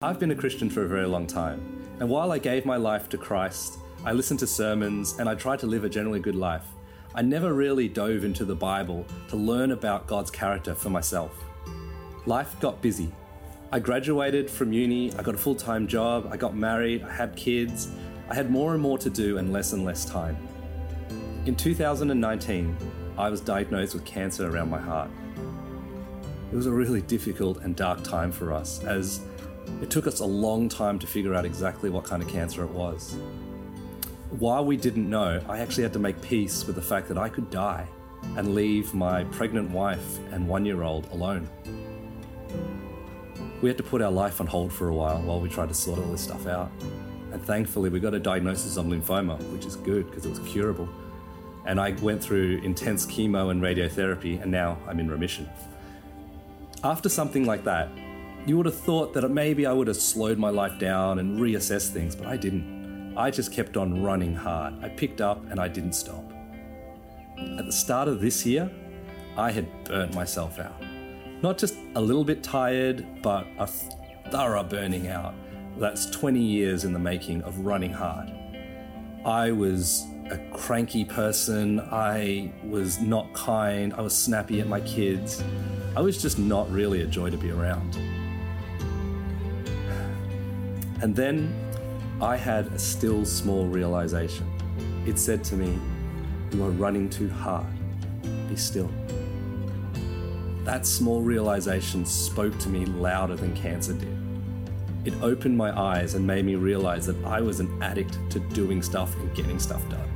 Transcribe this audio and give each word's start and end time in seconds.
I've 0.00 0.20
been 0.20 0.30
a 0.30 0.36
Christian 0.36 0.70
for 0.70 0.84
a 0.84 0.88
very 0.88 1.06
long 1.08 1.26
time, 1.26 1.82
and 1.98 2.08
while 2.08 2.30
I 2.30 2.38
gave 2.38 2.64
my 2.64 2.76
life 2.76 3.08
to 3.08 3.18
Christ, 3.18 3.80
I 4.04 4.12
listened 4.12 4.38
to 4.38 4.46
sermons 4.46 5.18
and 5.18 5.28
I 5.28 5.34
tried 5.34 5.58
to 5.58 5.66
live 5.66 5.82
a 5.82 5.88
generally 5.88 6.20
good 6.20 6.36
life. 6.36 6.62
I 7.16 7.22
never 7.22 7.52
really 7.52 7.88
dove 7.88 8.22
into 8.22 8.44
the 8.44 8.54
Bible 8.54 9.04
to 9.26 9.34
learn 9.34 9.72
about 9.72 10.06
God's 10.06 10.30
character 10.30 10.72
for 10.72 10.88
myself. 10.88 11.42
Life 12.26 12.60
got 12.60 12.80
busy. 12.80 13.10
I 13.72 13.80
graduated 13.80 14.48
from 14.48 14.72
uni, 14.72 15.12
I 15.14 15.22
got 15.24 15.34
a 15.34 15.38
full 15.38 15.56
time 15.56 15.88
job, 15.88 16.28
I 16.30 16.36
got 16.36 16.54
married, 16.54 17.02
I 17.02 17.12
had 17.12 17.34
kids. 17.34 17.90
I 18.30 18.36
had 18.36 18.52
more 18.52 18.74
and 18.74 18.80
more 18.80 18.98
to 18.98 19.10
do 19.10 19.38
and 19.38 19.52
less 19.52 19.72
and 19.72 19.84
less 19.84 20.04
time. 20.04 20.36
In 21.44 21.56
2019, 21.56 22.76
I 23.18 23.28
was 23.28 23.40
diagnosed 23.40 23.94
with 23.94 24.04
cancer 24.04 24.48
around 24.48 24.70
my 24.70 24.78
heart. 24.78 25.10
It 26.52 26.54
was 26.54 26.66
a 26.66 26.72
really 26.72 27.02
difficult 27.02 27.62
and 27.62 27.74
dark 27.74 28.04
time 28.04 28.30
for 28.30 28.52
us, 28.52 28.84
as 28.84 29.22
it 29.82 29.90
took 29.90 30.06
us 30.06 30.20
a 30.20 30.24
long 30.24 30.68
time 30.68 30.98
to 30.98 31.06
figure 31.06 31.34
out 31.34 31.44
exactly 31.44 31.90
what 31.90 32.04
kind 32.04 32.22
of 32.22 32.28
cancer 32.28 32.62
it 32.64 32.70
was. 32.70 33.16
While 34.30 34.64
we 34.64 34.76
didn't 34.76 35.08
know, 35.08 35.40
I 35.48 35.60
actually 35.60 35.84
had 35.84 35.92
to 35.94 35.98
make 35.98 36.20
peace 36.20 36.66
with 36.66 36.76
the 36.76 36.82
fact 36.82 37.08
that 37.08 37.16
I 37.16 37.28
could 37.28 37.50
die 37.50 37.86
and 38.36 38.54
leave 38.54 38.92
my 38.92 39.24
pregnant 39.24 39.70
wife 39.70 40.18
and 40.32 40.46
one 40.46 40.66
year 40.66 40.82
old 40.82 41.10
alone. 41.12 41.48
We 43.62 43.68
had 43.68 43.76
to 43.78 43.82
put 43.82 44.02
our 44.02 44.10
life 44.10 44.40
on 44.40 44.46
hold 44.46 44.72
for 44.72 44.88
a 44.88 44.94
while 44.94 45.20
while 45.22 45.40
we 45.40 45.48
tried 45.48 45.68
to 45.68 45.74
sort 45.74 45.98
all 45.98 46.10
this 46.12 46.20
stuff 46.20 46.46
out. 46.46 46.70
And 47.32 47.42
thankfully, 47.42 47.90
we 47.90 48.00
got 48.00 48.14
a 48.14 48.20
diagnosis 48.20 48.76
of 48.76 48.86
lymphoma, 48.86 49.38
which 49.52 49.66
is 49.66 49.76
good 49.76 50.06
because 50.08 50.26
it 50.26 50.30
was 50.30 50.38
curable. 50.40 50.88
And 51.66 51.80
I 51.80 51.90
went 52.02 52.22
through 52.22 52.58
intense 52.58 53.04
chemo 53.04 53.50
and 53.50 53.60
radiotherapy, 53.60 54.40
and 54.40 54.50
now 54.50 54.78
I'm 54.86 55.00
in 55.00 55.10
remission. 55.10 55.48
After 56.84 57.08
something 57.08 57.44
like 57.44 57.64
that, 57.64 57.88
you 58.48 58.56
would 58.56 58.66
have 58.66 58.78
thought 58.78 59.12
that 59.14 59.28
maybe 59.28 59.66
I 59.66 59.72
would 59.72 59.88
have 59.88 59.96
slowed 59.96 60.38
my 60.38 60.50
life 60.50 60.78
down 60.78 61.18
and 61.18 61.38
reassessed 61.38 61.90
things, 61.90 62.16
but 62.16 62.26
I 62.26 62.36
didn't. 62.36 63.14
I 63.16 63.30
just 63.30 63.52
kept 63.52 63.76
on 63.76 64.02
running 64.02 64.34
hard. 64.34 64.82
I 64.82 64.88
picked 64.88 65.20
up 65.20 65.44
and 65.50 65.60
I 65.60 65.68
didn't 65.68 65.92
stop. 65.92 66.24
At 67.58 67.66
the 67.66 67.72
start 67.72 68.08
of 68.08 68.20
this 68.20 68.46
year, 68.46 68.70
I 69.36 69.50
had 69.50 69.66
burnt 69.84 70.14
myself 70.14 70.58
out. 70.58 70.82
Not 71.42 71.58
just 71.58 71.76
a 71.94 72.00
little 72.00 72.24
bit 72.24 72.42
tired, 72.42 73.06
but 73.22 73.46
a 73.58 73.66
thorough 74.30 74.64
burning 74.64 75.08
out. 75.08 75.34
That's 75.76 76.06
20 76.10 76.40
years 76.40 76.84
in 76.84 76.92
the 76.92 76.98
making 76.98 77.42
of 77.42 77.60
running 77.60 77.92
hard. 77.92 78.30
I 79.24 79.52
was 79.52 80.06
a 80.30 80.38
cranky 80.52 81.04
person. 81.04 81.80
I 81.80 82.52
was 82.64 82.98
not 83.00 83.32
kind. 83.34 83.92
I 83.94 84.00
was 84.00 84.16
snappy 84.16 84.60
at 84.60 84.66
my 84.66 84.80
kids. 84.80 85.42
I 85.96 86.00
was 86.00 86.20
just 86.20 86.38
not 86.38 86.70
really 86.70 87.02
a 87.02 87.06
joy 87.06 87.30
to 87.30 87.36
be 87.36 87.50
around. 87.50 87.98
And 91.00 91.14
then 91.14 91.54
I 92.20 92.36
had 92.36 92.66
a 92.68 92.78
still 92.78 93.24
small 93.24 93.66
realization. 93.66 94.46
It 95.06 95.18
said 95.18 95.44
to 95.44 95.54
me, 95.54 95.78
You 96.52 96.64
are 96.64 96.70
running 96.70 97.08
too 97.08 97.28
hard. 97.28 97.66
Be 98.48 98.56
still. 98.56 98.90
That 100.64 100.84
small 100.84 101.22
realization 101.22 102.04
spoke 102.04 102.58
to 102.58 102.68
me 102.68 102.84
louder 102.84 103.36
than 103.36 103.54
cancer 103.56 103.92
did. 103.92 104.18
It 105.04 105.14
opened 105.22 105.56
my 105.56 105.70
eyes 105.78 106.14
and 106.14 106.26
made 106.26 106.44
me 106.44 106.56
realize 106.56 107.06
that 107.06 107.24
I 107.24 107.40
was 107.40 107.60
an 107.60 107.82
addict 107.82 108.18
to 108.30 108.40
doing 108.40 108.82
stuff 108.82 109.14
and 109.16 109.34
getting 109.34 109.58
stuff 109.58 109.88
done. 109.88 110.08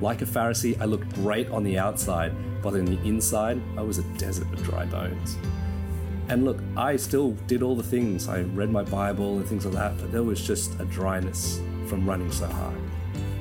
Like 0.00 0.20
a 0.20 0.26
Pharisee, 0.26 0.78
I 0.80 0.84
looked 0.84 1.14
great 1.14 1.48
on 1.50 1.62
the 1.62 1.78
outside, 1.78 2.32
but 2.60 2.74
on 2.74 2.84
the 2.84 3.00
inside, 3.02 3.60
I 3.76 3.82
was 3.82 3.98
a 3.98 4.02
desert 4.18 4.52
of 4.52 4.62
dry 4.64 4.84
bones. 4.84 5.38
And 6.28 6.44
look, 6.44 6.58
I 6.76 6.96
still 6.96 7.32
did 7.46 7.62
all 7.62 7.74
the 7.74 7.82
things. 7.82 8.28
I 8.28 8.42
read 8.42 8.70
my 8.70 8.82
Bible 8.82 9.38
and 9.38 9.46
things 9.46 9.64
like 9.64 9.74
that, 9.74 9.98
but 9.98 10.12
there 10.12 10.22
was 10.22 10.46
just 10.46 10.78
a 10.78 10.84
dryness 10.84 11.60
from 11.86 12.06
running 12.06 12.30
so 12.30 12.46
hard. 12.46 12.76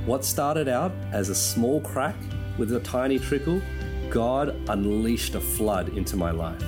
What 0.06 0.24
started 0.24 0.70
out 0.70 0.94
as 1.12 1.28
a 1.28 1.36
small 1.36 1.82
crack 1.82 2.16
with 2.58 2.74
a 2.74 2.80
tiny 2.80 3.20
trickle, 3.20 3.62
God 4.10 4.56
unleashed 4.70 5.36
a 5.36 5.42
flood 5.42 5.98
into 5.98 6.16
my 6.16 6.32
life. 6.32 6.64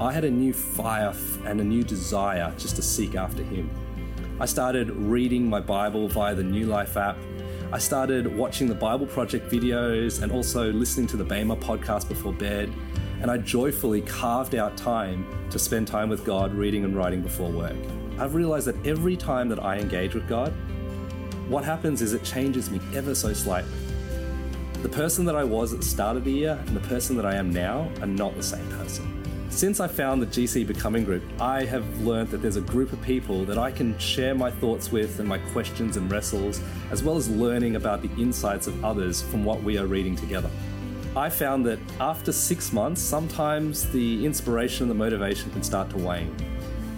I 0.00 0.10
had 0.10 0.24
a 0.24 0.30
new 0.30 0.54
fire 0.54 1.14
and 1.44 1.60
a 1.60 1.64
new 1.64 1.84
desire 1.84 2.52
just 2.56 2.76
to 2.76 2.82
seek 2.82 3.14
after 3.14 3.42
Him. 3.42 3.70
I 4.40 4.46
started 4.46 4.90
reading 4.90 5.50
my 5.50 5.60
Bible 5.60 6.08
via 6.08 6.34
the 6.34 6.42
New 6.42 6.64
Life 6.64 6.96
app. 6.96 7.18
I 7.72 7.78
started 7.78 8.26
watching 8.26 8.68
the 8.68 8.74
Bible 8.74 9.06
Project 9.06 9.50
videos 9.50 10.22
and 10.22 10.32
also 10.32 10.72
listening 10.72 11.06
to 11.08 11.18
the 11.18 11.24
Bema 11.24 11.56
podcast 11.56 12.08
before 12.08 12.32
bed 12.32 12.72
and 13.22 13.30
I 13.30 13.38
joyfully 13.38 14.00
carved 14.02 14.56
out 14.56 14.76
time 14.76 15.24
to 15.50 15.58
spend 15.58 15.86
time 15.86 16.08
with 16.08 16.24
God 16.24 16.52
reading 16.52 16.84
and 16.84 16.96
writing 16.96 17.22
before 17.22 17.50
work. 17.50 17.76
I've 18.18 18.34
realized 18.34 18.66
that 18.66 18.84
every 18.84 19.16
time 19.16 19.48
that 19.48 19.62
I 19.62 19.78
engage 19.78 20.14
with 20.14 20.28
God, 20.28 20.52
what 21.48 21.64
happens 21.64 22.02
is 22.02 22.14
it 22.14 22.24
changes 22.24 22.68
me 22.68 22.80
ever 22.94 23.14
so 23.14 23.32
slightly. 23.32 23.72
The 24.82 24.88
person 24.88 25.24
that 25.26 25.36
I 25.36 25.44
was 25.44 25.72
at 25.72 25.78
the 25.78 25.86
start 25.86 26.16
of 26.16 26.24
the 26.24 26.32
year 26.32 26.60
and 26.66 26.76
the 26.76 26.88
person 26.88 27.16
that 27.16 27.24
I 27.24 27.36
am 27.36 27.52
now 27.52 27.88
are 28.00 28.08
not 28.08 28.34
the 28.36 28.42
same 28.42 28.68
person. 28.70 29.22
Since 29.50 29.78
I 29.78 29.86
found 29.86 30.20
the 30.20 30.26
GC 30.26 30.66
Becoming 30.66 31.04
Group, 31.04 31.22
I 31.38 31.64
have 31.66 32.00
learned 32.00 32.30
that 32.30 32.38
there's 32.38 32.56
a 32.56 32.62
group 32.62 32.92
of 32.92 33.00
people 33.02 33.44
that 33.44 33.58
I 33.58 33.70
can 33.70 33.96
share 33.98 34.34
my 34.34 34.50
thoughts 34.50 34.90
with 34.90 35.20
and 35.20 35.28
my 35.28 35.38
questions 35.52 35.96
and 35.96 36.10
wrestles, 36.10 36.60
as 36.90 37.04
well 37.04 37.16
as 37.16 37.28
learning 37.28 37.76
about 37.76 38.02
the 38.02 38.10
insights 38.20 38.66
of 38.66 38.84
others 38.84 39.22
from 39.22 39.44
what 39.44 39.62
we 39.62 39.78
are 39.78 39.86
reading 39.86 40.16
together. 40.16 40.50
I 41.14 41.28
found 41.28 41.66
that 41.66 41.78
after 42.00 42.32
six 42.32 42.72
months, 42.72 43.02
sometimes 43.02 43.86
the 43.90 44.24
inspiration 44.24 44.84
and 44.84 44.90
the 44.90 44.94
motivation 44.94 45.50
can 45.50 45.62
start 45.62 45.90
to 45.90 45.98
wane. 45.98 46.34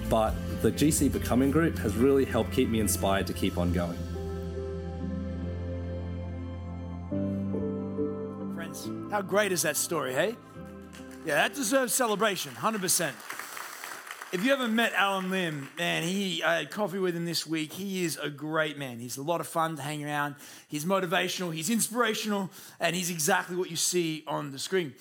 But 0.09 0.35
the 0.63 0.71
GC 0.71 1.11
Becoming 1.11 1.51
Group 1.51 1.77
has 1.79 1.97
really 1.97 2.25
helped 2.25 2.53
keep 2.53 2.69
me 2.69 2.79
inspired 2.79 3.27
to 3.27 3.33
keep 3.33 3.59
on 3.59 3.73
going. 3.73 3.99
Friends, 8.55 8.89
how 9.11 9.21
great 9.21 9.51
is 9.51 9.63
that 9.63 9.77
story, 9.77 10.13
hey? 10.13 10.37
Yeah, 11.27 11.35
that 11.35 11.55
deserves 11.55 11.93
celebration, 11.93 12.53
100%. 12.53 13.11
If 14.35 14.43
you 14.43 14.51
haven't 14.51 14.75
met 14.75 14.93
Alan 14.95 15.31
Lim, 15.31 15.69
man, 15.79 16.03
he 16.03 16.43
I 16.43 16.57
had 16.57 16.73
coffee 16.73 16.99
with 16.99 17.15
him 17.15 17.25
this 17.25 17.47
week. 17.47 17.73
He 17.73 18.05
is 18.05 18.19
a 18.21 18.29
great 18.29 18.77
man. 18.77 18.99
He's 18.99 19.17
a 19.17 19.23
lot 19.23 19.41
of 19.41 19.47
fun 19.47 19.77
to 19.77 19.83
hang 19.83 20.05
around. 20.05 20.35
He's 20.67 20.85
motivational, 20.85 21.55
he's 21.55 21.71
inspirational, 21.71 22.51
and 22.81 22.97
he's 22.97 23.11
exactly 23.11 23.55
what 23.55 23.71
you 23.71 23.77
see 23.77 24.25
on 24.27 24.51
the 24.51 24.59
screen. 24.59 24.95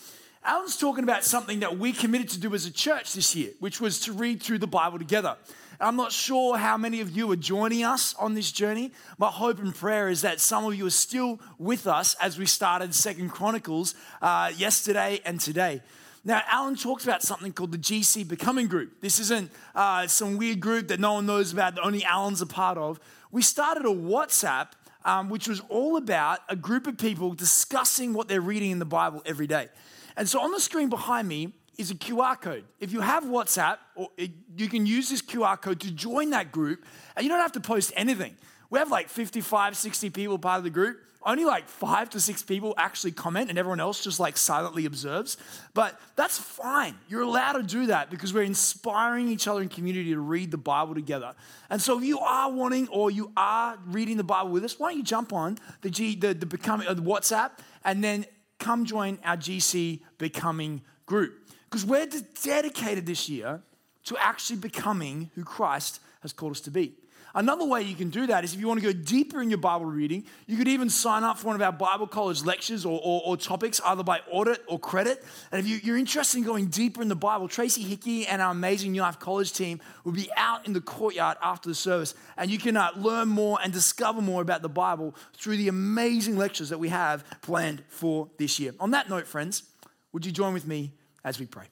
Alan's 0.43 0.77
talking 0.77 1.03
about 1.03 1.23
something 1.23 1.61
that 1.61 1.79
we 1.79 1.93
committed 1.93 2.29
to 2.29 2.39
do 2.39 2.53
as 2.53 2.67
a 2.67 2.71
church 2.71 3.13
this 3.13 3.35
year, 3.35 3.49
which 3.59 3.81
was 3.81 3.99
to 4.01 4.13
read 4.13 4.43
through 4.43 4.59
the 4.59 4.67
Bible 4.67 4.99
together. 4.99 5.35
I'm 5.79 5.95
not 5.95 6.11
sure 6.11 6.55
how 6.55 6.77
many 6.77 7.01
of 7.01 7.09
you 7.09 7.31
are 7.31 7.35
joining 7.35 7.83
us 7.83 8.13
on 8.19 8.35
this 8.35 8.51
journey. 8.51 8.91
My 9.17 9.29
hope 9.29 9.57
and 9.57 9.73
prayer 9.73 10.09
is 10.09 10.21
that 10.21 10.41
some 10.41 10.63
of 10.63 10.75
you 10.75 10.85
are 10.85 10.91
still 10.91 11.39
with 11.57 11.87
us 11.87 12.15
as 12.21 12.37
we 12.37 12.45
started 12.45 12.93
Second 12.93 13.29
Chronicles 13.29 13.95
uh, 14.21 14.51
yesterday 14.55 15.21
and 15.25 15.39
today. 15.39 15.81
Now, 16.25 16.41
Alan 16.47 16.75
talks 16.75 17.03
about 17.03 17.21
something 17.21 17.51
called 17.51 17.73
the 17.73 17.77
GC 17.77 18.25
Becoming 18.25 18.67
Group. 18.67 19.01
This 19.01 19.19
isn't 19.19 19.51
uh, 19.75 20.07
some 20.07 20.37
weird 20.37 20.61
group 20.61 20.87
that 20.87 20.99
no 21.01 21.13
one 21.13 21.25
knows 21.25 21.51
about, 21.51 21.75
that 21.75 21.81
only 21.81 22.05
Alan's 22.05 22.41
a 22.41 22.45
part 22.45 22.77
of. 22.77 22.97
We 23.29 23.41
started 23.41 23.85
a 23.85 23.89
WhatsApp, 23.89 24.69
um, 25.03 25.29
which 25.29 25.49
was 25.49 25.59
all 25.67 25.97
about 25.97 26.39
a 26.47 26.55
group 26.55 26.87
of 26.87 26.97
people 26.97 27.33
discussing 27.33 28.13
what 28.13 28.29
they're 28.29 28.39
reading 28.39 28.71
in 28.71 28.79
the 28.79 28.85
Bible 28.85 29.21
every 29.25 29.47
day. 29.47 29.67
And 30.15 30.29
so 30.29 30.39
on 30.39 30.51
the 30.51 30.61
screen 30.61 30.87
behind 30.87 31.27
me 31.27 31.51
is 31.77 31.91
a 31.91 31.95
QR 31.95 32.39
code. 32.39 32.63
If 32.79 32.93
you 32.93 33.01
have 33.01 33.25
WhatsApp, 33.25 33.79
or 33.95 34.09
you 34.55 34.69
can 34.69 34.85
use 34.85 35.09
this 35.09 35.21
QR 35.21 35.61
code 35.61 35.81
to 35.81 35.91
join 35.91 36.29
that 36.29 36.53
group, 36.53 36.85
and 37.17 37.25
you 37.25 37.29
don't 37.29 37.41
have 37.41 37.51
to 37.53 37.59
post 37.59 37.91
anything. 37.97 38.37
We 38.69 38.79
have 38.79 38.89
like 38.89 39.09
55, 39.09 39.75
60 39.75 40.09
people 40.11 40.39
part 40.39 40.59
of 40.59 40.63
the 40.63 40.69
group 40.69 41.01
only 41.25 41.45
like 41.45 41.67
five 41.67 42.09
to 42.11 42.19
six 42.19 42.43
people 42.43 42.73
actually 42.77 43.11
comment 43.11 43.49
and 43.49 43.57
everyone 43.57 43.79
else 43.79 44.03
just 44.03 44.19
like 44.19 44.37
silently 44.37 44.85
observes. 44.85 45.37
But 45.73 45.99
that's 46.15 46.37
fine. 46.37 46.95
You're 47.07 47.21
allowed 47.21 47.53
to 47.53 47.63
do 47.63 47.87
that 47.87 48.09
because 48.09 48.33
we're 48.33 48.43
inspiring 48.43 49.29
each 49.29 49.47
other 49.47 49.61
in 49.61 49.69
community 49.69 50.13
to 50.13 50.19
read 50.19 50.51
the 50.51 50.57
Bible 50.57 50.93
together. 50.93 51.33
And 51.69 51.81
so 51.81 51.97
if 51.97 52.03
you 52.03 52.19
are 52.19 52.51
wanting 52.51 52.87
or 52.89 53.11
you 53.11 53.31
are 53.37 53.77
reading 53.87 54.17
the 54.17 54.23
Bible 54.23 54.51
with 54.51 54.63
us, 54.63 54.79
why 54.79 54.89
don't 54.89 54.97
you 54.97 55.03
jump 55.03 55.33
on 55.33 55.57
the, 55.81 55.89
G, 55.89 56.15
the, 56.15 56.33
the, 56.33 56.45
becoming, 56.45 56.87
uh, 56.87 56.93
the 56.93 57.01
WhatsApp 57.01 57.51
and 57.83 58.03
then 58.03 58.25
come 58.59 58.85
join 58.85 59.19
our 59.23 59.37
GC 59.37 60.01
Becoming 60.17 60.81
group. 61.05 61.49
Because 61.65 61.85
we're 61.85 62.07
dedicated 62.43 63.05
this 63.05 63.27
year 63.29 63.61
to 64.05 64.17
actually 64.17 64.59
becoming 64.59 65.31
who 65.35 65.43
Christ 65.43 65.99
has 66.21 66.33
called 66.33 66.51
us 66.51 66.61
to 66.61 66.71
be. 66.71 66.93
Another 67.35 67.65
way 67.65 67.81
you 67.81 67.95
can 67.95 68.11
do 68.11 68.27
that 68.27 68.43
is 68.43 68.53
if 68.53 68.59
you 68.59 68.67
want 68.67 68.79
to 68.79 68.85
go 68.85 68.93
deeper 68.93 69.41
in 69.41 69.49
your 69.49 69.57
Bible 69.57 69.85
reading, 69.85 70.23
you 70.45 70.55
could 70.55 70.67
even 70.67 70.87
sign 70.87 71.23
up 71.23 71.39
for 71.39 71.47
one 71.47 71.55
of 71.55 71.61
our 71.63 71.71
Bible 71.71 72.05
college 72.05 72.43
lectures 72.43 72.85
or, 72.85 73.01
or, 73.03 73.23
or 73.25 73.37
topics, 73.37 73.81
either 73.85 74.03
by 74.03 74.19
audit 74.29 74.61
or 74.67 74.77
credit. 74.77 75.23
And 75.51 75.59
if 75.59 75.85
you, 75.85 75.95
are 75.95 75.97
interested 75.97 76.37
in 76.37 76.43
going 76.43 76.67
deeper 76.67 77.01
in 77.01 77.07
the 77.07 77.15
Bible, 77.15 77.47
Tracy 77.47 77.81
Hickey 77.81 78.27
and 78.27 78.39
our 78.39 78.51
amazing 78.51 78.91
New 78.91 79.01
Life 79.01 79.17
College 79.17 79.51
team 79.51 79.81
will 80.03 80.11
be 80.11 80.29
out 80.37 80.67
in 80.67 80.73
the 80.73 80.81
courtyard 80.81 81.37
after 81.41 81.69
the 81.69 81.75
service. 81.75 82.13
And 82.37 82.51
you 82.51 82.59
can 82.59 82.77
uh, 82.77 82.91
learn 82.95 83.29
more 83.29 83.57
and 83.63 83.73
discover 83.73 84.21
more 84.21 84.43
about 84.43 84.61
the 84.61 84.69
Bible 84.69 85.15
through 85.35 85.57
the 85.57 85.69
amazing 85.69 86.37
lectures 86.37 86.69
that 86.69 86.77
we 86.77 86.89
have 86.89 87.25
planned 87.41 87.83
for 87.87 88.29
this 88.37 88.59
year. 88.59 88.73
On 88.79 88.91
that 88.91 89.09
note, 89.09 89.25
friends, 89.25 89.63
would 90.11 90.23
you 90.23 90.31
join 90.31 90.53
with 90.53 90.67
me 90.67 90.91
as 91.23 91.39
we 91.39 91.47
pray? 91.47 91.65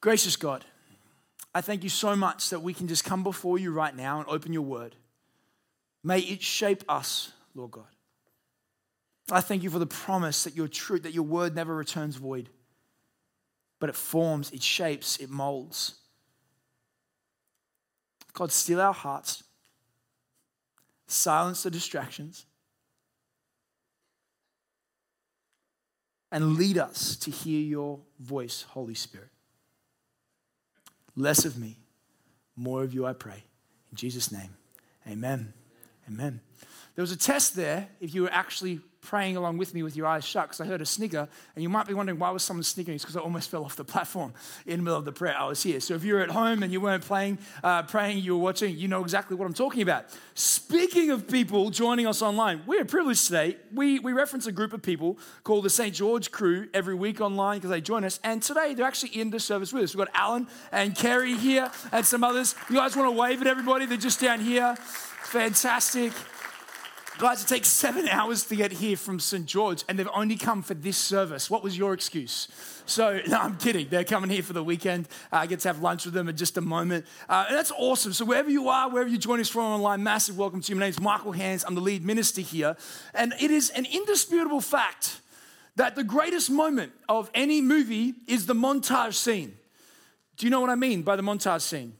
Gracious 0.00 0.36
God, 0.36 0.64
I 1.54 1.60
thank 1.60 1.84
you 1.84 1.88
so 1.88 2.16
much 2.16 2.50
that 2.50 2.62
we 2.62 2.74
can 2.74 2.88
just 2.88 3.04
come 3.04 3.22
before 3.22 3.58
you 3.58 3.70
right 3.70 3.94
now 3.94 4.18
and 4.18 4.28
open 4.28 4.52
your 4.52 4.62
word. 4.62 4.96
May 6.02 6.18
it 6.18 6.42
shape 6.42 6.82
us, 6.88 7.32
Lord 7.54 7.70
God. 7.70 7.86
I 9.30 9.40
thank 9.40 9.62
you 9.62 9.70
for 9.70 9.78
the 9.78 9.86
promise 9.86 10.44
that 10.44 10.56
your 10.56 10.68
truth, 10.68 11.04
that 11.04 11.14
your 11.14 11.22
word 11.22 11.54
never 11.54 11.74
returns 11.74 12.16
void, 12.16 12.50
but 13.78 13.88
it 13.88 13.94
forms, 13.94 14.50
it 14.50 14.62
shapes, 14.62 15.18
it 15.18 15.30
molds. 15.30 15.94
God, 18.34 18.50
still 18.50 18.80
our 18.80 18.92
hearts, 18.92 19.44
silence 21.06 21.62
the 21.62 21.70
distractions, 21.70 22.44
and 26.32 26.56
lead 26.56 26.76
us 26.76 27.16
to 27.16 27.30
hear 27.30 27.60
your 27.60 28.00
voice, 28.18 28.62
Holy 28.70 28.94
Spirit. 28.94 29.30
Less 31.16 31.44
of 31.44 31.58
me, 31.58 31.78
more 32.56 32.82
of 32.82 32.94
you, 32.94 33.06
I 33.06 33.12
pray. 33.12 33.44
In 33.90 33.96
Jesus' 33.96 34.32
name, 34.32 34.56
amen. 35.08 35.52
Amen. 36.08 36.40
There 36.94 37.02
was 37.02 37.12
a 37.12 37.16
test 37.16 37.56
there 37.56 37.88
if 38.00 38.14
you 38.14 38.22
were 38.22 38.32
actually 38.32 38.80
praying 39.04 39.36
along 39.36 39.58
with 39.58 39.74
me 39.74 39.82
with 39.82 39.96
your 39.96 40.06
eyes 40.06 40.24
shut 40.24 40.46
because 40.46 40.60
I 40.60 40.66
heard 40.66 40.80
a 40.80 40.86
snigger. 40.86 41.28
And 41.54 41.62
you 41.62 41.68
might 41.68 41.86
be 41.86 41.94
wondering 41.94 42.18
why 42.18 42.30
was 42.30 42.42
someone 42.42 42.64
sniggering? 42.64 42.96
It's 42.96 43.04
because 43.04 43.16
I 43.16 43.20
almost 43.20 43.50
fell 43.50 43.64
off 43.64 43.76
the 43.76 43.84
platform 43.84 44.32
in 44.66 44.78
the 44.78 44.82
middle 44.82 44.98
of 44.98 45.04
the 45.04 45.12
prayer. 45.12 45.36
I 45.38 45.46
was 45.46 45.62
here. 45.62 45.78
So 45.80 45.94
if 45.94 46.04
you're 46.04 46.20
at 46.20 46.30
home 46.30 46.62
and 46.62 46.72
you 46.72 46.80
weren't 46.80 47.04
playing, 47.04 47.38
uh, 47.62 47.82
praying, 47.82 48.18
you 48.18 48.36
were 48.36 48.42
watching, 48.42 48.76
you 48.76 48.88
know 48.88 49.02
exactly 49.02 49.36
what 49.36 49.46
I'm 49.46 49.54
talking 49.54 49.82
about. 49.82 50.06
Speaking 50.34 51.10
of 51.10 51.28
people 51.28 51.70
joining 51.70 52.06
us 52.06 52.22
online, 52.22 52.62
we're 52.66 52.84
privileged 52.84 53.26
today. 53.26 53.56
We, 53.72 53.98
we 53.98 54.12
reference 54.12 54.46
a 54.46 54.52
group 54.52 54.72
of 54.72 54.82
people 54.82 55.18
called 55.44 55.64
the 55.64 55.70
St. 55.70 55.94
George 55.94 56.30
Crew 56.30 56.68
every 56.74 56.94
week 56.94 57.20
online 57.20 57.58
because 57.58 57.70
they 57.70 57.80
join 57.80 58.04
us. 58.04 58.18
And 58.24 58.42
today 58.42 58.74
they're 58.74 58.86
actually 58.86 59.20
in 59.20 59.30
the 59.30 59.38
service 59.38 59.72
with 59.72 59.84
us. 59.84 59.94
We've 59.94 60.06
got 60.06 60.14
Alan 60.14 60.48
and 60.72 60.96
Kerry 60.96 61.36
here 61.36 61.70
and 61.92 62.04
some 62.04 62.24
others. 62.24 62.54
You 62.68 62.76
guys 62.76 62.96
want 62.96 63.14
to 63.14 63.20
wave 63.20 63.40
at 63.40 63.46
everybody? 63.46 63.86
They're 63.86 63.96
just 63.96 64.20
down 64.20 64.40
here. 64.40 64.76
Fantastic. 64.76 66.12
Guys, 67.16 67.44
it 67.44 67.46
takes 67.46 67.68
seven 67.68 68.08
hours 68.08 68.42
to 68.42 68.56
get 68.56 68.72
here 68.72 68.96
from 68.96 69.20
St. 69.20 69.46
George, 69.46 69.84
and 69.88 69.96
they've 69.96 70.08
only 70.12 70.34
come 70.34 70.62
for 70.62 70.74
this 70.74 70.96
service. 70.96 71.48
What 71.48 71.62
was 71.62 71.78
your 71.78 71.92
excuse? 71.92 72.48
So, 72.86 73.20
no, 73.28 73.38
I'm 73.38 73.56
kidding. 73.56 73.86
They're 73.88 74.02
coming 74.02 74.30
here 74.30 74.42
for 74.42 74.52
the 74.52 74.64
weekend. 74.64 75.06
Uh, 75.32 75.36
I 75.36 75.46
get 75.46 75.60
to 75.60 75.68
have 75.68 75.80
lunch 75.80 76.06
with 76.06 76.14
them 76.14 76.28
in 76.28 76.36
just 76.36 76.56
a 76.56 76.60
moment. 76.60 77.06
Uh, 77.28 77.44
and 77.48 77.56
that's 77.56 77.70
awesome. 77.70 78.12
So, 78.12 78.24
wherever 78.24 78.50
you 78.50 78.68
are, 78.68 78.90
wherever 78.90 79.08
you 79.08 79.16
join 79.16 79.38
us 79.38 79.48
from 79.48 79.62
online, 79.62 80.02
massive 80.02 80.36
welcome 80.36 80.60
to 80.60 80.72
you. 80.72 80.74
My 80.74 80.86
name 80.86 80.90
is 80.90 81.00
Michael 81.00 81.30
Hands. 81.30 81.64
I'm 81.64 81.76
the 81.76 81.80
lead 81.80 82.04
minister 82.04 82.40
here. 82.40 82.76
And 83.14 83.32
it 83.40 83.52
is 83.52 83.70
an 83.70 83.86
indisputable 83.86 84.60
fact 84.60 85.20
that 85.76 85.94
the 85.94 86.04
greatest 86.04 86.50
moment 86.50 86.92
of 87.08 87.30
any 87.32 87.62
movie 87.62 88.14
is 88.26 88.46
the 88.46 88.54
montage 88.54 89.14
scene. 89.14 89.56
Do 90.36 90.46
you 90.46 90.50
know 90.50 90.60
what 90.60 90.70
I 90.70 90.74
mean 90.74 91.02
by 91.02 91.14
the 91.14 91.22
montage 91.22 91.62
scene? 91.62 91.94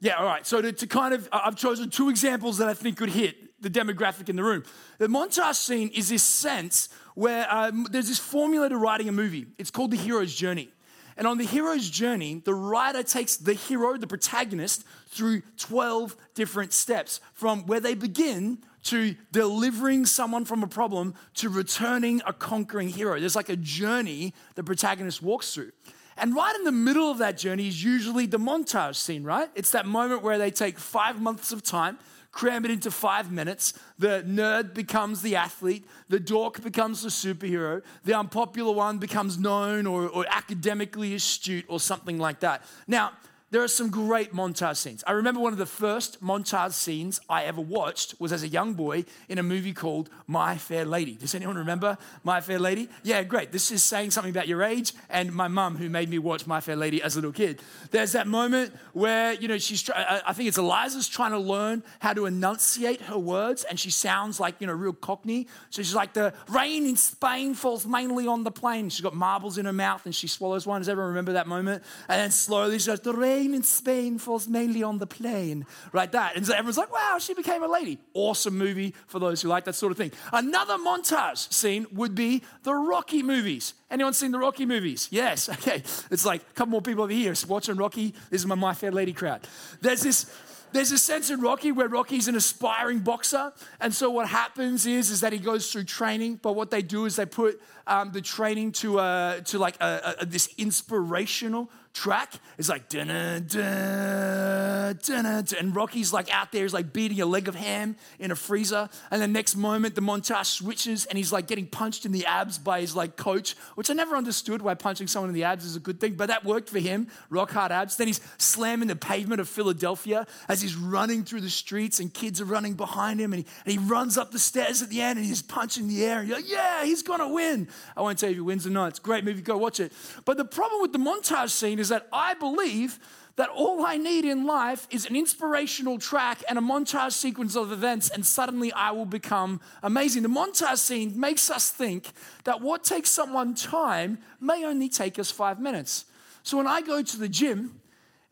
Yeah, 0.00 0.14
all 0.14 0.26
right. 0.26 0.44
So 0.44 0.60
to, 0.60 0.72
to, 0.72 0.86
kind 0.88 1.14
of, 1.14 1.28
I've 1.32 1.56
chosen 1.56 1.88
two 1.88 2.08
examples 2.08 2.58
that 2.58 2.66
I 2.66 2.74
think 2.74 2.96
could 2.96 3.10
hit 3.10 3.45
the 3.60 3.70
demographic 3.70 4.28
in 4.28 4.36
the 4.36 4.44
room. 4.44 4.64
The 4.98 5.08
montage 5.08 5.54
scene 5.54 5.88
is 5.94 6.08
this 6.08 6.22
sense 6.22 6.88
where 7.14 7.46
um, 7.52 7.86
there's 7.90 8.08
this 8.08 8.18
formula 8.18 8.68
to 8.68 8.76
writing 8.76 9.08
a 9.08 9.12
movie. 9.12 9.46
It's 9.58 9.70
called 9.70 9.90
the 9.90 9.96
hero's 9.96 10.34
journey. 10.34 10.70
And 11.16 11.26
on 11.26 11.38
the 11.38 11.44
hero's 11.44 11.88
journey, 11.88 12.42
the 12.44 12.52
writer 12.52 13.02
takes 13.02 13.36
the 13.36 13.54
hero, 13.54 13.96
the 13.96 14.06
protagonist, 14.06 14.84
through 15.08 15.42
12 15.56 16.14
different 16.34 16.74
steps 16.74 17.20
from 17.32 17.64
where 17.66 17.80
they 17.80 17.94
begin 17.94 18.58
to 18.84 19.16
delivering 19.32 20.04
someone 20.06 20.44
from 20.44 20.62
a 20.62 20.66
problem 20.66 21.14
to 21.34 21.48
returning 21.48 22.20
a 22.26 22.32
conquering 22.32 22.88
hero. 22.88 23.18
There's 23.18 23.34
like 23.34 23.48
a 23.48 23.56
journey 23.56 24.34
the 24.54 24.62
protagonist 24.62 25.22
walks 25.22 25.54
through. 25.54 25.72
And 26.18 26.34
right 26.34 26.54
in 26.54 26.64
the 26.64 26.72
middle 26.72 27.10
of 27.10 27.18
that 27.18 27.36
journey 27.36 27.68
is 27.68 27.82
usually 27.82 28.26
the 28.26 28.38
montage 28.38 28.96
scene, 28.96 29.24
right? 29.24 29.50
It's 29.54 29.70
that 29.70 29.86
moment 29.86 30.22
where 30.22 30.38
they 30.38 30.50
take 30.50 30.78
five 30.78 31.20
months 31.20 31.52
of 31.52 31.62
time, 31.62 31.98
cram 32.36 32.66
it 32.66 32.70
into 32.70 32.90
five 32.90 33.32
minutes. 33.32 33.72
The 33.98 34.22
nerd 34.26 34.74
becomes 34.74 35.22
the 35.22 35.36
athlete, 35.36 35.86
the 36.10 36.20
dork 36.20 36.62
becomes 36.62 37.00
the 37.00 37.08
superhero, 37.08 37.82
the 38.04 38.12
unpopular 38.12 38.72
one 38.72 38.98
becomes 38.98 39.38
known 39.38 39.86
or, 39.86 40.06
or 40.06 40.26
academically 40.28 41.14
astute 41.14 41.64
or 41.66 41.80
something 41.80 42.18
like 42.18 42.40
that. 42.40 42.62
Now, 42.86 43.12
there 43.56 43.64
are 43.64 43.68
some 43.68 43.88
great 43.88 44.34
montage 44.34 44.76
scenes. 44.76 45.02
I 45.06 45.12
remember 45.12 45.40
one 45.40 45.54
of 45.54 45.58
the 45.58 45.64
first 45.64 46.22
montage 46.22 46.74
scenes 46.74 47.22
I 47.26 47.44
ever 47.44 47.62
watched 47.62 48.14
was 48.20 48.30
as 48.30 48.42
a 48.42 48.48
young 48.48 48.74
boy 48.74 49.06
in 49.30 49.38
a 49.38 49.42
movie 49.42 49.72
called 49.72 50.10
My 50.26 50.58
Fair 50.58 50.84
Lady. 50.84 51.14
Does 51.14 51.34
anyone 51.34 51.56
remember 51.56 51.96
My 52.22 52.42
Fair 52.42 52.58
Lady? 52.58 52.90
Yeah, 53.02 53.22
great. 53.22 53.52
This 53.52 53.70
is 53.70 53.82
saying 53.82 54.10
something 54.10 54.30
about 54.30 54.46
your 54.46 54.62
age 54.62 54.92
and 55.08 55.32
my 55.32 55.48
mum 55.48 55.78
who 55.78 55.88
made 55.88 56.10
me 56.10 56.18
watch 56.18 56.46
My 56.46 56.60
Fair 56.60 56.76
Lady 56.76 57.00
as 57.00 57.14
a 57.14 57.18
little 57.18 57.32
kid. 57.32 57.62
There's 57.92 58.12
that 58.12 58.26
moment 58.26 58.74
where, 58.92 59.32
you 59.32 59.48
know, 59.48 59.56
she's, 59.56 59.88
I 59.88 60.34
think 60.34 60.48
it's 60.48 60.58
Eliza's 60.58 61.08
trying 61.08 61.32
to 61.32 61.38
learn 61.38 61.82
how 62.00 62.12
to 62.12 62.26
enunciate 62.26 63.00
her 63.00 63.16
words 63.16 63.64
and 63.64 63.80
she 63.80 63.90
sounds 63.90 64.38
like, 64.38 64.56
you 64.60 64.66
know, 64.66 64.74
real 64.74 64.92
cockney. 64.92 65.48
So 65.70 65.80
she's 65.80 65.94
like, 65.94 66.12
the 66.12 66.34
rain 66.50 66.84
in 66.84 66.96
Spain 66.96 67.54
falls 67.54 67.86
mainly 67.86 68.26
on 68.26 68.44
the 68.44 68.50
plain. 68.50 68.90
She's 68.90 69.00
got 69.00 69.14
marbles 69.14 69.56
in 69.56 69.64
her 69.64 69.72
mouth 69.72 70.04
and 70.04 70.14
she 70.14 70.26
swallows 70.28 70.66
one. 70.66 70.82
Does 70.82 70.90
everyone 70.90 71.08
remember 71.08 71.32
that 71.32 71.46
moment? 71.46 71.82
And 72.06 72.20
then 72.20 72.30
slowly 72.30 72.78
she 72.78 72.88
goes, 72.88 73.00
the 73.00 73.14
rain 73.14 73.45
in 73.54 73.62
Spain 73.62 74.18
falls 74.18 74.48
mainly 74.48 74.82
on 74.82 74.98
the 74.98 75.06
plain, 75.06 75.66
right? 75.92 76.10
That. 76.12 76.36
And 76.36 76.46
so 76.46 76.52
everyone's 76.52 76.78
like, 76.78 76.92
wow, 76.92 77.18
she 77.18 77.34
became 77.34 77.62
a 77.62 77.68
lady. 77.68 77.98
Awesome 78.14 78.56
movie 78.56 78.94
for 79.06 79.18
those 79.18 79.42
who 79.42 79.48
like 79.48 79.64
that 79.64 79.74
sort 79.74 79.92
of 79.92 79.98
thing. 79.98 80.12
Another 80.32 80.74
montage 80.78 81.52
scene 81.52 81.86
would 81.92 82.14
be 82.14 82.42
the 82.62 82.74
Rocky 82.74 83.22
movies. 83.22 83.74
Anyone 83.90 84.14
seen 84.14 84.32
the 84.32 84.38
Rocky 84.38 84.66
movies? 84.66 85.08
Yes. 85.10 85.48
Okay. 85.66 85.82
It's 86.10 86.24
like 86.24 86.42
a 86.42 86.52
couple 86.54 86.70
more 86.72 86.82
people 86.82 87.02
over 87.02 87.12
here 87.12 87.34
watching 87.48 87.76
Rocky. 87.76 88.14
This 88.30 88.42
is 88.42 88.46
my 88.46 88.54
My 88.54 88.74
Fair 88.74 88.92
Lady 88.92 89.12
crowd. 89.12 89.48
There's 89.80 90.02
this 90.02 90.30
there's 90.72 90.92
a 90.92 90.98
sense 90.98 91.30
in 91.30 91.40
Rocky 91.40 91.72
where 91.72 91.88
Rocky's 91.88 92.28
an 92.28 92.36
aspiring 92.36 92.98
boxer, 92.98 93.52
and 93.80 93.94
so 93.94 94.10
what 94.10 94.28
happens 94.28 94.86
is 94.86 95.10
is 95.10 95.20
that 95.22 95.32
he 95.32 95.38
goes 95.38 95.72
through 95.72 95.84
training. 95.84 96.38
But 96.42 96.54
what 96.54 96.70
they 96.70 96.82
do 96.82 97.06
is 97.06 97.16
they 97.16 97.26
put 97.26 97.60
um, 97.86 98.12
the 98.12 98.20
training 98.20 98.72
to 98.72 98.98
uh, 98.98 99.40
to 99.40 99.58
like 99.58 99.80
a, 99.80 100.16
a, 100.20 100.26
this 100.26 100.48
inspirational 100.58 101.70
track 101.96 102.34
is 102.58 102.68
like 102.68 102.90
dun 102.90 103.08
dun 103.48 104.98
dun 105.02 105.46
and 105.58 105.74
Rocky's 105.74 106.12
like 106.12 106.32
out 106.32 106.52
there, 106.52 106.62
he's 106.62 106.74
like 106.74 106.92
beating 106.92 107.20
a 107.22 107.26
leg 107.26 107.48
of 107.48 107.54
ham 107.54 107.96
in 108.18 108.30
a 108.30 108.36
freezer, 108.36 108.90
and 109.10 109.22
the 109.22 109.26
next 109.26 109.56
moment 109.56 109.94
the 109.94 110.02
montage 110.02 110.44
switches 110.44 111.06
and 111.06 111.16
he's 111.16 111.32
like 111.32 111.46
getting 111.46 111.66
punched 111.66 112.04
in 112.04 112.12
the 112.12 112.26
abs 112.26 112.58
by 112.58 112.82
his 112.82 112.94
like 112.94 113.16
coach, 113.16 113.56
which 113.76 113.88
I 113.88 113.94
never 113.94 114.14
understood 114.14 114.60
why 114.60 114.74
punching 114.74 115.06
someone 115.06 115.30
in 115.30 115.34
the 115.34 115.44
abs 115.44 115.64
is 115.64 115.74
a 115.74 115.80
good 115.80 115.98
thing, 115.98 116.14
but 116.14 116.28
that 116.28 116.44
worked 116.44 116.68
for 116.68 116.78
him, 116.78 117.08
rock 117.30 117.50
hard 117.50 117.72
abs. 117.72 117.96
Then 117.96 118.08
he's 118.08 118.20
slamming 118.36 118.88
the 118.88 118.96
pavement 118.96 119.40
of 119.40 119.48
Philadelphia 119.48 120.26
as 120.48 120.60
he's 120.60 120.76
running 120.76 121.24
through 121.24 121.40
the 121.40 121.50
streets 121.50 121.98
and 121.98 122.12
kids 122.12 122.42
are 122.42 122.44
running 122.44 122.74
behind 122.74 123.20
him, 123.20 123.32
and 123.32 123.42
he, 123.42 123.48
and 123.64 123.72
he 123.72 123.78
runs 123.78 124.18
up 124.18 124.32
the 124.32 124.38
stairs 124.38 124.82
at 124.82 124.90
the 124.90 125.00
end 125.00 125.18
and 125.18 125.26
he's 125.26 125.40
punching 125.40 125.88
the 125.88 126.04
air, 126.04 126.18
and 126.18 126.28
you're 126.28 126.36
like, 126.36 126.50
yeah, 126.50 126.84
he's 126.84 127.02
gonna 127.02 127.28
win. 127.28 127.68
I 127.96 128.02
won't 128.02 128.18
tell 128.18 128.28
you 128.28 128.34
if 128.34 128.36
he 128.36 128.42
wins 128.42 128.66
or 128.66 128.70
not. 128.70 128.88
It's 128.88 128.98
a 128.98 129.02
great 129.02 129.24
movie, 129.24 129.40
go 129.40 129.56
watch 129.56 129.80
it. 129.80 129.92
But 130.26 130.36
the 130.36 130.44
problem 130.44 130.82
with 130.82 130.92
the 130.92 130.98
montage 130.98 131.50
scene 131.50 131.78
is 131.78 131.85
is 131.86 131.90
that 131.90 132.08
I 132.12 132.34
believe 132.34 132.98
that 133.36 133.48
all 133.50 133.86
I 133.86 133.96
need 133.96 134.24
in 134.24 134.44
life 134.44 134.88
is 134.90 135.06
an 135.06 135.14
inspirational 135.14 135.98
track 135.98 136.42
and 136.48 136.58
a 136.58 136.62
montage 136.62 137.12
sequence 137.12 137.54
of 137.54 137.70
events, 137.70 138.08
and 138.10 138.26
suddenly 138.26 138.72
I 138.72 138.90
will 138.90 139.06
become 139.06 139.60
amazing. 139.82 140.22
The 140.24 140.28
montage 140.28 140.78
scene 140.78 141.20
makes 141.20 141.48
us 141.48 141.70
think 141.70 142.08
that 142.44 142.60
what 142.60 142.82
takes 142.82 143.10
someone 143.10 143.54
time 143.54 144.18
may 144.40 144.64
only 144.64 144.88
take 144.88 145.18
us 145.18 145.30
five 145.30 145.60
minutes. 145.60 146.06
So 146.42 146.56
when 146.56 146.66
I 146.66 146.80
go 146.80 147.02
to 147.02 147.16
the 147.18 147.28
gym, 147.28 147.80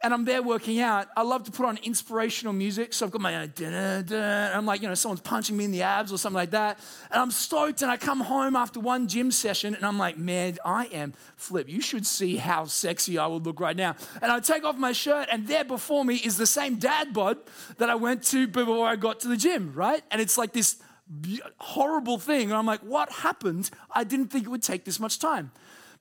and 0.04 0.12
I'm 0.12 0.26
there 0.26 0.42
working 0.42 0.80
out, 0.80 1.08
I 1.16 1.22
love 1.22 1.44
to 1.44 1.50
put 1.50 1.64
on 1.64 1.78
inspirational 1.82 2.52
music. 2.52 2.92
So 2.92 3.06
I've 3.06 3.10
got 3.10 3.22
my, 3.22 3.34
uh, 3.34 4.50
I'm 4.54 4.66
like, 4.66 4.82
you 4.82 4.88
know, 4.88 4.94
someone's 4.94 5.22
punching 5.22 5.56
me 5.56 5.64
in 5.64 5.70
the 5.70 5.80
abs 5.80 6.12
or 6.12 6.18
something 6.18 6.36
like 6.36 6.50
that. 6.50 6.78
And 7.10 7.22
I'm 7.22 7.30
stoked. 7.30 7.80
And 7.80 7.90
I 7.90 7.96
come 7.96 8.20
home 8.20 8.54
after 8.54 8.80
one 8.80 9.08
gym 9.08 9.30
session 9.30 9.74
and 9.74 9.82
I'm 9.82 9.98
like, 9.98 10.18
man, 10.18 10.58
I 10.62 10.84
am 10.86 11.14
flip. 11.36 11.70
You 11.70 11.80
should 11.80 12.06
see 12.06 12.36
how 12.36 12.66
sexy 12.66 13.16
I 13.16 13.26
would 13.26 13.46
look 13.46 13.60
right 13.60 13.74
now. 13.74 13.96
And 14.20 14.30
I 14.30 14.40
take 14.40 14.62
off 14.62 14.76
my 14.76 14.92
shirt, 14.92 15.28
and 15.32 15.48
there 15.48 15.64
before 15.64 16.04
me 16.04 16.16
is 16.16 16.36
the 16.36 16.46
same 16.46 16.76
dad 16.76 17.14
bod 17.14 17.38
that 17.78 17.88
I 17.88 17.94
went 17.94 18.24
to 18.24 18.46
before 18.46 18.86
I 18.86 18.96
got 18.96 19.20
to 19.20 19.28
the 19.28 19.38
gym, 19.38 19.72
right? 19.74 20.02
And 20.10 20.20
it's 20.20 20.36
like 20.36 20.52
this 20.52 20.76
horrible 21.56 22.18
thing. 22.18 22.50
And 22.50 22.54
I'm 22.54 22.66
like, 22.66 22.80
what 22.80 23.10
happened? 23.10 23.70
I 23.90 24.04
didn't 24.04 24.26
think 24.26 24.44
it 24.44 24.50
would 24.50 24.62
take 24.62 24.84
this 24.84 25.00
much 25.00 25.18
time. 25.18 25.50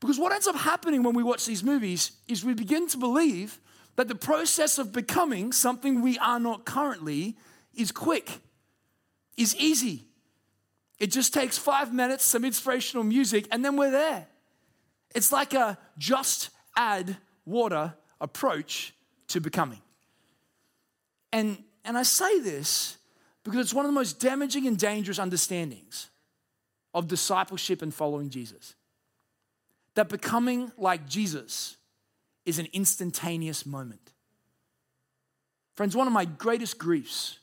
Because 0.01 0.19
what 0.19 0.33
ends 0.33 0.48
up 0.48 0.57
happening 0.57 1.03
when 1.03 1.15
we 1.15 1.24
watch 1.24 1.45
these 1.45 1.63
movies 1.63 2.12
is 2.27 2.43
we 2.43 2.53
begin 2.53 2.89
to 2.89 2.98
believe 2.98 3.62
that 3.95 4.07
the 4.07 4.15
process 4.15 4.77
of 4.77 4.91
becoming 4.91 5.51
something 5.51 6.01
we 6.01 6.17
are 6.19 6.39
not 6.39 6.65
currently 6.65 7.38
is 7.75 7.91
quick, 7.91 8.39
is 9.38 9.55
easy. 9.55 10.05
It 11.00 11.12
just 11.12 11.33
takes 11.33 11.57
five 11.57 11.93
minutes, 11.93 12.23
some 12.23 12.45
inspirational 12.45 13.03
music, 13.03 13.47
and 13.51 13.63
then 13.63 13.75
we're 13.75 13.91
there. 13.91 14.27
It's 15.13 15.31
like 15.31 15.53
a 15.53 15.77
just 15.97 16.50
add 16.75 17.17
water 17.45 17.93
approach 18.19 18.93
to 19.27 19.39
becoming. 19.39 19.81
And, 21.31 21.57
and 21.83 21.97
I 21.97 22.03
say 22.03 22.39
this 22.39 22.97
because 23.43 23.59
it's 23.59 23.73
one 23.73 23.85
of 23.85 23.89
the 23.89 23.95
most 23.95 24.19
damaging 24.19 24.67
and 24.67 24.77
dangerous 24.77 25.19
understandings 25.19 26.09
of 26.93 27.07
discipleship 27.07 27.81
and 27.81 27.93
following 27.93 28.29
Jesus. 28.29 28.75
That 29.95 30.09
becoming 30.09 30.71
like 30.77 31.07
Jesus 31.07 31.77
is 32.45 32.59
an 32.59 32.67
instantaneous 32.73 33.65
moment. 33.65 34.12
Friends, 35.75 35.95
one 35.95 36.07
of 36.07 36.13
my 36.13 36.25
greatest 36.25 36.77
griefs 36.77 37.39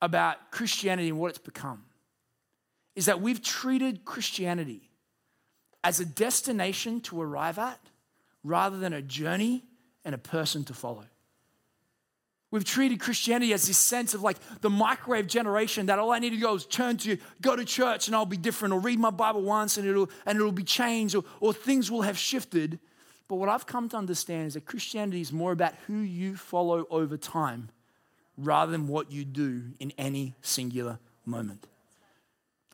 about 0.00 0.50
Christianity 0.50 1.08
and 1.08 1.18
what 1.18 1.30
it's 1.30 1.38
become 1.38 1.84
is 2.94 3.06
that 3.06 3.20
we've 3.20 3.42
treated 3.42 4.04
Christianity 4.04 4.90
as 5.82 6.00
a 6.00 6.04
destination 6.04 7.00
to 7.02 7.20
arrive 7.20 7.58
at 7.58 7.80
rather 8.42 8.78
than 8.78 8.92
a 8.92 9.02
journey 9.02 9.64
and 10.04 10.14
a 10.14 10.18
person 10.18 10.64
to 10.64 10.74
follow. 10.74 11.04
We've 12.50 12.64
treated 12.64 13.00
Christianity 13.00 13.52
as 13.52 13.66
this 13.66 13.78
sense 13.78 14.14
of 14.14 14.22
like 14.22 14.36
the 14.60 14.70
microwave 14.70 15.26
generation 15.26 15.86
that 15.86 15.98
all 15.98 16.12
I 16.12 16.20
need 16.20 16.30
to 16.30 16.36
go 16.36 16.54
is 16.54 16.64
turn 16.64 16.98
to, 16.98 17.18
go 17.40 17.56
to 17.56 17.64
church 17.64 18.06
and 18.06 18.14
I'll 18.14 18.26
be 18.26 18.36
different, 18.36 18.72
or 18.72 18.78
read 18.78 19.00
my 19.00 19.10
Bible 19.10 19.42
once 19.42 19.76
and 19.76 19.88
it'll, 19.88 20.08
and 20.24 20.36
it'll 20.36 20.52
be 20.52 20.62
changed, 20.62 21.16
or, 21.16 21.24
or 21.40 21.52
things 21.52 21.90
will 21.90 22.02
have 22.02 22.16
shifted. 22.16 22.78
But 23.28 23.36
what 23.36 23.48
I've 23.48 23.66
come 23.66 23.88
to 23.90 23.96
understand 23.96 24.48
is 24.48 24.54
that 24.54 24.66
Christianity 24.66 25.20
is 25.20 25.32
more 25.32 25.52
about 25.52 25.74
who 25.86 25.98
you 25.98 26.36
follow 26.36 26.86
over 26.90 27.16
time 27.16 27.70
rather 28.36 28.72
than 28.72 28.88
what 28.88 29.10
you 29.10 29.24
do 29.24 29.62
in 29.80 29.92
any 29.96 30.34
singular 30.42 30.98
moment. 31.24 31.66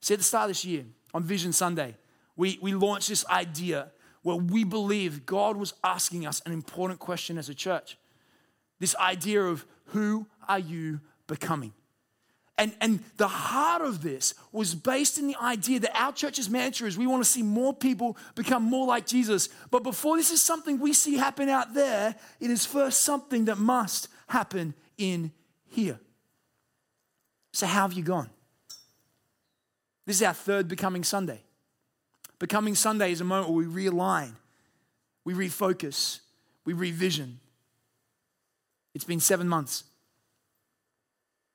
See, 0.00 0.14
at 0.14 0.18
the 0.18 0.24
start 0.24 0.44
of 0.44 0.50
this 0.50 0.64
year, 0.64 0.84
on 1.12 1.22
Vision 1.22 1.52
Sunday, 1.52 1.96
we, 2.36 2.58
we 2.62 2.72
launched 2.74 3.08
this 3.08 3.26
idea 3.26 3.90
where 4.22 4.36
we 4.36 4.64
believe 4.64 5.26
God 5.26 5.56
was 5.56 5.74
asking 5.84 6.26
us 6.26 6.42
an 6.46 6.52
important 6.52 7.00
question 7.00 7.38
as 7.38 7.48
a 7.48 7.54
church. 7.54 7.96
This 8.78 8.96
idea 8.96 9.42
of 9.42 9.66
who 9.86 10.26
are 10.48 10.58
you 10.58 11.00
becoming? 11.26 11.72
And, 12.60 12.74
and 12.82 13.02
the 13.16 13.26
heart 13.26 13.80
of 13.80 14.02
this 14.02 14.34
was 14.52 14.74
based 14.74 15.16
in 15.16 15.26
the 15.26 15.36
idea 15.42 15.80
that 15.80 15.98
our 15.98 16.12
church's 16.12 16.50
mantra 16.50 16.86
is 16.86 16.98
we 16.98 17.06
want 17.06 17.24
to 17.24 17.28
see 17.28 17.42
more 17.42 17.72
people 17.72 18.18
become 18.34 18.62
more 18.62 18.86
like 18.86 19.06
Jesus. 19.06 19.48
But 19.70 19.82
before 19.82 20.18
this 20.18 20.30
is 20.30 20.42
something 20.42 20.78
we 20.78 20.92
see 20.92 21.16
happen 21.16 21.48
out 21.48 21.72
there, 21.72 22.14
it 22.38 22.50
is 22.50 22.66
first 22.66 23.00
something 23.00 23.46
that 23.46 23.56
must 23.56 24.08
happen 24.28 24.74
in 24.98 25.32
here. 25.70 25.98
So, 27.54 27.66
how 27.66 27.88
have 27.88 27.94
you 27.94 28.02
gone? 28.02 28.28
This 30.04 30.16
is 30.16 30.22
our 30.22 30.34
third 30.34 30.68
Becoming 30.68 31.02
Sunday. 31.02 31.40
Becoming 32.38 32.74
Sunday 32.74 33.10
is 33.10 33.22
a 33.22 33.24
moment 33.24 33.54
where 33.54 33.66
we 33.66 33.88
realign, 33.88 34.32
we 35.24 35.32
refocus, 35.32 36.20
we 36.66 36.74
revision. 36.74 37.40
It's 38.94 39.04
been 39.04 39.20
seven 39.20 39.48
months. 39.48 39.84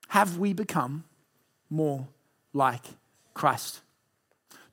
Have 0.10 0.38
we 0.38 0.54
become 0.54 1.04
more 1.70 2.08
like 2.54 2.84
Christ? 3.34 3.82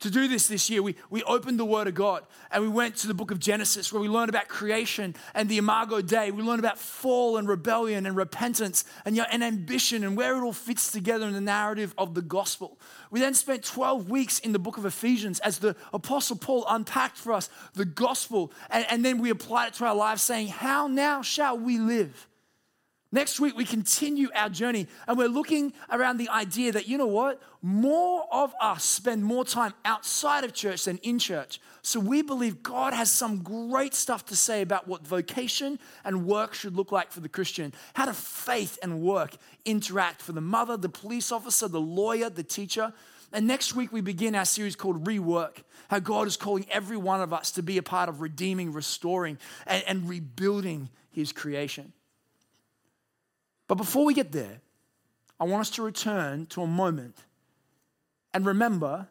To 0.03 0.09
do 0.09 0.27
this 0.27 0.47
this 0.47 0.69
year, 0.69 0.83
we, 0.83 0.97
we 1.09 1.23
opened 1.23 1.57
the 1.57 1.63
Word 1.63 1.87
of 1.87 1.93
God 1.93 2.23
and 2.51 2.61
we 2.61 2.67
went 2.67 2.97
to 2.97 3.07
the 3.07 3.13
book 3.13 3.31
of 3.31 3.39
Genesis 3.39 3.93
where 3.93 4.01
we 4.01 4.09
learned 4.09 4.27
about 4.27 4.49
creation 4.49 5.15
and 5.33 5.47
the 5.47 5.57
Imago 5.57 6.01
Dei. 6.01 6.29
We 6.29 6.43
learned 6.43 6.59
about 6.59 6.77
fall 6.77 7.37
and 7.37 7.47
rebellion 7.47 8.05
and 8.05 8.13
repentance 8.17 8.83
and, 9.05 9.17
and 9.17 9.41
ambition 9.41 10.03
and 10.03 10.17
where 10.17 10.35
it 10.35 10.41
all 10.41 10.51
fits 10.51 10.91
together 10.91 11.25
in 11.25 11.31
the 11.31 11.39
narrative 11.39 11.93
of 11.97 12.15
the 12.15 12.21
gospel. 12.21 12.77
We 13.11 13.21
then 13.21 13.33
spent 13.33 13.63
12 13.63 14.09
weeks 14.09 14.39
in 14.39 14.51
the 14.51 14.59
book 14.59 14.77
of 14.77 14.85
Ephesians 14.85 15.39
as 15.39 15.59
the 15.59 15.73
Apostle 15.93 16.35
Paul 16.35 16.65
unpacked 16.67 17.15
for 17.15 17.31
us 17.31 17.49
the 17.73 17.85
gospel 17.85 18.51
and, 18.69 18.85
and 18.89 19.05
then 19.05 19.19
we 19.19 19.29
applied 19.29 19.67
it 19.67 19.73
to 19.75 19.85
our 19.85 19.95
lives, 19.95 20.21
saying, 20.21 20.49
How 20.49 20.87
now 20.87 21.21
shall 21.21 21.57
we 21.57 21.79
live? 21.79 22.27
Next 23.13 23.39
week, 23.39 23.55
we 23.55 23.63
continue 23.63 24.29
our 24.33 24.49
journey 24.49 24.87
and 25.07 25.15
we're 25.19 25.27
looking 25.27 25.73
around 25.91 26.17
the 26.17 26.29
idea 26.29 26.71
that, 26.71 26.87
you 26.87 26.97
know 26.97 27.05
what? 27.05 27.39
More 27.61 28.25
of 28.31 28.55
us 28.59 28.83
spend 28.83 29.23
more 29.23 29.45
time 29.45 29.75
outside 29.85 30.43
of 30.43 30.51
church 30.51 30.85
than 30.85 30.97
in 30.97 31.19
church. 31.19 31.61
So 31.83 31.99
we 31.99 32.23
believe 32.23 32.63
God 32.63 32.91
has 32.91 33.11
some 33.11 33.43
great 33.43 33.93
stuff 33.93 34.25
to 34.25 34.35
say 34.35 34.63
about 34.63 34.87
what 34.87 35.05
vocation 35.05 35.77
and 36.03 36.25
work 36.25 36.55
should 36.55 36.75
look 36.75 36.91
like 36.91 37.11
for 37.11 37.19
the 37.19 37.29
Christian. 37.29 37.71
How 37.93 38.07
do 38.07 38.13
faith 38.13 38.79
and 38.81 38.99
work 38.99 39.35
interact 39.63 40.23
for 40.23 40.31
the 40.31 40.41
mother, 40.41 40.75
the 40.75 40.89
police 40.89 41.31
officer, 41.31 41.67
the 41.67 41.79
lawyer, 41.79 42.31
the 42.31 42.41
teacher? 42.41 42.93
And 43.31 43.45
next 43.45 43.75
week, 43.75 43.93
we 43.93 44.01
begin 44.01 44.33
our 44.33 44.43
series 44.43 44.75
called 44.75 45.05
Rework, 45.05 45.57
how 45.87 45.99
God 45.99 46.25
is 46.25 46.35
calling 46.35 46.65
every 46.71 46.97
one 46.97 47.21
of 47.21 47.31
us 47.31 47.51
to 47.51 47.61
be 47.61 47.77
a 47.77 47.83
part 47.83 48.09
of 48.09 48.21
redeeming, 48.21 48.73
restoring, 48.73 49.37
and, 49.67 49.83
and 49.85 50.09
rebuilding 50.09 50.89
his 51.11 51.31
creation. 51.31 51.93
But 53.67 53.75
before 53.75 54.05
we 54.05 54.13
get 54.13 54.31
there, 54.31 54.61
I 55.39 55.45
want 55.45 55.61
us 55.61 55.69
to 55.71 55.83
return 55.83 56.45
to 56.47 56.61
a 56.61 56.67
moment 56.67 57.17
and 58.33 58.45
remember 58.45 59.07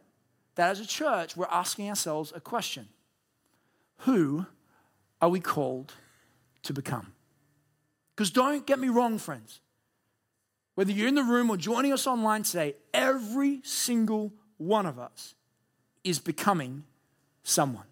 that 0.54 0.70
as 0.70 0.80
a 0.80 0.86
church, 0.86 1.36
we're 1.36 1.46
asking 1.46 1.88
ourselves 1.88 2.32
a 2.34 2.40
question 2.40 2.88
Who 3.98 4.46
are 5.20 5.28
we 5.28 5.40
called 5.40 5.94
to 6.64 6.72
become? 6.72 7.12
Because 8.14 8.30
don't 8.30 8.66
get 8.66 8.78
me 8.78 8.88
wrong, 8.88 9.18
friends. 9.18 9.60
Whether 10.74 10.92
you're 10.92 11.08
in 11.08 11.14
the 11.14 11.22
room 11.22 11.50
or 11.50 11.56
joining 11.56 11.92
us 11.92 12.06
online 12.06 12.44
today, 12.44 12.74
every 12.94 13.60
single 13.62 14.32
one 14.56 14.86
of 14.86 14.98
us 14.98 15.34
is 16.02 16.18
becoming 16.18 16.84
someone. 17.42 17.84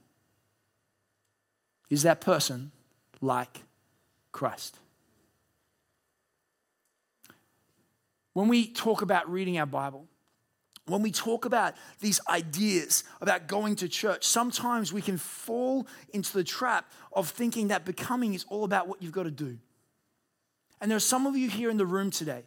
Is 1.91 2.03
that 2.05 2.21
person 2.21 2.73
like 3.21 3.63
Christ? 4.33 4.79
When 8.41 8.49
we 8.49 8.69
talk 8.69 9.03
about 9.03 9.31
reading 9.31 9.59
our 9.59 9.67
Bible, 9.67 10.09
when 10.87 11.03
we 11.03 11.11
talk 11.11 11.45
about 11.45 11.75
these 12.01 12.23
ideas 12.27 13.05
about 13.21 13.49
going 13.49 13.77
to 13.77 13.87
church, 13.87 14.25
sometimes 14.25 14.95
we 14.95 15.03
can 15.03 15.19
fall 15.19 15.87
into 16.15 16.33
the 16.33 16.43
trap 16.43 16.91
of 17.13 17.29
thinking 17.29 17.69
that 17.69 17.85
becoming 17.85 18.33
is 18.33 18.47
all 18.49 18.65
about 18.65 18.89
what 18.89 19.03
you've 19.03 19.13
got 19.13 19.25
to 19.25 19.31
do. 19.31 19.59
And 20.81 20.91
there 20.91 20.97
are 20.97 21.01
some 21.01 21.27
of 21.27 21.37
you 21.37 21.51
here 21.51 21.69
in 21.69 21.77
the 21.77 21.85
room 21.85 22.11
today 22.11 22.45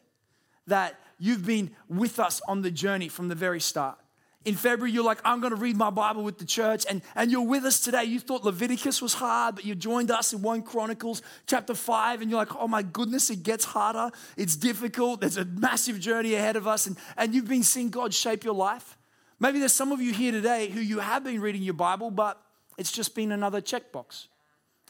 that 0.65 0.99
you've 1.19 1.45
been 1.45 1.69
with 1.87 2.19
us 2.19 2.41
on 2.47 2.63
the 2.63 2.71
journey 2.71 3.07
from 3.07 3.27
the 3.27 3.35
very 3.35 3.59
start 3.59 3.99
in 4.45 4.55
February, 4.55 4.91
you're 4.91 5.05
like, 5.05 5.19
I'm 5.23 5.39
going 5.39 5.53
to 5.55 5.59
read 5.59 5.77
my 5.77 5.89
Bible 5.89 6.23
with 6.23 6.37
the 6.37 6.45
church. 6.45 6.85
And, 6.89 7.01
and 7.15 7.31
you're 7.31 7.47
with 7.47 7.63
us 7.63 7.79
today. 7.79 8.03
You 8.03 8.19
thought 8.19 8.43
Leviticus 8.43 9.01
was 9.01 9.13
hard, 9.13 9.55
but 9.55 9.65
you 9.65 9.73
joined 9.73 10.11
us 10.11 10.33
in 10.33 10.41
1 10.41 10.63
Chronicles 10.63 11.21
chapter 11.47 11.73
5. 11.73 12.21
And 12.21 12.29
you're 12.29 12.39
like, 12.39 12.55
oh 12.57 12.67
my 12.67 12.83
goodness, 12.83 13.29
it 13.29 13.43
gets 13.43 13.63
harder. 13.63 14.11
It's 14.35 14.57
difficult. 14.57 15.21
There's 15.21 15.37
a 15.37 15.45
massive 15.45 15.99
journey 15.99 16.35
ahead 16.35 16.57
of 16.57 16.67
us. 16.67 16.87
And, 16.87 16.97
and 17.15 17.33
you've 17.33 17.47
been 17.47 17.63
seeing 17.63 17.89
God 17.89 18.13
shape 18.13 18.43
your 18.43 18.53
life. 18.53 18.97
Maybe 19.39 19.59
there's 19.59 19.73
some 19.73 19.91
of 19.91 20.01
you 20.01 20.13
here 20.13 20.31
today 20.31 20.69
who 20.69 20.81
you 20.81 20.99
have 20.99 21.23
been 21.23 21.39
reading 21.39 21.63
your 21.63 21.73
Bible, 21.73 22.11
but 22.11 22.41
it's 22.77 22.91
just 22.91 23.15
been 23.15 23.31
another 23.31 23.61
checkbox, 23.61 24.27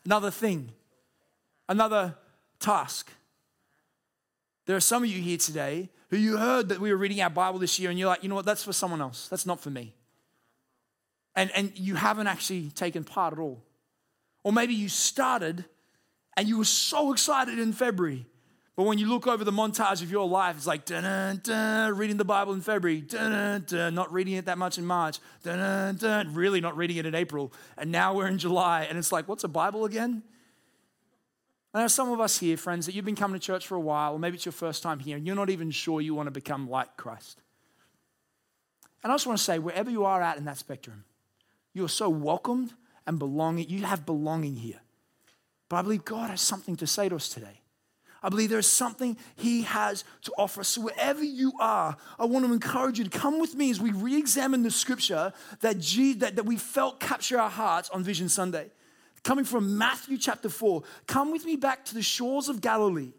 another 0.06 0.32
thing, 0.32 0.72
another 1.70 2.16
task. 2.60 3.12
There 4.66 4.76
are 4.76 4.82
some 4.82 5.04
of 5.04 5.10
you 5.10 5.22
here 5.22 5.38
today 5.38 5.90
who 6.14 6.20
you 6.20 6.38
heard 6.38 6.70
that 6.70 6.80
we 6.80 6.92
were 6.92 6.98
reading 6.98 7.20
our 7.22 7.30
Bible 7.32 7.58
this 7.58 7.80
year 7.80 7.90
and 7.90 7.98
you're 7.98 8.08
like, 8.08 8.22
you 8.22 8.30
know 8.30 8.36
what, 8.36 8.46
that's 8.46 8.64
for 8.64 8.72
someone 8.72 9.02
else. 9.02 9.28
That's 9.30 9.48
not 9.48 9.60
for 9.60 9.72
me. 9.72 9.96
And, 11.36 11.50
and 11.56 11.72
you 11.76 11.96
haven't 11.96 12.28
actually 12.28 12.70
taken 12.70 13.04
part 13.04 13.34
at 13.34 13.40
all. 13.40 13.64
Or 14.44 14.54
maybe 14.54 14.76
you 14.76 14.90
started 14.90 15.66
and 16.38 16.48
you 16.48 16.60
were 16.60 16.66
so 16.66 17.12
excited 17.12 17.58
in 17.58 17.74
February. 17.74 18.28
But 18.76 18.84
when 18.84 19.00
you 19.00 19.08
look 19.08 19.26
over 19.26 19.44
the 19.44 19.52
montage 19.52 20.04
of 20.04 20.12
your 20.12 20.28
life, 20.28 20.56
it's 20.56 20.68
like, 20.68 20.86
dun, 20.86 21.42
dun, 21.44 21.98
reading 21.98 22.18
the 22.18 22.26
Bible 22.26 22.54
in 22.54 22.62
February, 22.62 23.02
dun, 23.02 23.64
dun, 23.66 23.96
not 23.96 24.14
reading 24.14 24.36
it 24.36 24.46
that 24.46 24.60
much 24.60 24.78
in 24.78 24.86
March, 24.86 25.18
dun, 25.42 25.96
dun, 25.96 26.34
really 26.36 26.62
not 26.62 26.78
reading 26.78 26.98
it 26.98 27.08
in 27.08 27.16
April. 27.16 27.52
And 27.76 27.92
now 27.92 28.14
we're 28.14 28.28
in 28.28 28.38
July, 28.38 28.84
and 28.84 29.00
it's 29.00 29.12
like, 29.12 29.28
what's 29.28 29.44
a 29.44 29.48
Bible 29.48 29.86
again? 29.86 30.22
And 31.74 31.82
know 31.82 31.88
some 31.88 32.12
of 32.12 32.20
us 32.20 32.38
here, 32.38 32.56
friends, 32.56 32.86
that 32.86 32.94
you've 32.94 33.06
been 33.06 33.16
coming 33.16 33.40
to 33.40 33.46
church 33.46 33.66
for 33.66 33.76
a 33.76 33.80
while, 33.80 34.14
or 34.14 34.20
maybe 34.20 34.36
it's 34.36 34.46
your 34.46 34.52
first 34.52 34.84
time 34.84 35.00
here, 35.00 35.18
and 35.18 35.26
you're 35.26 35.36
not 35.36 35.50
even 35.50 35.72
sure 35.72 36.02
you 36.02 36.14
want 36.14 36.28
to 36.28 36.32
become 36.32 36.70
like 36.70 36.96
Christ. 36.98 37.42
And 39.04 39.12
I 39.12 39.16
just 39.16 39.26
want 39.26 39.40
to 39.40 39.44
say, 39.44 39.58
wherever 39.58 39.90
you 39.90 40.06
are 40.06 40.22
at 40.22 40.38
in 40.38 40.46
that 40.46 40.58
spectrum, 40.58 41.04
you 41.74 41.84
are 41.84 41.90
so 41.90 42.10
welcomed 42.10 42.74
and 43.08 43.18
belonging. 43.18 43.68
You 43.70 43.84
have 43.86 44.06
belonging 44.06 44.56
here. 44.56 44.80
But 45.68 45.78
I 45.78 45.82
believe 45.82 46.06
God 46.06 46.30
has 46.30 46.42
something 46.42 46.76
to 46.78 46.86
say 46.86 47.10
to 47.10 47.16
us 47.16 47.28
today. 47.28 47.62
I 48.22 48.30
believe 48.30 48.52
there 48.52 48.60
is 48.60 48.70
something 48.70 49.18
He 49.36 49.64
has 49.64 50.06
to 50.22 50.32
offer 50.38 50.62
us. 50.62 50.70
So, 50.70 50.82
wherever 50.82 51.24
you 51.24 51.54
are, 51.60 51.98
I 52.18 52.26
want 52.26 52.46
to 52.46 52.54
encourage 52.54 53.00
you 53.00 53.04
to 53.04 53.10
come 53.10 53.40
with 53.40 53.56
me 53.56 53.70
as 53.72 53.82
we 53.82 53.92
re 53.92 54.16
examine 54.16 54.62
the 54.64 54.72
scripture 54.72 55.34
that, 55.60 55.80
G, 55.80 56.14
that, 56.14 56.38
that 56.38 56.46
we 56.46 56.56
felt 56.56 57.02
capture 57.02 57.40
our 57.40 57.50
hearts 57.50 57.90
on 57.90 58.04
Vision 58.04 58.30
Sunday 58.30 58.70
coming 59.24 59.46
from 59.46 59.78
Matthew 59.78 60.18
chapter 60.18 60.50
4. 60.50 60.84
Come 61.08 61.32
with 61.32 61.46
me 61.46 61.56
back 61.56 61.86
to 61.86 61.94
the 61.94 62.02
shores 62.02 62.50
of 62.50 62.62
Galilee 62.62 63.14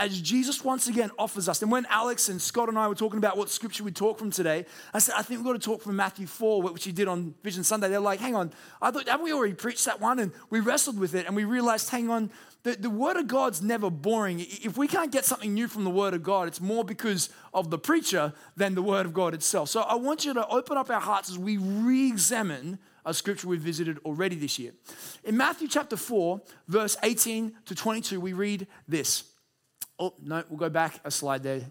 as 0.00 0.20
Jesus 0.20 0.64
once 0.64 0.88
again 0.88 1.10
offers 1.18 1.48
us. 1.48 1.62
And 1.62 1.70
when 1.70 1.86
Alex 1.86 2.28
and 2.28 2.42
Scott 2.42 2.68
and 2.68 2.76
I 2.76 2.88
were 2.88 2.96
talking 2.96 3.18
about 3.18 3.36
what 3.36 3.48
scripture 3.48 3.84
we 3.84 3.92
talk 3.92 4.18
from 4.18 4.30
today, 4.30 4.66
I 4.92 4.98
said, 4.98 5.14
I 5.16 5.22
think 5.22 5.38
we've 5.38 5.46
got 5.46 5.52
to 5.52 5.64
talk 5.64 5.82
from 5.82 5.94
Matthew 5.94 6.26
4, 6.26 6.62
which 6.62 6.84
he 6.84 6.90
did 6.90 7.06
on 7.06 7.34
Vision 7.44 7.62
Sunday. 7.62 7.88
They're 7.88 8.00
like, 8.00 8.18
hang 8.18 8.34
on, 8.34 8.52
I 8.82 8.90
thought, 8.90 9.08
haven't 9.08 9.24
we 9.24 9.32
already 9.32 9.54
preached 9.54 9.84
that 9.84 10.00
one? 10.00 10.18
And 10.18 10.32
we 10.50 10.58
wrestled 10.58 10.98
with 10.98 11.14
it 11.14 11.26
and 11.26 11.36
we 11.36 11.44
realized, 11.44 11.90
hang 11.90 12.10
on, 12.10 12.30
the, 12.64 12.72
the 12.72 12.90
Word 12.90 13.16
of 13.16 13.28
God's 13.28 13.62
never 13.62 13.88
boring. 13.88 14.40
If 14.40 14.76
we 14.76 14.88
can't 14.88 15.12
get 15.12 15.24
something 15.24 15.54
new 15.54 15.68
from 15.68 15.84
the 15.84 15.90
Word 15.90 16.12
of 16.12 16.24
God, 16.24 16.48
it's 16.48 16.60
more 16.60 16.84
because 16.84 17.28
of 17.52 17.70
the 17.70 17.78
preacher 17.78 18.32
than 18.56 18.74
the 18.74 18.82
Word 18.82 19.06
of 19.06 19.14
God 19.14 19.32
itself. 19.32 19.68
So 19.68 19.82
I 19.82 19.94
want 19.94 20.24
you 20.24 20.34
to 20.34 20.46
open 20.48 20.76
up 20.76 20.90
our 20.90 21.00
hearts 21.00 21.30
as 21.30 21.38
we 21.38 21.56
re 21.56 22.08
examine 22.08 22.80
a 23.04 23.14
scripture 23.14 23.48
we've 23.48 23.60
visited 23.60 23.98
already 24.04 24.36
this 24.36 24.58
year. 24.58 24.72
In 25.24 25.36
Matthew 25.36 25.68
chapter 25.68 25.96
4, 25.96 26.40
verse 26.68 26.96
18 27.02 27.52
to 27.66 27.74
22, 27.74 28.20
we 28.20 28.32
read 28.32 28.66
this 28.88 29.24
Oh, 29.98 30.12
no, 30.20 30.42
we'll 30.48 30.58
go 30.58 30.68
back 30.68 30.98
a 31.04 31.10
slide 31.10 31.44
there, 31.44 31.62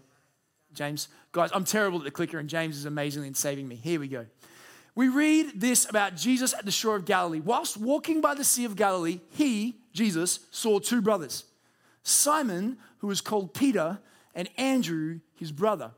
James. 0.72 1.08
Guys, 1.32 1.50
I'm 1.52 1.64
terrible 1.64 1.98
at 1.98 2.04
the 2.04 2.10
clicker, 2.10 2.38
and 2.38 2.48
James 2.48 2.76
is 2.76 2.86
amazingly 2.86 3.28
in 3.28 3.34
saving 3.34 3.68
me. 3.68 3.74
Here 3.74 4.00
we 4.00 4.08
go. 4.08 4.24
We 4.94 5.08
read 5.08 5.60
this 5.60 5.88
about 5.88 6.16
Jesus 6.16 6.54
at 6.54 6.64
the 6.64 6.70
shore 6.70 6.96
of 6.96 7.04
Galilee. 7.04 7.40
Whilst 7.40 7.76
walking 7.76 8.20
by 8.20 8.34
the 8.34 8.44
Sea 8.44 8.64
of 8.64 8.76
Galilee, 8.76 9.20
he, 9.30 9.76
Jesus, 9.92 10.40
saw 10.50 10.78
two 10.78 11.02
brothers 11.02 11.44
Simon, 12.02 12.78
who 12.98 13.08
was 13.08 13.20
called 13.20 13.54
Peter, 13.54 13.98
and 14.34 14.48
Andrew, 14.56 15.20
his 15.36 15.52
brother, 15.52 15.92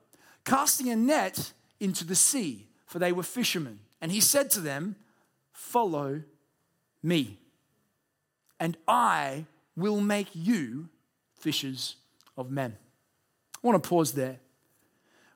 casting 0.45 0.89
a 0.89 0.97
net 0.97 1.53
into 1.81 2.05
the 2.05 2.15
sea, 2.15 2.69
for 2.87 2.99
they 2.99 3.13
were 3.13 3.23
fishermen. 3.23 3.81
And 4.01 4.13
he 4.13 4.21
said 4.21 4.51
to 4.51 4.61
them, 4.61 4.97
Follow 5.77 6.23
me, 7.03 7.37
and 8.59 8.79
I 8.89 9.45
will 9.77 10.01
make 10.01 10.29
you 10.33 10.89
fishers 11.39 11.97
of 12.35 12.51
men. 12.51 12.79
I 13.63 13.67
want 13.67 13.83
to 13.83 13.87
pause 13.87 14.13
there. 14.13 14.39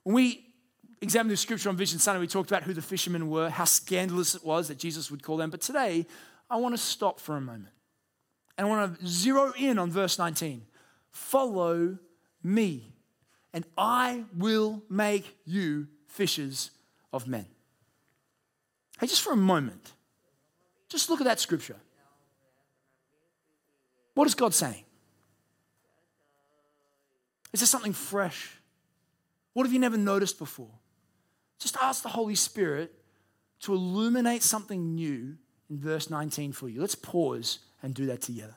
When 0.02 0.14
we 0.14 0.46
examined 1.02 1.30
the 1.30 1.36
scripture 1.36 1.68
on 1.68 1.76
Vision 1.76 1.98
Sunday, 1.98 2.20
we 2.20 2.26
talked 2.26 2.50
about 2.50 2.62
who 2.62 2.72
the 2.72 2.80
fishermen 2.80 3.28
were, 3.28 3.50
how 3.50 3.66
scandalous 3.66 4.34
it 4.34 4.42
was 4.42 4.68
that 4.68 4.78
Jesus 4.78 5.10
would 5.10 5.22
call 5.22 5.36
them. 5.36 5.50
But 5.50 5.60
today, 5.60 6.06
I 6.48 6.56
want 6.56 6.74
to 6.74 6.80
stop 6.80 7.20
for 7.20 7.36
a 7.36 7.40
moment. 7.42 7.74
And 8.56 8.66
I 8.66 8.70
want 8.70 8.98
to 8.98 9.06
zero 9.06 9.52
in 9.58 9.78
on 9.78 9.90
verse 9.90 10.18
19. 10.18 10.62
Follow 11.10 11.98
me, 12.42 12.94
and 13.52 13.66
I 13.76 14.24
will 14.34 14.82
make 14.88 15.36
you 15.44 15.88
fishers 16.06 16.70
of 17.12 17.28
men. 17.28 17.44
Hey, 18.98 19.06
just 19.06 19.20
for 19.20 19.34
a 19.34 19.36
moment, 19.36 19.92
just 20.90 21.08
look 21.08 21.20
at 21.20 21.24
that 21.24 21.40
scripture. 21.40 21.76
What 24.14 24.26
is 24.26 24.34
God 24.34 24.52
saying? 24.52 24.84
Is 27.52 27.60
there 27.60 27.66
something 27.66 27.92
fresh? 27.92 28.60
What 29.54 29.64
have 29.64 29.72
you 29.72 29.78
never 29.78 29.96
noticed 29.96 30.38
before? 30.38 30.70
Just 31.58 31.76
ask 31.80 32.02
the 32.02 32.10
Holy 32.10 32.34
Spirit 32.34 32.92
to 33.60 33.72
illuminate 33.72 34.42
something 34.42 34.94
new 34.94 35.36
in 35.68 35.78
verse 35.78 36.10
19 36.10 36.52
for 36.52 36.68
you. 36.68 36.80
Let's 36.80 36.94
pause 36.94 37.60
and 37.82 37.94
do 37.94 38.06
that 38.06 38.20
together. 38.20 38.56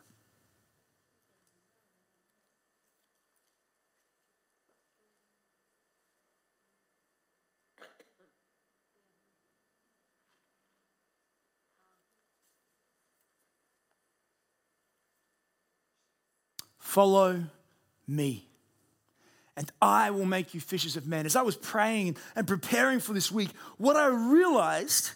Follow 16.94 17.44
me 18.08 18.48
and 19.58 19.72
I 19.82 20.12
will 20.12 20.28
make 20.28 20.54
you 20.54 20.60
fishers 20.60 20.96
of 20.96 21.08
men. 21.08 21.26
As 21.26 21.36
I 21.36 21.42
was 21.42 21.56
praying 21.56 22.18
and 22.36 22.48
preparing 22.48 23.00
for 23.00 23.14
this 23.14 23.32
week, 23.32 23.50
what 23.80 23.96
I 23.96 24.06
realized 24.06 25.10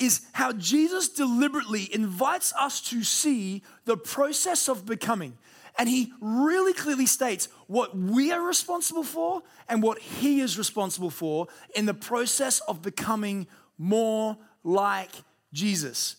is 0.00 0.26
how 0.32 0.52
Jesus 0.52 1.08
deliberately 1.08 1.88
invites 1.94 2.52
us 2.58 2.80
to 2.90 3.04
see 3.04 3.62
the 3.84 3.96
process 3.96 4.68
of 4.68 4.84
becoming. 4.84 5.38
And 5.78 5.88
he 5.88 6.12
really 6.20 6.72
clearly 6.72 7.06
states 7.06 7.46
what 7.68 7.96
we 7.96 8.32
are 8.32 8.44
responsible 8.44 9.04
for 9.04 9.44
and 9.68 9.84
what 9.84 10.00
he 10.00 10.40
is 10.40 10.58
responsible 10.58 11.10
for 11.10 11.46
in 11.76 11.86
the 11.86 11.94
process 11.94 12.58
of 12.66 12.82
becoming 12.82 13.46
more 13.78 14.36
like 14.64 15.12
Jesus. 15.52 16.16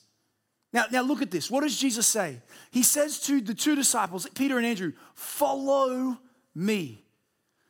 Now, 0.74 0.86
now 0.92 1.02
look 1.02 1.22
at 1.22 1.32
this. 1.32 1.52
What 1.52 1.62
does 1.62 1.78
Jesus 1.78 2.08
say? 2.08 2.38
He 2.72 2.84
says 2.84 3.20
to 3.22 3.42
the 3.42 3.54
two 3.54 3.76
disciples, 3.76 4.28
Peter 4.36 4.58
and 4.58 4.66
Andrew, 4.66 4.94
follow 5.14 6.18
me. 6.56 7.04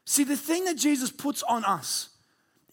See, 0.06 0.24
the 0.24 0.38
thing 0.38 0.66
that 0.66 0.78
Jesus 0.78 1.12
puts 1.12 1.42
on 1.44 1.66
us 1.66 2.10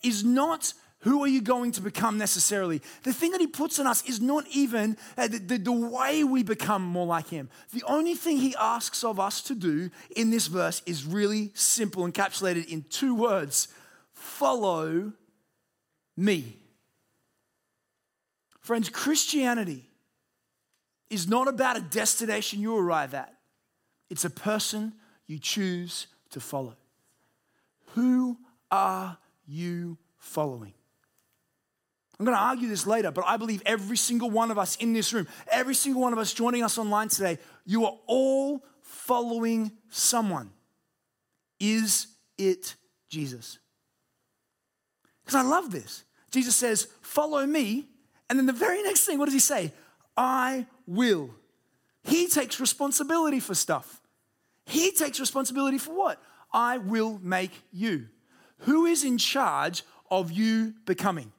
is 0.02 0.24
not 0.24 0.72
who 1.00 1.22
are 1.22 1.28
you 1.28 1.40
going 1.40 1.70
to 1.72 1.80
become 1.80 2.18
necessarily. 2.18 2.82
The 3.04 3.12
thing 3.12 3.30
that 3.30 3.40
he 3.40 3.46
puts 3.46 3.78
on 3.78 3.86
us 3.86 4.04
is 4.08 4.20
not 4.20 4.44
even 4.48 4.96
uh, 5.16 5.28
the, 5.28 5.38
the, 5.38 5.58
the, 5.58 5.72
way 5.72 6.24
we 6.24 6.42
become 6.42 6.82
more 6.82 7.06
like 7.06 7.28
him. 7.28 7.48
The 7.72 7.84
only 7.84 8.14
thing 8.14 8.38
he 8.38 8.56
asks 8.58 9.04
of 9.04 9.20
us 9.20 9.40
to 9.42 9.54
do 9.54 9.90
in 10.16 10.30
this 10.30 10.48
verse 10.48 10.82
is 10.86 11.04
really 11.04 11.52
simple, 11.54 12.06
encapsulated 12.06 12.68
in 12.68 12.84
two 12.90 13.14
words 13.14 13.68
follow 14.12 15.12
me. 16.16 16.56
Friends, 18.60 18.88
Christianity 18.88 19.87
is 21.10 21.28
not 21.28 21.48
about 21.48 21.76
a 21.76 21.80
destination 21.80 22.60
you 22.60 22.76
arrive 22.76 23.14
at, 23.14 23.34
it's 24.10 24.24
a 24.24 24.30
person 24.30 24.92
you 25.26 25.38
choose 25.38 26.06
to 26.30 26.40
follow. 26.40 26.76
Who 27.94 28.38
are 28.70 29.18
you 29.46 29.98
following? 30.18 30.74
I'm 32.18 32.24
going 32.24 32.36
to 32.36 32.42
argue 32.42 32.68
this 32.68 32.86
later, 32.86 33.12
but 33.12 33.24
I 33.26 33.36
believe 33.36 33.62
every 33.64 33.96
single 33.96 34.28
one 34.28 34.50
of 34.50 34.58
us 34.58 34.76
in 34.76 34.92
this 34.92 35.12
room, 35.12 35.28
every 35.52 35.74
single 35.74 36.02
one 36.02 36.12
of 36.12 36.18
us 36.18 36.32
joining 36.32 36.64
us 36.64 36.76
online 36.76 37.08
today, 37.08 37.38
you 37.64 37.84
are 37.84 37.96
all 38.06 38.64
following 38.80 39.70
someone. 39.88 40.50
Is 41.60 42.08
it 42.36 42.74
Jesus? 43.08 43.58
Because 45.24 45.36
I 45.36 45.48
love 45.48 45.70
this. 45.70 46.04
Jesus 46.30 46.56
says, 46.56 46.88
Follow 47.02 47.46
me. 47.46 47.86
And 48.28 48.38
then 48.38 48.46
the 48.46 48.52
very 48.52 48.82
next 48.82 49.04
thing, 49.04 49.18
what 49.18 49.26
does 49.26 49.34
he 49.34 49.40
say? 49.40 49.72
I 50.16 50.66
will. 50.88 51.30
He 52.02 52.26
takes 52.26 52.58
responsibility 52.58 53.40
for 53.40 53.54
stuff. 53.54 54.00
He 54.66 54.90
takes 54.92 55.20
responsibility 55.20 55.78
for 55.78 55.92
what? 55.92 56.20
I 56.52 56.78
will 56.78 57.20
make 57.22 57.52
you. 57.72 58.08
Who 58.60 58.86
is 58.86 59.04
in 59.04 59.18
charge 59.18 59.82
of 60.10 60.32
you 60.32 60.74
becoming? 60.86 61.32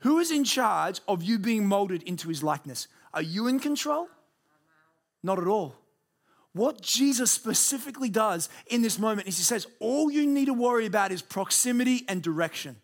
Who 0.00 0.18
is 0.18 0.32
in 0.32 0.44
charge 0.44 1.00
of 1.06 1.22
you 1.22 1.38
being 1.38 1.66
molded 1.66 2.02
into 2.02 2.28
his 2.28 2.42
likeness? 2.42 2.88
Are 3.14 3.22
you 3.22 3.46
in 3.46 3.60
control? 3.60 4.08
Not 5.22 5.38
at 5.38 5.46
all. 5.46 5.76
What 6.54 6.82
Jesus 6.82 7.30
specifically 7.30 8.10
does 8.10 8.48
in 8.66 8.82
this 8.82 8.98
moment 8.98 9.28
is 9.28 9.36
he 9.36 9.44
says, 9.44 9.66
All 9.80 10.10
you 10.10 10.26
need 10.26 10.46
to 10.46 10.54
worry 10.54 10.86
about 10.86 11.12
is 11.12 11.22
proximity 11.22 12.04
and 12.08 12.22
direction. 12.22 12.76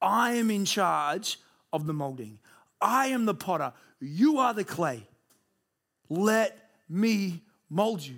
I 0.00 0.34
am 0.34 0.50
in 0.50 0.64
charge 0.64 1.38
of 1.72 1.86
the 1.86 1.92
molding. 1.92 2.38
I 2.82 3.06
am 3.06 3.24
the 3.24 3.34
potter. 3.34 3.72
You 4.00 4.38
are 4.38 4.52
the 4.52 4.64
clay. 4.64 5.06
Let 6.08 6.58
me 6.88 7.42
mold 7.70 8.04
you. 8.04 8.16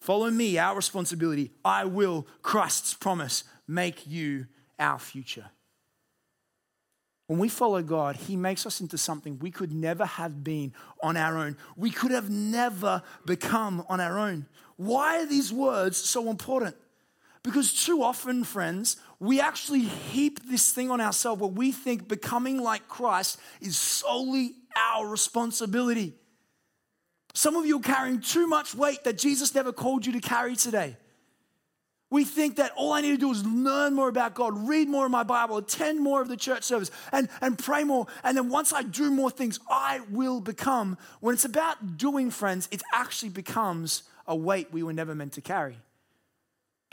Follow 0.00 0.30
me, 0.30 0.58
our 0.58 0.76
responsibility. 0.76 1.52
I 1.64 1.84
will, 1.84 2.26
Christ's 2.42 2.92
promise, 2.92 3.44
make 3.66 4.06
you 4.06 4.46
our 4.78 4.98
future. 4.98 5.46
When 7.28 7.38
we 7.38 7.48
follow 7.48 7.82
God, 7.82 8.16
He 8.16 8.36
makes 8.36 8.66
us 8.66 8.80
into 8.80 8.98
something 8.98 9.38
we 9.38 9.50
could 9.50 9.72
never 9.72 10.04
have 10.04 10.44
been 10.44 10.72
on 11.02 11.16
our 11.16 11.36
own. 11.38 11.56
We 11.76 11.90
could 11.90 12.12
have 12.12 12.30
never 12.30 13.02
become 13.24 13.84
on 13.88 14.00
our 14.00 14.18
own. 14.18 14.46
Why 14.76 15.22
are 15.22 15.26
these 15.26 15.52
words 15.52 15.96
so 15.96 16.30
important? 16.30 16.76
Because 17.46 17.72
too 17.72 18.02
often, 18.02 18.42
friends, 18.42 18.96
we 19.20 19.40
actually 19.40 19.82
heap 19.82 20.40
this 20.50 20.72
thing 20.72 20.90
on 20.90 21.00
ourselves 21.00 21.40
where 21.40 21.48
we 21.48 21.70
think 21.70 22.08
becoming 22.08 22.60
like 22.60 22.88
Christ 22.88 23.38
is 23.60 23.78
solely 23.78 24.54
our 24.76 25.06
responsibility. 25.06 26.14
Some 27.34 27.54
of 27.54 27.64
you 27.64 27.76
are 27.78 27.82
carrying 27.82 28.20
too 28.20 28.48
much 28.48 28.74
weight 28.74 29.04
that 29.04 29.16
Jesus 29.16 29.54
never 29.54 29.72
called 29.72 30.04
you 30.04 30.12
to 30.14 30.20
carry 30.20 30.56
today. 30.56 30.96
We 32.10 32.24
think 32.24 32.56
that 32.56 32.72
all 32.76 32.92
I 32.92 33.00
need 33.00 33.12
to 33.12 33.16
do 33.16 33.30
is 33.30 33.46
learn 33.46 33.94
more 33.94 34.08
about 34.08 34.34
God, 34.34 34.66
read 34.68 34.88
more 34.88 35.04
of 35.04 35.12
my 35.12 35.22
Bible, 35.22 35.58
attend 35.58 36.00
more 36.00 36.20
of 36.20 36.26
the 36.26 36.36
church 36.36 36.64
service, 36.64 36.90
and, 37.12 37.28
and 37.40 37.56
pray 37.56 37.84
more. 37.84 38.08
And 38.24 38.36
then 38.36 38.48
once 38.48 38.72
I 38.72 38.82
do 38.82 39.08
more 39.12 39.30
things, 39.30 39.60
I 39.70 40.00
will 40.10 40.40
become. 40.40 40.98
When 41.20 41.34
it's 41.34 41.44
about 41.44 41.96
doing, 41.96 42.32
friends, 42.32 42.68
it 42.72 42.82
actually 42.92 43.28
becomes 43.28 44.02
a 44.26 44.34
weight 44.34 44.72
we 44.72 44.82
were 44.82 44.92
never 44.92 45.14
meant 45.14 45.34
to 45.34 45.40
carry. 45.40 45.78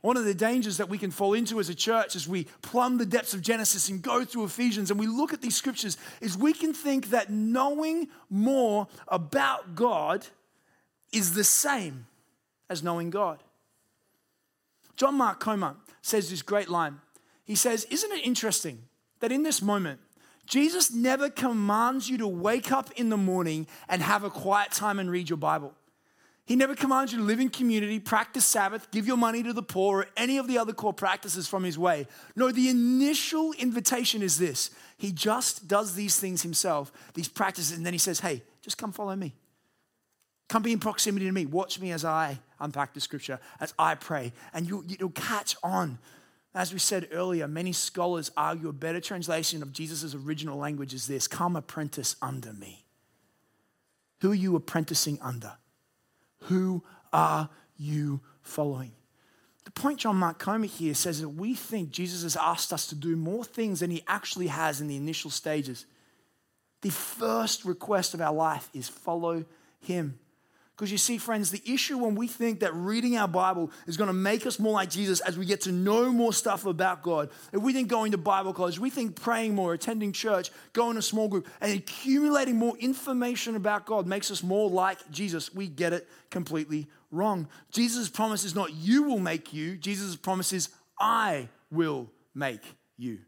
One 0.04 0.18
of 0.18 0.26
the 0.26 0.34
dangers 0.34 0.76
that 0.78 0.90
we 0.90 0.98
can 0.98 1.12
fall 1.12 1.34
into 1.34 1.62
as 1.62 1.70
a 1.70 1.74
church 1.74 2.18
as 2.18 2.28
we 2.28 2.44
plumb 2.62 2.98
the 2.98 3.06
depths 3.06 3.34
of 3.34 3.42
Genesis 3.42 3.88
and 3.88 4.02
go 4.02 4.26
through 4.26 4.44
Ephesians 4.44 4.92
and 4.92 5.00
we 5.00 5.08
look 5.08 5.32
at 5.32 5.42
these 5.42 5.56
scriptures 5.56 5.96
is 6.20 6.38
we 6.38 6.52
can 6.52 6.74
think 6.74 7.12
that 7.12 7.30
knowing 7.30 8.10
more 8.30 8.90
about 9.08 9.76
God 9.76 10.28
is 11.14 11.36
the 11.36 11.46
same 11.46 12.06
as 12.70 12.84
knowing 12.84 13.12
God. 13.12 13.42
John 14.98 15.16
Mark 15.16 15.40
Comer 15.40 15.78
says 16.02 16.30
this 16.30 16.42
great 16.42 16.68
line. 16.68 17.00
He 17.46 17.56
says, 17.56 17.86
Isn't 17.86 18.12
it 18.12 18.26
interesting 18.26 18.80
that 19.22 19.32
in 19.32 19.44
this 19.44 19.62
moment, 19.62 20.02
Jesus 20.46 20.92
never 20.92 21.30
commands 21.30 22.10
you 22.10 22.18
to 22.18 22.28
wake 22.28 22.74
up 22.74 22.92
in 22.98 23.08
the 23.08 23.16
morning 23.16 23.68
and 23.88 24.02
have 24.02 24.26
a 24.26 24.30
quiet 24.30 24.74
time 24.74 25.00
and 25.00 25.10
read 25.10 25.30
your 25.30 25.38
Bible? 25.38 25.74
He 26.46 26.58
never 26.58 26.76
commands 26.76 27.14
you 27.14 27.20
to 27.20 27.24
live 27.24 27.40
in 27.40 27.50
community, 27.50 28.00
practice 28.00 28.44
Sabbath, 28.46 28.92
give 28.92 29.08
your 29.08 29.16
money 29.16 29.44
to 29.44 29.54
the 29.54 29.64
poor, 29.64 30.02
or 30.02 30.06
any 30.18 30.38
of 30.38 30.48
the 30.48 30.58
other 30.58 30.74
core 30.74 30.94
practices 30.94 31.48
from 31.48 31.64
his 31.64 31.80
way. 31.80 32.06
No, 32.36 32.52
the 32.52 32.68
initial 32.68 33.54
invitation 33.54 34.22
is 34.22 34.38
this 34.38 34.72
He 34.98 35.12
just 35.12 35.68
does 35.68 35.96
these 35.96 36.20
things 36.20 36.42
himself, 36.42 36.92
these 37.14 37.30
practices, 37.30 37.78
and 37.78 37.86
then 37.86 37.94
he 37.94 38.00
says, 38.00 38.20
Hey, 38.20 38.44
just 38.62 38.78
come 38.78 38.92
follow 38.92 39.16
me. 39.16 39.34
Come 40.50 40.64
be 40.64 40.74
in 40.74 40.80
proximity 40.80 41.26
to 41.26 41.32
me. 41.32 41.46
Watch 41.46 41.80
me 41.80 41.92
as 41.92 42.04
I 42.04 42.40
unpack 42.60 42.94
the 42.94 43.00
scripture 43.00 43.40
as 43.62 43.74
I 43.80 43.96
pray, 43.96 44.34
and 44.54 44.68
you'll, 44.68 44.84
you'll 44.86 45.10
catch 45.12 45.56
on. 45.64 45.98
As 46.54 46.72
we 46.72 46.78
said 46.78 47.08
earlier, 47.12 47.48
many 47.48 47.72
scholars 47.72 48.30
argue 48.38 48.70
a 48.70 48.74
better 48.74 49.00
translation 49.00 49.64
of 49.64 49.72
Jesus' 49.72 50.14
original 50.14 50.58
language 50.58 50.94
is 50.94 51.08
this 51.08 51.26
Come 51.26 51.56
apprentice 51.56 52.18
under 52.22 52.52
me. 52.52 52.84
Who 54.20 54.32
are 54.32 54.36
you 54.36 54.58
apprenticing 54.58 55.20
under? 55.22 55.54
Who 56.48 56.84
are 57.12 57.50
you 57.78 58.22
following? 58.42 58.92
The 59.66 59.72
point 59.72 60.00
John 60.00 60.18
Mark 60.18 60.40
Comer 60.40 60.68
here 60.68 60.94
says 60.94 61.22
that 61.22 61.30
we 61.30 61.56
think 61.56 61.92
Jesus 61.92 62.24
has 62.24 62.36
asked 62.36 62.74
us 62.74 62.88
to 62.88 62.96
do 62.96 63.16
more 63.16 63.44
things 63.44 63.80
than 63.80 63.92
he 63.92 64.04
actually 64.08 64.48
has 64.48 64.82
in 64.82 64.88
the 64.88 64.98
initial 64.98 65.32
stages. 65.32 65.86
The 66.82 66.92
first 66.92 67.64
request 67.64 68.14
of 68.14 68.22
our 68.22 68.34
life 68.34 68.70
is 68.74 68.90
follow 68.90 69.46
him. 69.80 70.20
Because 70.76 70.92
you 70.92 70.98
see, 70.98 71.20
friends, 71.20 71.52
the 71.52 71.62
issue 71.66 72.00
when 72.00 72.16
we 72.16 72.28
think 72.28 72.62
that 72.62 72.74
reading 72.74 73.16
our 73.16 73.28
Bible 73.28 73.70
is 73.86 73.96
going 73.96 74.08
to 74.08 74.14
make 74.14 74.48
us 74.48 74.58
more 74.58 74.74
like 74.74 74.90
Jesus 74.90 75.20
as 75.20 75.38
we 75.38 75.46
get 75.46 75.62
to 75.62 75.72
know 75.72 76.12
more 76.12 76.34
stuff 76.34 76.66
about 76.66 77.04
God, 77.04 77.30
if 77.52 77.62
we 77.62 77.74
think 77.74 77.90
going 77.90 78.12
to 78.14 78.18
Bible 78.18 78.54
college, 78.54 78.80
we 78.80 78.90
think 78.90 79.22
praying 79.22 79.54
more, 79.54 79.74
attending 79.74 80.12
church, 80.12 80.50
going 80.74 80.96
to 80.96 81.02
small 81.04 81.28
group, 81.28 81.48
and 81.62 81.72
accumulating 81.78 82.58
more 82.58 82.76
information 82.78 83.56
about 83.56 83.86
God 83.86 84.08
makes 84.08 84.32
us 84.32 84.42
more 84.42 84.68
like 84.68 85.12
Jesus, 85.12 85.54
we 85.54 85.68
get 85.68 85.94
it 85.94 86.10
completely 86.32 86.88
wrong. 87.12 87.48
Jesus' 87.72 88.10
promise 88.10 88.44
is 88.44 88.56
not 88.56 88.74
you 88.74 89.04
will 89.04 89.20
make 89.20 89.54
you, 89.54 89.78
Jesus' 89.78 90.16
promise 90.16 90.52
is 90.54 90.70
I 91.00 91.50
will 91.70 92.10
make 92.34 92.64
you. 92.98 93.20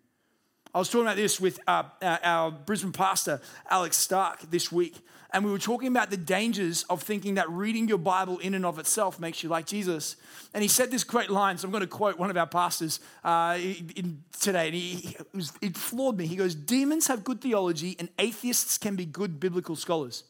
I 0.76 0.78
was 0.78 0.90
talking 0.90 1.06
about 1.06 1.16
this 1.16 1.40
with 1.40 1.58
uh, 1.68 1.84
our 2.02 2.52
Brisbane 2.52 2.92
pastor, 2.92 3.40
Alex 3.70 3.96
Stark, 3.96 4.42
this 4.52 4.74
week. 4.74 4.98
And 5.32 5.46
we 5.46 5.50
were 5.50 5.58
talking 5.58 5.88
about 5.88 6.10
the 6.10 6.18
dangers 6.18 6.84
of 6.90 7.02
thinking 7.02 7.36
that 7.36 7.50
reading 7.50 7.88
your 7.88 7.98
Bible 7.98 8.40
in 8.40 8.54
and 8.54 8.66
of 8.66 8.78
itself 8.78 9.18
makes 9.18 9.42
you 9.42 9.48
like 9.48 9.68
Jesus. 9.68 10.18
And 10.54 10.62
he 10.62 10.68
said 10.68 10.92
this 10.92 11.06
great 11.06 11.30
line, 11.30 11.58
so 11.58 11.66
I'm 11.66 11.72
going 11.72 11.80
to 11.80 11.88
quote 11.88 12.20
one 12.20 12.30
of 12.30 12.36
our 12.36 12.46
pastors 12.46 13.00
uh, 13.24 13.58
in, 13.58 14.22
today. 14.38 14.66
And 14.66 14.76
he, 14.76 15.16
it, 15.18 15.28
was, 15.34 15.54
it 15.62 15.78
floored 15.78 16.18
me. 16.18 16.28
He 16.28 16.36
goes, 16.36 16.54
Demons 16.54 17.08
have 17.08 17.24
good 17.24 17.40
theology, 17.40 17.96
and 17.98 18.10
atheists 18.20 18.78
can 18.78 18.98
be 18.98 19.06
good 19.06 19.40
biblical 19.40 19.78
scholars. 19.78 20.26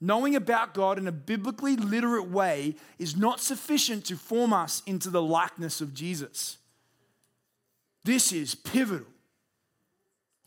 Knowing 0.00 0.36
about 0.36 0.74
God 0.74 0.96
in 0.96 1.08
a 1.08 1.12
biblically 1.12 1.74
literate 1.74 2.28
way 2.28 2.76
is 3.00 3.16
not 3.16 3.40
sufficient 3.40 4.04
to 4.04 4.16
form 4.16 4.52
us 4.52 4.80
into 4.86 5.10
the 5.10 5.20
likeness 5.20 5.80
of 5.80 5.92
Jesus. 5.92 6.58
This 8.04 8.32
is 8.32 8.54
pivotal. 8.54 9.06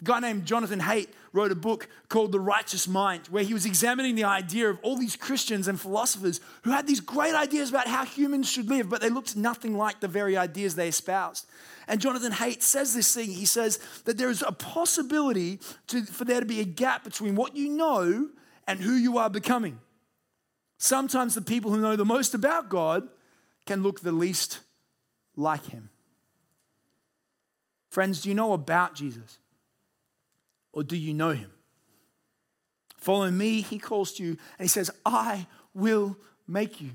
A 0.01 0.05
guy 0.05 0.19
named 0.19 0.45
Jonathan 0.45 0.81
Haidt 0.81 1.07
wrote 1.31 1.51
a 1.51 1.55
book 1.55 1.87
called 2.09 2.31
The 2.31 2.39
Righteous 2.39 2.87
Mind, 2.87 3.27
where 3.27 3.43
he 3.43 3.53
was 3.53 3.65
examining 3.65 4.15
the 4.15 4.25
idea 4.25 4.69
of 4.69 4.77
all 4.81 4.97
these 4.97 5.15
Christians 5.15 5.67
and 5.67 5.79
philosophers 5.79 6.41
who 6.63 6.71
had 6.71 6.87
these 6.87 6.99
great 6.99 7.33
ideas 7.33 7.69
about 7.69 7.87
how 7.87 8.03
humans 8.03 8.49
should 8.49 8.69
live, 8.69 8.89
but 8.89 9.01
they 9.01 9.09
looked 9.09 9.35
nothing 9.35 9.77
like 9.77 9.99
the 9.99 10.07
very 10.07 10.35
ideas 10.35 10.75
they 10.75 10.89
espoused. 10.89 11.47
And 11.87 12.01
Jonathan 12.01 12.33
Haidt 12.33 12.61
says 12.61 12.93
this 12.93 13.13
thing 13.13 13.31
he 13.31 13.45
says 13.45 13.79
that 14.05 14.17
there 14.17 14.29
is 14.29 14.43
a 14.45 14.51
possibility 14.51 15.59
to, 15.87 16.03
for 16.03 16.25
there 16.25 16.39
to 16.39 16.45
be 16.45 16.59
a 16.59 16.65
gap 16.65 17.03
between 17.03 17.35
what 17.35 17.55
you 17.55 17.69
know 17.69 18.29
and 18.67 18.79
who 18.79 18.93
you 18.93 19.17
are 19.17 19.29
becoming. 19.29 19.79
Sometimes 20.77 21.33
the 21.33 21.41
people 21.41 21.71
who 21.71 21.79
know 21.79 21.95
the 21.95 22.05
most 22.05 22.33
about 22.33 22.67
God 22.67 23.07
can 23.65 23.83
look 23.83 24.01
the 24.01 24.11
least 24.11 24.59
like 25.35 25.65
him. 25.67 25.89
Friends, 27.93 28.21
do 28.21 28.29
you 28.29 28.35
know 28.35 28.53
about 28.53 28.95
Jesus? 28.95 29.37
or 30.73 30.83
do 30.83 30.97
you 30.97 31.13
know 31.13 31.29
him? 31.29 31.51
Follow 32.97 33.29
me, 33.29 33.61
he 33.61 33.77
calls 33.77 34.13
to 34.13 34.23
you, 34.23 34.29
and 34.31 34.65
he 34.65 34.67
says, 34.67 34.91
I 35.05 35.47
will 35.73 36.17
make 36.47 36.81
you. 36.81 36.91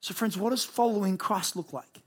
So, 0.00 0.14
friends, 0.14 0.36
what 0.36 0.50
does 0.50 0.64
following 0.64 1.16
Christ 1.16 1.56
look 1.56 1.72
like? 1.72 2.02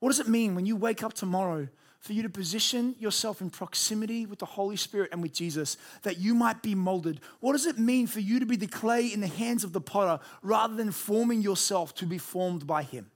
What 0.00 0.10
does 0.10 0.20
it 0.20 0.28
mean 0.28 0.54
when 0.54 0.66
you 0.66 0.76
wake 0.76 1.02
up 1.02 1.12
tomorrow 1.12 1.68
for 2.00 2.12
you 2.12 2.22
to 2.24 2.28
position 2.28 2.96
yourself 2.98 3.40
in 3.40 3.50
proximity 3.50 4.26
with 4.26 4.40
the 4.40 4.46
Holy 4.46 4.74
Spirit 4.74 5.10
and 5.12 5.22
with 5.22 5.32
Jesus 5.32 5.76
that 6.02 6.18
you 6.18 6.34
might 6.34 6.60
be 6.60 6.74
molded? 6.74 7.20
What 7.38 7.52
does 7.52 7.66
it 7.66 7.78
mean 7.78 8.08
for 8.08 8.18
you 8.18 8.40
to 8.40 8.46
be 8.46 8.56
the 8.56 8.66
clay 8.66 9.06
in 9.06 9.20
the 9.20 9.28
hands 9.28 9.62
of 9.62 9.72
the 9.72 9.80
potter 9.80 10.22
rather 10.42 10.74
than 10.74 10.90
forming 10.90 11.40
yourself 11.40 11.94
to 11.96 12.06
be 12.06 12.18
formed 12.18 12.66
by 12.66 12.82
Him? 12.82 13.12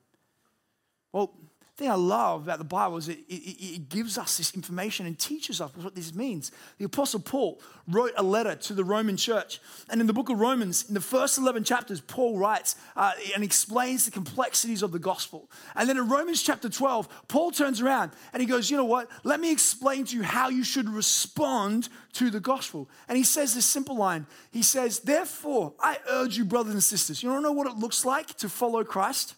Well, 1.13 1.33
thing 1.77 1.91
I 1.91 1.95
love 1.95 2.45
about 2.45 2.59
the 2.59 2.65
Bible 2.65 2.97
is 2.97 3.09
it, 3.09 3.19
it, 3.29 3.35
it, 3.35 3.89
gives 3.91 4.17
us 4.17 4.39
this 4.39 4.55
information 4.55 5.05
and 5.05 5.19
teaches 5.19 5.61
us 5.61 5.71
what 5.77 5.95
this 5.95 6.15
means. 6.15 6.51
The 6.79 6.87
Apostle 6.87 7.21
Paul 7.21 7.61
wrote 7.87 8.13
a 8.17 8.23
letter 8.23 8.55
to 8.55 8.73
the 8.73 8.83
Roman 8.83 9.19
church. 9.19 9.61
And 9.91 10.01
in 10.01 10.07
the 10.07 10.15
book 10.15 10.31
of 10.31 10.41
Romans, 10.41 10.89
in 10.89 10.95
the 10.95 11.03
first 11.03 11.37
11 11.37 11.65
chapters, 11.65 12.01
Paul 12.01 12.39
writes 12.39 12.77
uh, 12.97 13.13
and 13.35 13.45
explains 13.45 14.07
the 14.07 14.11
complexities 14.11 14.83
of 14.83 14.91
the 14.91 14.99
gospel. 14.99 15.51
And 15.75 15.87
then 15.87 15.99
in 15.99 16.09
Romans 16.09 16.43
chapter 16.43 16.71
12, 16.71 17.29
Paul 17.29 17.51
turns 17.51 17.83
around 17.83 18.13
and 18.33 18.41
he 18.41 18.47
goes, 18.47 18.71
You 18.71 18.79
know 18.79 18.85
what? 18.87 19.11
Let 19.23 19.41
me 19.41 19.53
explain 19.53 20.07
to 20.07 20.17
you 20.17 20.23
how 20.23 20.49
you 20.49 20.65
should 20.65 20.89
respond 20.89 21.91
to 22.15 22.31
the 22.31 22.41
gospel. 22.41 22.89
And 23.07 23.19
he 23.19 23.25
says 23.25 23.55
this 23.55 23.67
simple 23.67 23.97
line 23.97 24.27
He 24.51 24.63
says, 24.63 25.01
Therefore, 25.01 25.75
I 25.79 25.99
urge 26.09 26.39
you, 26.39 26.47
brothers 26.47 26.73
and 26.73 26.83
sisters, 26.83 27.23
you 27.23 27.29
don't 27.29 27.43
know 27.43 27.53
what 27.53 27.67
it 27.67 27.77
looks 27.77 28.07
like 28.07 28.29
to 28.39 28.49
follow 28.49 28.83
Christ? 28.83 29.35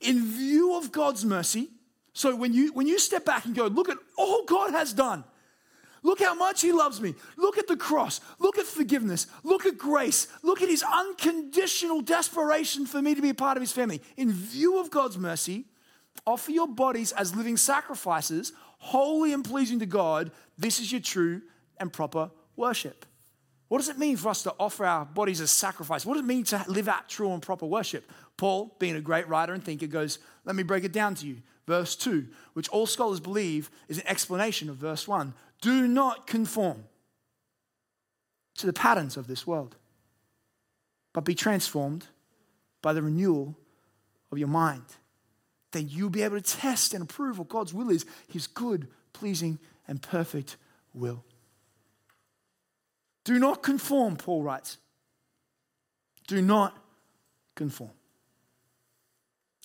In 0.00 0.24
view 0.24 0.76
of 0.76 0.92
God's 0.92 1.24
mercy. 1.24 1.68
So 2.12 2.34
when 2.34 2.52
you 2.52 2.72
when 2.72 2.86
you 2.86 2.98
step 2.98 3.24
back 3.24 3.44
and 3.44 3.54
go, 3.54 3.66
look 3.66 3.88
at 3.88 3.98
all 4.16 4.44
God 4.44 4.72
has 4.72 4.92
done. 4.92 5.24
Look 6.02 6.20
how 6.20 6.34
much 6.34 6.62
he 6.62 6.72
loves 6.72 7.00
me. 7.00 7.14
Look 7.36 7.58
at 7.58 7.66
the 7.66 7.76
cross. 7.76 8.20
Look 8.38 8.58
at 8.58 8.66
forgiveness. 8.66 9.26
Look 9.42 9.66
at 9.66 9.76
grace. 9.76 10.28
Look 10.42 10.62
at 10.62 10.68
his 10.68 10.82
unconditional 10.82 12.00
desperation 12.00 12.86
for 12.86 13.02
me 13.02 13.14
to 13.14 13.22
be 13.22 13.30
a 13.30 13.34
part 13.34 13.56
of 13.56 13.60
his 13.60 13.72
family. 13.72 14.00
In 14.16 14.32
view 14.32 14.78
of 14.78 14.90
God's 14.90 15.18
mercy, 15.18 15.64
offer 16.26 16.52
your 16.52 16.68
bodies 16.68 17.12
as 17.12 17.34
living 17.34 17.56
sacrifices, 17.56 18.52
holy 18.78 19.32
and 19.32 19.44
pleasing 19.44 19.80
to 19.80 19.86
God. 19.86 20.30
This 20.56 20.78
is 20.78 20.92
your 20.92 21.00
true 21.00 21.42
and 21.78 21.92
proper 21.92 22.30
worship. 22.56 23.04
What 23.68 23.78
does 23.78 23.88
it 23.88 23.98
mean 23.98 24.16
for 24.16 24.30
us 24.30 24.42
to 24.44 24.54
offer 24.58 24.86
our 24.86 25.04
bodies 25.04 25.40
as 25.40 25.50
sacrifice? 25.50 26.06
What 26.06 26.14
does 26.14 26.22
it 26.22 26.26
mean 26.26 26.44
to 26.44 26.64
live 26.68 26.88
out 26.88 27.08
true 27.08 27.32
and 27.32 27.42
proper 27.42 27.66
worship? 27.66 28.10
Paul, 28.38 28.74
being 28.78 28.96
a 28.96 29.00
great 29.02 29.28
writer 29.28 29.52
and 29.52 29.62
thinker, 29.62 29.86
goes, 29.86 30.18
Let 30.46 30.56
me 30.56 30.62
break 30.62 30.84
it 30.84 30.92
down 30.92 31.14
to 31.16 31.26
you. 31.26 31.42
Verse 31.66 31.94
2, 31.96 32.26
which 32.54 32.70
all 32.70 32.86
scholars 32.86 33.20
believe 33.20 33.70
is 33.88 33.98
an 33.98 34.06
explanation 34.06 34.70
of 34.70 34.76
verse 34.76 35.06
1. 35.06 35.34
Do 35.60 35.86
not 35.86 36.26
conform 36.26 36.84
to 38.56 38.64
the 38.64 38.72
patterns 38.72 39.18
of 39.18 39.26
this 39.26 39.46
world, 39.46 39.76
but 41.12 41.26
be 41.26 41.34
transformed 41.34 42.06
by 42.80 42.94
the 42.94 43.02
renewal 43.02 43.58
of 44.32 44.38
your 44.38 44.48
mind. 44.48 44.84
Then 45.72 45.88
you'll 45.90 46.08
be 46.08 46.22
able 46.22 46.40
to 46.40 46.56
test 46.58 46.94
and 46.94 47.02
approve 47.02 47.38
what 47.38 47.48
God's 47.48 47.74
will 47.74 47.90
is, 47.90 48.06
his 48.28 48.46
good, 48.46 48.88
pleasing, 49.12 49.58
and 49.86 50.00
perfect 50.00 50.56
will. 50.94 51.24
Do 53.24 53.38
not 53.38 53.62
conform, 53.62 54.16
Paul 54.16 54.42
writes. 54.42 54.78
Do 56.26 56.40
not 56.40 56.76
conform. 57.54 57.90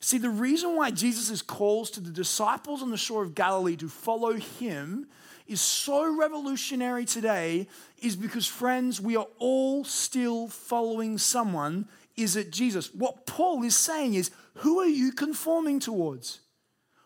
See, 0.04 0.18
the 0.18 0.30
reason 0.30 0.76
why 0.76 0.92
Jesus' 0.92 1.42
calls 1.42 1.89
to 1.92 2.02
the 2.02 2.12
disciples 2.12 2.82
on 2.82 2.92
the 2.92 2.98
shore 2.98 3.24
of 3.24 3.36
Galilee 3.36 3.78
to 3.78 3.88
follow 3.88 4.34
him 4.34 5.08
is 5.48 5.62
so 5.62 6.13
revolutionary 6.13 7.06
today 7.06 7.70
is 8.02 8.18
because, 8.18 8.46
friends, 8.46 9.00
we 9.00 9.16
are 9.16 9.30
all 9.39 9.86
still 9.86 10.50
following 10.50 11.18
someone. 11.18 11.88
Is 12.18 12.36
it 12.36 12.52
Jesus? 12.52 12.94
What 12.94 13.26
Paul 13.26 13.63
is 13.63 13.78
saying 13.78 14.16
is, 14.16 14.30
who 14.56 14.82
are 14.82 14.88
you 14.88 15.13
conforming 15.13 15.80
towards? 15.80 16.42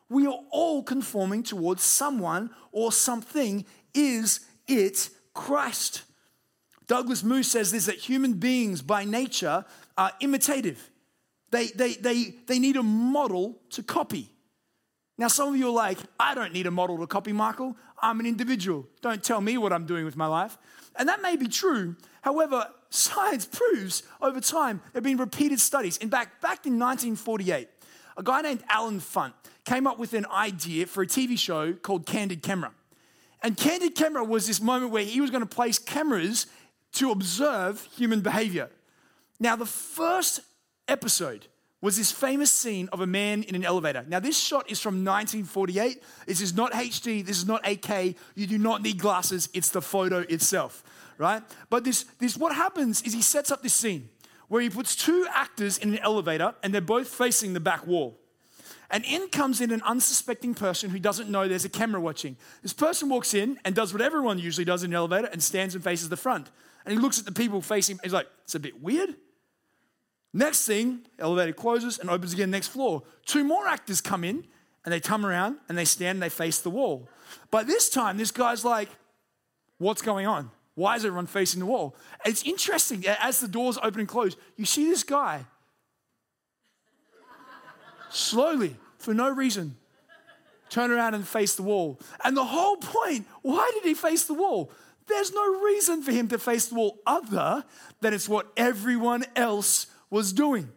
We 0.09 0.25
are 0.25 0.39
all 0.49 0.81
conforming 0.81 1.43
towards 1.43 1.83
someone 1.83 2.49
or 2.71 2.91
something. 2.91 3.63
Is 3.93 4.39
it 4.67 5.11
Christ? 5.35 6.01
Douglas 6.87 7.23
Moo 7.23 7.43
says 7.43 7.71
this 7.71 7.85
that 7.85 7.97
human 7.97 8.33
beings 8.33 8.81
by 8.81 9.05
nature 9.05 9.65
are 9.95 10.13
imitative. 10.19 10.89
They, 11.51 11.67
they, 11.67 11.93
they, 11.93 12.35
they 12.45 12.59
need 12.59 12.75
a 12.75 12.83
model 12.83 13.57
to 13.71 13.83
copy. 13.83 14.29
Now, 15.17 15.27
some 15.29 15.49
of 15.49 15.55
you 15.55 15.69
are 15.69 15.73
like, 15.73 15.97
I 16.19 16.35
don't 16.35 16.53
need 16.53 16.67
a 16.67 16.71
model 16.71 16.97
to 16.99 17.07
copy, 17.07 17.33
Michael. 17.33 17.75
I'm 18.01 18.19
an 18.19 18.25
individual. 18.25 18.85
Don't 19.01 19.23
tell 19.23 19.41
me 19.41 19.57
what 19.57 19.73
I'm 19.73 19.85
doing 19.85 20.05
with 20.05 20.15
my 20.15 20.27
life. 20.27 20.57
And 20.95 21.09
that 21.09 21.21
may 21.21 21.35
be 21.35 21.47
true. 21.47 21.95
However, 22.21 22.67
science 22.89 23.45
proves 23.45 24.03
over 24.21 24.39
time 24.39 24.81
there 24.93 24.99
have 24.99 25.03
been 25.03 25.17
repeated 25.17 25.59
studies. 25.59 25.97
In 25.97 26.09
fact, 26.09 26.41
back 26.41 26.65
in 26.65 26.79
1948, 26.79 27.67
a 28.17 28.23
guy 28.23 28.41
named 28.41 28.63
Allen 28.69 28.99
Funt 28.99 29.33
came 29.65 29.87
up 29.87 29.99
with 29.99 30.13
an 30.13 30.25
idea 30.31 30.85
for 30.85 31.03
a 31.03 31.07
TV 31.07 31.37
show 31.37 31.73
called 31.73 32.05
Candid 32.05 32.41
Camera. 32.41 32.71
And 33.41 33.55
Candid 33.55 33.95
Camera 33.95 34.23
was 34.23 34.47
this 34.47 34.61
moment 34.61 34.91
where 34.91 35.03
he 35.03 35.21
was 35.21 35.29
going 35.29 35.43
to 35.43 35.55
place 35.55 35.77
cameras 35.77 36.47
to 36.93 37.11
observe 37.11 37.87
human 37.95 38.21
behavior. 38.21 38.69
Now, 39.39 39.55
the 39.55 39.65
first 39.65 40.39
episode 40.87 41.47
was 41.81 41.97
this 41.97 42.11
famous 42.11 42.51
scene 42.51 42.89
of 42.91 43.01
a 43.01 43.07
man 43.07 43.43
in 43.43 43.53
an 43.55 43.63
elevator. 43.63 44.03
Now, 44.07 44.19
this 44.19 44.37
shot 44.37 44.69
is 44.69 44.79
from 44.79 45.05
1948. 45.05 46.01
This 46.25 46.41
is 46.41 46.55
not 46.55 46.71
HD, 46.71 47.23
this 47.23 47.37
is 47.37 47.45
not 47.45 47.63
8K. 47.63 48.15
You 48.35 48.47
do 48.47 48.57
not 48.57 48.81
need 48.81 48.97
glasses, 48.97 49.49
it's 49.53 49.69
the 49.69 49.81
photo 49.81 50.19
itself, 50.19 50.83
right? 51.17 51.43
But 51.69 51.83
this, 51.83 52.05
this 52.19 52.35
what 52.35 52.55
happens 52.55 53.03
is 53.03 53.13
he 53.13 53.21
sets 53.21 53.51
up 53.51 53.61
this 53.61 53.73
scene 53.73 54.09
where 54.47 54.61
he 54.61 54.69
puts 54.69 54.95
two 54.95 55.27
actors 55.31 55.77
in 55.77 55.93
an 55.93 55.99
elevator 55.99 56.55
and 56.63 56.73
they're 56.73 56.81
both 56.81 57.07
facing 57.07 57.53
the 57.53 57.59
back 57.59 57.85
wall. 57.85 58.17
And 58.89 59.03
in 59.03 59.27
comes 59.27 59.59
in 59.59 59.71
an 59.71 59.81
unsuspecting 59.83 60.53
person 60.53 60.89
who 60.89 60.99
doesn't 60.99 61.29
know 61.29 61.47
there's 61.47 61.65
a 61.65 61.69
camera 61.69 61.99
watching. 61.99 62.37
This 62.63 62.71
person 62.73 63.09
walks 63.09 63.33
in 63.33 63.59
and 63.65 63.75
does 63.75 63.91
what 63.91 64.01
everyone 64.01 64.39
usually 64.39 64.63
does 64.63 64.83
in 64.83 64.91
an 64.91 64.95
elevator 64.95 65.27
and 65.27 65.43
stands 65.43 65.75
and 65.75 65.83
faces 65.83 66.07
the 66.07 66.17
front. 66.17 66.49
And 66.85 66.93
he 66.93 66.99
looks 66.99 67.19
at 67.19 67.25
the 67.25 67.33
people 67.33 67.61
facing, 67.61 67.99
he's 68.01 68.13
like, 68.13 68.27
it's 68.45 68.55
a 68.55 68.59
bit 68.59 68.81
weird. 68.81 69.15
Next 70.37 70.67
thing, 70.67 70.99
elevator 71.17 71.51
closes 71.51 71.97
and 71.97 72.11
opens 72.11 72.31
again 72.31 72.51
next 72.51 72.67
floor. 72.67 73.01
Two 73.25 73.43
more 73.43 73.67
actors 73.67 74.01
come 74.01 74.23
in 74.23 74.45
and 74.85 74.93
they 74.93 74.99
come 74.99 75.25
around 75.25 75.57
and 75.67 75.75
they 75.75 75.83
stand 75.83 76.17
and 76.17 76.21
they 76.21 76.29
face 76.29 76.59
the 76.59 76.69
wall. 76.69 77.09
But 77.49 77.65
this 77.65 77.89
time, 77.89 78.17
this 78.17 78.29
guy's 78.29 78.63
like, 78.63 78.87
what's 79.79 80.03
going 80.03 80.27
on? 80.27 80.51
Why 80.75 80.95
is 80.95 81.03
everyone 81.03 81.25
facing 81.25 81.59
the 81.59 81.65
wall? 81.65 81.95
It's 82.23 82.43
interesting, 82.43 83.03
as 83.07 83.39
the 83.39 83.47
doors 83.47 83.79
open 83.81 84.01
and 84.01 84.07
close, 84.07 84.37
you 84.57 84.65
see 84.65 84.85
this 84.85 85.03
guy 85.03 85.43
slowly, 88.11 88.75
for 88.99 89.15
no 89.15 89.31
reason, 89.31 89.75
turn 90.69 90.91
around 90.91 91.15
and 91.15 91.27
face 91.27 91.55
the 91.55 91.63
wall. 91.63 91.99
And 92.23 92.37
the 92.37 92.45
whole 92.45 92.77
point, 92.77 93.25
why 93.41 93.71
did 93.73 93.85
he 93.85 93.95
face 93.95 94.25
the 94.25 94.35
wall? 94.35 94.69
There's 95.07 95.33
no 95.33 95.63
reason 95.63 96.03
for 96.03 96.11
him 96.11 96.27
to 96.27 96.37
face 96.37 96.67
the 96.67 96.75
wall 96.75 96.99
other 97.07 97.63
than 98.01 98.13
it's 98.13 98.29
what 98.29 98.51
everyone 98.55 99.25
else 99.35 99.87
was 100.09 100.33
doing. 100.33 100.69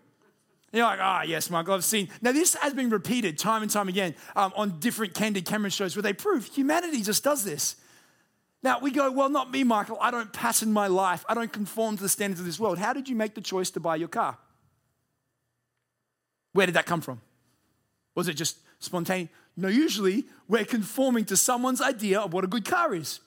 You're 0.73 0.85
like, 0.85 1.01
ah, 1.01 1.21
oh, 1.21 1.27
yes, 1.27 1.51
Michael, 1.51 1.75
I've 1.75 1.85
seen. 1.85 2.09
Now, 2.23 2.33
this 2.33 2.55
has 2.55 2.75
been 2.75 2.90
repeated 2.90 3.38
time 3.38 3.62
and 3.62 3.71
time 3.71 3.88
again 3.88 4.14
um, 4.37 4.53
on 4.55 4.79
different 4.79 5.14
Candid 5.14 5.45
Camera 5.45 5.71
shows 5.71 5.97
where 5.97 6.03
they 6.03 6.12
prove 6.12 6.47
humanity 6.47 7.03
just 7.03 7.25
does 7.25 7.45
this. 7.45 7.77
Now, 8.62 8.79
we 8.79 8.90
go, 8.90 9.11
well, 9.11 9.31
not 9.31 9.51
me, 9.51 9.64
Michael. 9.64 9.99
I 10.01 10.11
don't 10.11 10.33
pattern 10.33 10.73
my 10.73 10.87
life. 10.87 11.25
I 11.29 11.35
don't 11.35 11.53
conform 11.53 11.97
to 11.97 12.03
the 12.03 12.09
standards 12.09 12.40
of 12.40 12.47
this 12.47 12.61
world. 12.61 12.79
How 12.79 12.93
did 12.93 13.09
you 13.09 13.16
make 13.16 13.35
the 13.35 13.40
choice 13.40 13.71
to 13.71 13.81
buy 13.81 13.97
your 13.97 14.09
car? 14.09 14.38
Where 16.53 16.66
did 16.66 16.75
that 16.77 16.87
come 16.87 17.01
from? 17.01 17.21
Was 18.14 18.29
it 18.29 18.35
just 18.35 18.59
spontaneous? 18.79 19.31
No, 19.57 19.69
usually 19.69 20.25
we're 20.47 20.64
conforming 20.64 21.25
to 21.27 21.37
someone's 21.37 21.81
idea 21.81 22.21
of 22.21 22.33
what 22.33 22.45
a 22.45 22.47
good 22.47 22.64
car 22.64 22.95
is. 22.95 23.21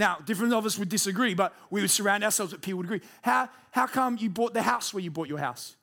Now, 0.00 0.16
different 0.24 0.54
of 0.54 0.64
us 0.64 0.78
would 0.78 0.88
disagree, 0.88 1.34
but 1.34 1.54
we 1.68 1.82
would 1.82 1.90
surround 1.90 2.24
ourselves 2.24 2.52
with 2.52 2.62
people 2.62 2.78
would 2.78 2.86
agree. 2.86 3.02
How, 3.20 3.50
how 3.70 3.86
come 3.86 4.16
you 4.16 4.30
bought 4.30 4.54
the 4.54 4.62
house 4.62 4.94
where 4.94 5.02
you 5.02 5.10
bought 5.10 5.28
your 5.28 5.36
house? 5.36 5.76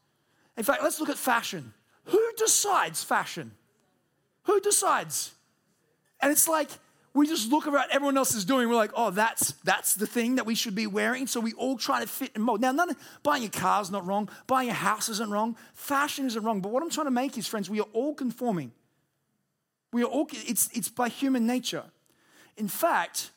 In 0.58 0.64
fact, 0.64 0.82
let's 0.82 1.00
look 1.00 1.10
at 1.10 1.20
fashion. 1.20 1.72
Who 2.06 2.32
decides 2.36 3.04
fashion? 3.04 3.52
Who 4.46 4.60
decides? 4.60 5.34
And 6.20 6.32
it's 6.32 6.48
like 6.48 6.70
we 7.14 7.28
just 7.28 7.52
look 7.52 7.68
what 7.68 7.92
everyone 7.92 8.18
else 8.18 8.34
is 8.34 8.44
doing. 8.44 8.68
We're 8.68 8.74
like, 8.74 8.90
oh, 8.96 9.12
that's 9.12 9.52
that's 9.64 9.94
the 9.94 10.08
thing 10.08 10.38
that 10.38 10.48
we 10.48 10.56
should 10.56 10.74
be 10.74 10.88
wearing. 10.88 11.28
So 11.28 11.40
we 11.40 11.54
all 11.54 11.78
try 11.78 12.02
to 12.02 12.08
fit 12.08 12.32
and 12.34 12.44
mold. 12.44 12.60
Now, 12.60 12.72
none 12.72 12.96
buying 13.22 13.44
a 13.44 13.50
car 13.50 13.84
is 13.84 13.92
not 13.92 14.04
wrong. 14.08 14.30
Buying 14.48 14.70
a 14.70 14.74
house 14.74 15.10
isn't 15.10 15.30
wrong. 15.30 15.58
Fashion 15.76 16.26
isn't 16.26 16.44
wrong. 16.44 16.60
But 16.62 16.72
what 16.72 16.82
I'm 16.82 16.90
trying 16.90 17.06
to 17.06 17.12
make 17.12 17.38
is, 17.38 17.46
friends, 17.46 17.70
we 17.70 17.82
are 17.82 17.90
all 17.94 18.16
conforming. 18.16 18.72
We 19.94 20.02
are 20.02 20.08
all. 20.08 20.28
It's 20.32 20.72
it's 20.74 20.90
by 20.90 21.08
human 21.08 21.46
nature. 21.46 21.84
In 22.56 22.68
fact, 22.68 23.30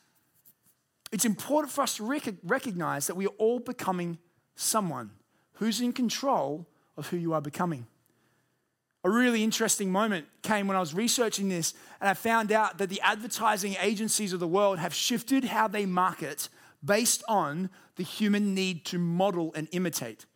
it's 1.12 1.24
important 1.24 1.72
for 1.72 1.82
us 1.82 1.96
to 1.96 2.04
rec- 2.04 2.34
recognize 2.44 3.06
that 3.06 3.16
we 3.16 3.26
are 3.26 3.36
all 3.38 3.58
becoming 3.58 4.18
someone 4.54 5.10
who's 5.54 5.80
in 5.80 5.92
control 5.92 6.66
of 6.96 7.08
who 7.08 7.16
you 7.16 7.32
are 7.32 7.40
becoming. 7.40 7.86
A 9.02 9.10
really 9.10 9.42
interesting 9.42 9.90
moment 9.90 10.26
came 10.42 10.66
when 10.66 10.76
I 10.76 10.80
was 10.80 10.92
researching 10.92 11.48
this, 11.48 11.72
and 12.00 12.08
I 12.08 12.14
found 12.14 12.52
out 12.52 12.78
that 12.78 12.90
the 12.90 13.00
advertising 13.00 13.76
agencies 13.80 14.32
of 14.32 14.40
the 14.40 14.46
world 14.46 14.78
have 14.78 14.92
shifted 14.94 15.44
how 15.44 15.68
they 15.68 15.86
market 15.86 16.48
based 16.84 17.22
on 17.26 17.70
the 17.96 18.02
human 18.02 18.54
need 18.54 18.84
to 18.86 18.98
model 18.98 19.52
and 19.54 19.68
imitate 19.72 20.26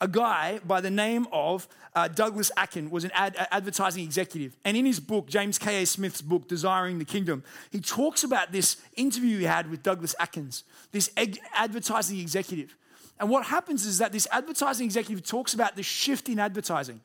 a 0.00 0.08
guy 0.08 0.60
by 0.64 0.80
the 0.80 0.90
name 0.90 1.26
of 1.32 1.66
uh, 1.94 2.08
Douglas 2.08 2.50
Atkin 2.56 2.90
was 2.90 3.04
an 3.04 3.10
ad- 3.14 3.36
advertising 3.50 4.04
executive. 4.04 4.56
And 4.64 4.76
in 4.76 4.84
his 4.84 5.00
book, 5.00 5.28
James 5.28 5.58
K.A. 5.58 5.86
Smith's 5.86 6.20
book, 6.20 6.48
Desiring 6.48 6.98
the 6.98 7.04
Kingdom, 7.04 7.42
he 7.70 7.80
talks 7.80 8.22
about 8.22 8.52
this 8.52 8.76
interview 8.94 9.38
he 9.38 9.44
had 9.44 9.70
with 9.70 9.82
Douglas 9.82 10.14
Atkins, 10.18 10.64
this 10.92 11.10
advertising 11.54 12.18
executive. 12.18 12.76
And 13.18 13.30
what 13.30 13.46
happens 13.46 13.86
is 13.86 13.98
that 13.98 14.12
this 14.12 14.28
advertising 14.30 14.84
executive 14.84 15.26
talks 15.26 15.54
about 15.54 15.76
the 15.76 15.82
shift 15.82 16.28
in 16.28 16.38
advertising. 16.38 17.00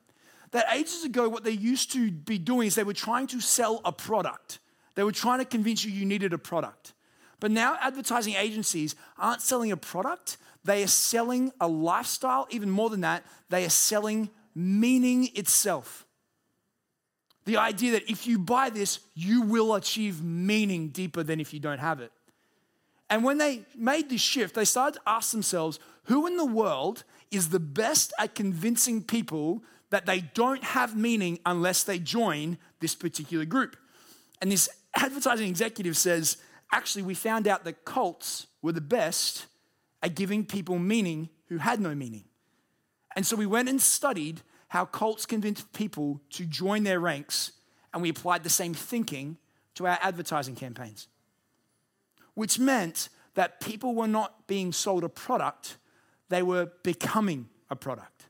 That 0.51 0.65
ages 0.73 1.05
ago, 1.05 1.29
what 1.29 1.45
they 1.45 1.51
used 1.51 1.93
to 1.93 2.11
be 2.11 2.37
doing 2.37 2.67
is 2.67 2.75
they 2.75 2.83
were 2.83 2.93
trying 2.93 3.27
to 3.27 3.39
sell 3.39 3.79
a 3.85 3.93
product. 3.93 4.59
They 4.95 5.03
were 5.03 5.13
trying 5.13 5.39
to 5.39 5.45
convince 5.45 5.85
you 5.85 5.91
you 5.91 6.05
needed 6.05 6.33
a 6.33 6.37
product. 6.37 6.91
But 7.39 7.51
now 7.51 7.77
advertising 7.81 8.35
agencies 8.35 8.95
aren't 9.17 9.41
selling 9.41 9.71
a 9.71 9.77
product, 9.77 10.37
they 10.63 10.83
are 10.83 10.87
selling 10.87 11.51
a 11.59 11.67
lifestyle. 11.67 12.47
Even 12.49 12.69
more 12.69 12.89
than 12.89 13.01
that, 13.01 13.23
they 13.49 13.65
are 13.65 13.69
selling 13.69 14.29
meaning 14.53 15.29
itself. 15.35 16.05
The 17.45 17.57
idea 17.57 17.93
that 17.93 18.09
if 18.09 18.27
you 18.27 18.37
buy 18.37 18.69
this, 18.69 18.99
you 19.15 19.41
will 19.41 19.73
achieve 19.73 20.23
meaning 20.23 20.89
deeper 20.89 21.23
than 21.23 21.39
if 21.39 21.53
you 21.53 21.59
don't 21.59 21.79
have 21.79 21.99
it. 21.99 22.11
And 23.09 23.23
when 23.23 23.39
they 23.39 23.65
made 23.75 24.09
this 24.09 24.21
shift, 24.21 24.55
they 24.55 24.65
started 24.65 24.99
to 24.99 25.09
ask 25.09 25.31
themselves 25.31 25.79
who 26.05 26.27
in 26.27 26.37
the 26.37 26.45
world 26.45 27.03
is 27.29 27.49
the 27.49 27.59
best 27.59 28.13
at 28.19 28.35
convincing 28.35 29.03
people 29.03 29.63
that 29.89 30.05
they 30.05 30.21
don't 30.21 30.63
have 30.63 30.95
meaning 30.95 31.39
unless 31.45 31.83
they 31.83 31.99
join 31.99 32.57
this 32.79 32.95
particular 32.95 33.45
group? 33.45 33.75
And 34.41 34.51
this 34.51 34.69
advertising 34.95 35.47
executive 35.47 35.97
says, 35.97 36.37
actually, 36.71 37.03
we 37.03 37.13
found 37.13 37.47
out 37.47 37.63
that 37.65 37.85
cults 37.85 38.47
were 38.61 38.71
the 38.71 38.81
best 38.81 39.47
at 40.01 40.15
giving 40.15 40.45
people 40.45 40.79
meaning 40.79 41.29
who 41.47 41.57
had 41.57 41.79
no 41.79 41.93
meaning. 41.93 42.25
And 43.15 43.25
so 43.25 43.35
we 43.35 43.45
went 43.45 43.69
and 43.69 43.81
studied 43.81 44.41
how 44.69 44.85
cults 44.85 45.25
convinced 45.25 45.73
people 45.73 46.21
to 46.31 46.45
join 46.45 46.83
their 46.83 46.99
ranks, 46.99 47.51
and 47.93 48.01
we 48.01 48.09
applied 48.09 48.43
the 48.43 48.49
same 48.49 48.73
thinking 48.73 49.37
to 49.75 49.85
our 49.85 49.99
advertising 50.01 50.55
campaigns, 50.55 51.07
which 52.35 52.57
meant 52.57 53.09
that 53.33 53.59
people 53.59 53.95
were 53.95 54.07
not 54.07 54.47
being 54.47 54.71
sold 54.71 55.03
a 55.03 55.09
product, 55.09 55.77
they 56.29 56.41
were 56.41 56.71
becoming 56.83 57.49
a 57.69 57.75
product. 57.75 58.20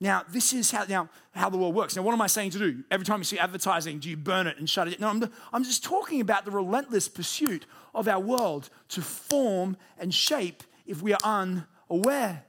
Now, 0.00 0.24
this 0.30 0.54
is 0.54 0.70
how, 0.70 0.84
now, 0.84 1.10
how 1.32 1.50
the 1.50 1.58
world 1.58 1.74
works. 1.74 1.94
Now, 1.94 2.02
what 2.02 2.12
am 2.14 2.22
I 2.22 2.26
saying 2.26 2.50
to 2.52 2.58
do? 2.58 2.82
Every 2.90 3.04
time 3.04 3.20
you 3.20 3.24
see 3.24 3.38
advertising, 3.38 3.98
do 3.98 4.08
you 4.08 4.16
burn 4.16 4.46
it 4.46 4.56
and 4.56 4.68
shut 4.68 4.88
it? 4.88 4.98
No, 4.98 5.08
I'm, 5.08 5.22
I'm 5.52 5.62
just 5.62 5.84
talking 5.84 6.22
about 6.22 6.46
the 6.46 6.50
relentless 6.50 7.06
pursuit 7.06 7.66
of 7.94 8.08
our 8.08 8.20
world 8.20 8.70
to 8.90 9.02
form 9.02 9.76
and 9.98 10.14
shape 10.14 10.62
if 10.86 11.02
we 11.02 11.12
are 11.12 11.18
unaware. 11.88 12.44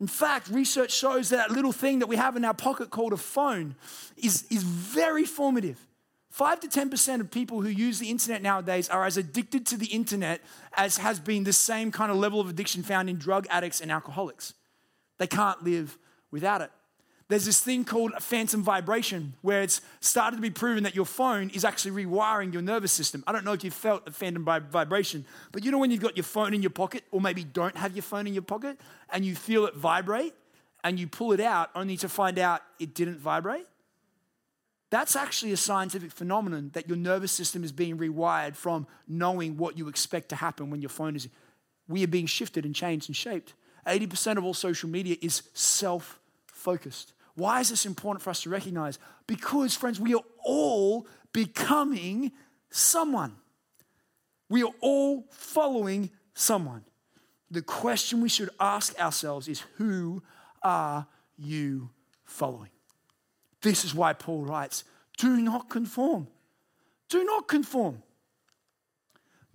In 0.00 0.08
fact, 0.08 0.48
research 0.48 0.90
shows 0.90 1.28
that, 1.28 1.36
that 1.36 1.50
little 1.54 1.72
thing 1.72 2.00
that 2.00 2.08
we 2.08 2.16
have 2.16 2.36
in 2.36 2.44
our 2.44 2.54
pocket 2.54 2.90
called 2.90 3.12
a 3.12 3.16
phone 3.16 3.76
is, 4.16 4.44
is 4.50 4.64
very 4.64 5.24
formative. 5.24 5.86
5 6.30 6.60
to 6.60 6.68
10% 6.68 7.20
of 7.20 7.30
people 7.30 7.60
who 7.60 7.68
use 7.68 7.98
the 7.98 8.08
internet 8.08 8.40
nowadays 8.40 8.88
are 8.88 9.04
as 9.04 9.16
addicted 9.16 9.66
to 9.66 9.76
the 9.76 9.86
internet 9.86 10.40
as 10.74 10.96
has 10.98 11.20
been 11.20 11.44
the 11.44 11.52
same 11.52 11.92
kind 11.92 12.10
of 12.10 12.16
level 12.16 12.40
of 12.40 12.48
addiction 12.48 12.82
found 12.82 13.10
in 13.10 13.16
drug 13.16 13.46
addicts 13.50 13.80
and 13.80 13.90
alcoholics. 13.90 14.54
They 15.18 15.26
can't 15.26 15.62
live 15.62 15.98
without 16.30 16.60
it. 16.60 16.70
There's 17.28 17.44
this 17.44 17.60
thing 17.60 17.84
called 17.84 18.12
phantom 18.18 18.64
vibration 18.64 19.34
where 19.40 19.62
it's 19.62 19.80
started 20.00 20.36
to 20.36 20.42
be 20.42 20.50
proven 20.50 20.82
that 20.82 20.96
your 20.96 21.04
phone 21.04 21.48
is 21.50 21.64
actually 21.64 22.04
rewiring 22.04 22.52
your 22.52 22.60
nervous 22.60 22.90
system. 22.90 23.22
I 23.24 23.30
don't 23.30 23.44
know 23.44 23.52
if 23.52 23.62
you've 23.62 23.72
felt 23.72 24.08
a 24.08 24.10
phantom 24.10 24.44
vibration, 24.44 25.24
but 25.52 25.64
you 25.64 25.70
know 25.70 25.78
when 25.78 25.92
you've 25.92 26.00
got 26.00 26.16
your 26.16 26.24
phone 26.24 26.54
in 26.54 26.60
your 26.60 26.70
pocket, 26.70 27.04
or 27.12 27.20
maybe 27.20 27.44
don't 27.44 27.76
have 27.76 27.94
your 27.94 28.02
phone 28.02 28.26
in 28.26 28.32
your 28.32 28.42
pocket, 28.42 28.80
and 29.10 29.24
you 29.24 29.36
feel 29.36 29.64
it 29.66 29.76
vibrate, 29.76 30.34
and 30.82 30.98
you 30.98 31.06
pull 31.06 31.30
it 31.30 31.40
out 31.40 31.70
only 31.76 31.96
to 31.98 32.08
find 32.08 32.36
out 32.36 32.62
it 32.80 32.94
didn't 32.94 33.18
vibrate? 33.18 33.66
That's 34.90 35.14
actually 35.14 35.52
a 35.52 35.56
scientific 35.56 36.10
phenomenon 36.10 36.70
that 36.72 36.88
your 36.88 36.96
nervous 36.96 37.30
system 37.30 37.62
is 37.62 37.70
being 37.70 37.96
rewired 37.96 38.56
from 38.56 38.88
knowing 39.06 39.56
what 39.56 39.78
you 39.78 39.86
expect 39.86 40.30
to 40.30 40.36
happen 40.36 40.68
when 40.68 40.82
your 40.82 40.88
phone 40.88 41.14
is. 41.14 41.28
We 41.86 42.02
are 42.02 42.08
being 42.08 42.26
shifted 42.26 42.64
and 42.64 42.74
changed 42.74 43.08
and 43.08 43.14
shaped. 43.14 43.54
80% 43.86 44.36
of 44.36 44.44
all 44.44 44.52
social 44.52 44.88
media 44.88 45.16
is 45.22 45.42
self 45.54 46.19
focused. 46.60 47.12
Why 47.34 47.60
is 47.60 47.70
this 47.70 47.86
important 47.86 48.22
for 48.22 48.30
us 48.30 48.42
to 48.42 48.50
recognize? 48.50 48.98
Because, 49.26 49.74
friends, 49.74 49.98
we 49.98 50.14
are 50.14 50.24
all 50.44 51.06
becoming 51.32 52.32
someone. 52.70 53.36
We 54.48 54.62
are 54.62 54.72
all 54.80 55.26
following 55.30 56.10
someone. 56.34 56.84
The 57.50 57.62
question 57.62 58.20
we 58.20 58.28
should 58.28 58.50
ask 58.60 58.98
ourselves 59.00 59.48
is 59.48 59.64
who 59.76 60.22
are 60.62 61.06
you 61.36 61.90
following? 62.24 62.70
This 63.62 63.84
is 63.84 63.94
why 63.94 64.12
Paul 64.12 64.44
writes 64.44 64.84
do 65.16 65.36
not 65.36 65.68
conform. 65.68 66.28
Do 67.08 67.24
not 67.24 67.48
conform. 67.48 68.02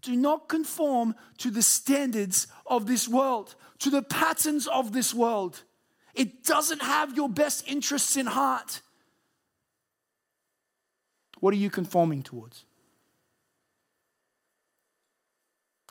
Do 0.02 0.16
not 0.16 0.48
conform 0.48 1.16
to 1.40 1.50
the 1.50 1.64
standards 1.64 2.48
of 2.68 2.86
this 2.86 3.08
world, 3.08 3.56
to 3.80 3.90
the 3.90 4.04
patterns 4.04 4.68
of 4.68 4.92
this 4.92 5.14
world. 5.14 5.64
It 6.16 6.46
doesn't 6.46 6.82
have 6.82 7.16
your 7.16 7.30
best 7.30 7.68
interests 7.68 8.16
in 8.16 8.26
heart. 8.26 8.82
What 11.42 11.54
are 11.54 11.58
you 11.58 11.70
conforming 11.70 12.24
towards? 12.24 12.64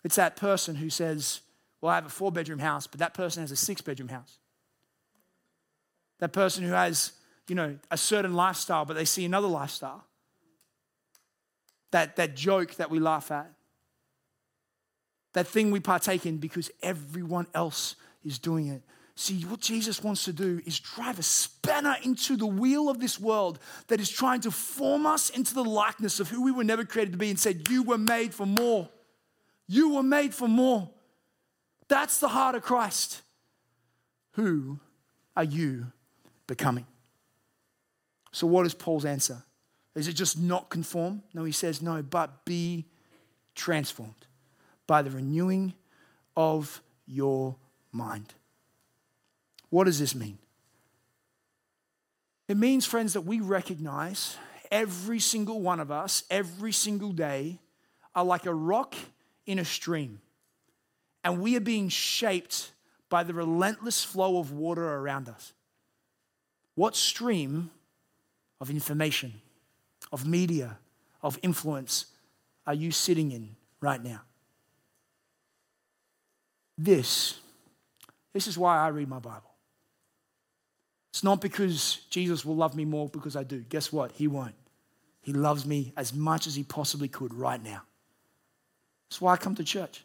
It's 0.03 0.17
that 0.17 0.37
person 0.37 0.77
who 0.77 0.91
says, 0.91 1.41
well, 1.81 1.93
I 1.93 1.95
have 1.97 2.07
a 2.07 2.11
four 2.11 2.33
bedroom 2.33 2.59
house, 2.59 2.87
but 2.87 3.01
that 3.01 3.15
person 3.15 3.43
has 3.43 3.51
a 3.51 3.57
six 3.57 3.81
bedroom 3.81 4.09
house. 4.09 4.39
That 6.21 6.33
person 6.33 6.65
who 6.65 6.73
has, 6.73 7.13
you 7.49 7.55
know, 7.55 7.77
a 7.91 7.97
certain 7.97 8.35
lifestyle, 8.35 8.85
but 8.85 8.95
they 8.95 9.05
see 9.05 9.25
another 9.25 9.49
lifestyle. 9.49 10.05
That, 11.91 12.17
that 12.17 12.35
joke 12.35 12.75
that 12.77 12.91
we 12.91 12.99
laugh 12.99 13.31
at. 13.31 13.51
That 15.35 15.47
thing 15.47 15.71
we 15.71 15.81
partake 15.81 16.27
in 16.27 16.39
because 16.39 16.71
everyone 16.83 17.47
else 17.55 17.97
is 18.25 18.39
doing 18.39 18.69
it. 18.69 18.83
See, 19.17 19.43
what 19.43 19.61
Jesus 19.61 20.03
wants 20.03 20.25
to 20.25 20.33
do 20.33 20.61
is 20.67 20.81
drive 20.81 21.21
a 21.21 21.23
spanner 21.23 21.97
into 22.03 22.37
the 22.37 22.47
wheel 22.47 22.89
of 22.89 22.99
this 22.99 23.21
world 23.21 23.61
that 23.87 24.01
is 24.01 24.11
trying 24.11 24.41
to 24.41 24.51
form 24.51 25.07
us 25.07 25.31
into 25.31 25.55
the 25.55 25.65
likeness 25.65 26.19
of 26.19 26.29
who 26.29 26.43
we 26.43 26.51
were 26.51 26.65
never 26.65 26.85
created 26.85 27.13
to 27.13 27.19
be 27.19 27.31
and 27.31 27.39
said, 27.39 27.69
You 27.69 27.85
were 27.85 27.99
made 27.99 28.35
for 28.35 28.47
more. 28.47 28.89
You 29.69 29.95
were 29.95 30.03
made 30.03 30.35
for 30.35 30.49
more. 30.49 30.91
That's 31.87 32.19
the 32.19 32.29
heart 32.29 32.57
of 32.57 32.63
Christ. 32.63 33.23
Who 34.33 34.81
are 35.37 35.45
you 35.45 35.93
becoming? 36.49 36.87
So, 38.33 38.49
what 38.49 38.67
is 38.67 38.75
Paul's 38.75 39.05
answer? 39.05 39.45
Is 39.95 40.09
it 40.09 40.15
just 40.15 40.37
not 40.37 40.71
conform? 40.71 41.23
No, 41.33 41.45
he 41.45 41.53
says, 41.53 41.81
no, 41.81 42.03
but 42.03 42.45
be 42.45 42.87
transformed 43.55 44.27
by 44.89 45.03
the 45.03 45.11
renewing 45.11 45.75
of 46.37 46.83
your 47.07 47.55
mind. 47.93 48.35
What 49.75 49.87
does 49.87 49.99
this 49.99 50.15
mean? 50.15 50.39
It 52.47 52.57
means, 52.57 52.87
friends, 52.87 53.15
that 53.15 53.23
we 53.23 53.41
recognize 53.41 54.37
every 54.71 55.19
single 55.19 55.61
one 55.61 55.81
of 55.81 55.91
us, 55.91 56.23
every 56.31 56.71
single 56.71 57.11
day, 57.11 57.59
are 58.15 58.25
like 58.25 58.47
a 58.47 58.55
rock 58.55 58.95
in 59.47 59.59
a 59.59 59.65
stream 59.65 60.21
and 61.25 61.41
we 61.41 61.57
are 61.57 61.61
being 61.61 61.89
shaped 61.89 62.71
by 63.09 63.25
the 63.25 63.35
relentless 63.35 64.05
flow 64.05 64.39
of 64.39 64.53
water 64.53 64.95
around 64.95 65.29
us. 65.29 65.53
What 66.77 66.95
stream 66.95 67.73
of 68.61 68.71
information, 68.71 69.41
of 70.13 70.25
media, 70.25 70.79
of 71.21 71.37
influence 71.43 72.07
are 72.65 72.75
you 72.75 72.93
sitting 72.93 73.33
in 73.33 73.57
right 73.81 74.05
now? 74.05 74.21
This, 76.79 77.41
this 78.33 78.47
is 78.47 78.57
why 78.57 78.79
I 78.79 78.87
read 78.87 79.09
my 79.09 79.19
Bible. 79.19 79.54
It's 81.15 81.23
not 81.23 81.41
because 81.41 81.99
Jesus 82.11 82.45
will 82.45 82.57
love 82.57 82.75
me 82.75 82.85
more 82.85 83.09
because 83.09 83.37
I 83.37 83.45
do. 83.45 83.61
Guess 83.61 83.93
what? 83.93 84.11
He 84.11 84.27
won't. 84.27 84.57
He 85.21 85.33
loves 85.33 85.65
me 85.65 85.93
as 85.97 86.13
much 86.13 86.49
as 86.49 86.57
he 86.57 86.65
possibly 86.65 87.07
could 87.07 87.33
right 87.33 87.63
now. 87.63 87.83
That's 89.09 89.21
why 89.21 89.35
I 89.35 89.37
come 89.37 89.55
to 89.55 89.63
church. 89.63 90.05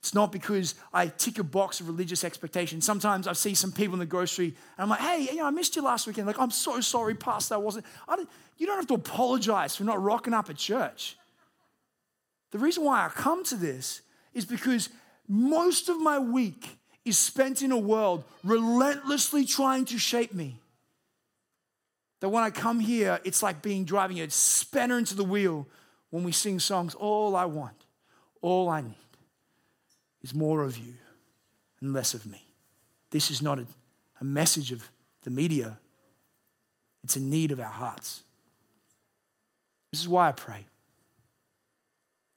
It's 0.00 0.14
not 0.14 0.32
because 0.32 0.76
I 0.94 1.08
tick 1.08 1.38
a 1.38 1.44
box 1.44 1.80
of 1.80 1.88
religious 1.88 2.24
expectation. 2.24 2.80
Sometimes 2.80 3.28
I 3.28 3.34
see 3.34 3.54
some 3.54 3.70
people 3.70 3.92
in 3.92 3.98
the 3.98 4.06
grocery 4.06 4.46
and 4.46 4.54
I'm 4.78 4.88
like, 4.88 5.00
hey, 5.00 5.28
you 5.30 5.36
know, 5.36 5.44
I 5.44 5.50
missed 5.50 5.76
you 5.76 5.82
last 5.82 6.06
weekend. 6.06 6.26
Like, 6.26 6.40
I'm 6.40 6.50
so 6.50 6.80
sorry, 6.80 7.14
Pastor. 7.14 7.56
I 7.56 7.58
wasn't. 7.58 7.84
I 8.08 8.16
don't, 8.16 8.30
you 8.56 8.66
don't 8.66 8.76
have 8.76 8.86
to 8.86 8.94
apologize 8.94 9.76
for 9.76 9.84
not 9.84 10.02
rocking 10.02 10.32
up 10.32 10.48
at 10.48 10.56
church. 10.56 11.18
The 12.50 12.58
reason 12.58 12.82
why 12.82 13.04
I 13.04 13.10
come 13.10 13.44
to 13.44 13.56
this 13.56 14.00
is 14.32 14.46
because 14.46 14.88
most 15.28 15.90
of 15.90 16.00
my 16.00 16.18
week 16.18 16.78
is 17.06 17.16
spent 17.16 17.62
in 17.62 17.70
a 17.70 17.78
world 17.78 18.24
relentlessly 18.42 19.44
trying 19.46 19.84
to 19.86 19.96
shape 19.96 20.34
me. 20.34 20.58
That 22.20 22.30
when 22.30 22.42
I 22.42 22.50
come 22.50 22.80
here, 22.80 23.20
it's 23.24 23.42
like 23.42 23.62
being 23.62 23.84
driving 23.84 24.20
a 24.20 24.28
spanner 24.28 24.98
into 24.98 25.14
the 25.14 25.24
wheel 25.24 25.68
when 26.10 26.24
we 26.24 26.32
sing 26.32 26.58
songs, 26.58 26.94
All 26.94 27.36
I 27.36 27.44
Want, 27.44 27.84
All 28.42 28.68
I 28.68 28.80
Need 28.80 28.94
is 30.22 30.34
more 30.34 30.64
of 30.64 30.76
you 30.76 30.94
and 31.80 31.92
less 31.92 32.12
of 32.12 32.26
me. 32.26 32.44
This 33.10 33.30
is 33.30 33.40
not 33.40 33.60
a, 33.60 33.66
a 34.20 34.24
message 34.24 34.72
of 34.72 34.90
the 35.22 35.30
media, 35.30 35.78
it's 37.04 37.16
a 37.16 37.20
need 37.20 37.52
of 37.52 37.60
our 37.60 37.66
hearts. 37.66 38.22
This 39.92 40.00
is 40.00 40.08
why 40.08 40.28
I 40.28 40.32
pray. 40.32 40.66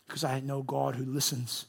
Because 0.06 0.24
I 0.24 0.40
know 0.40 0.62
God 0.62 0.96
who 0.96 1.06
listens. 1.06 1.66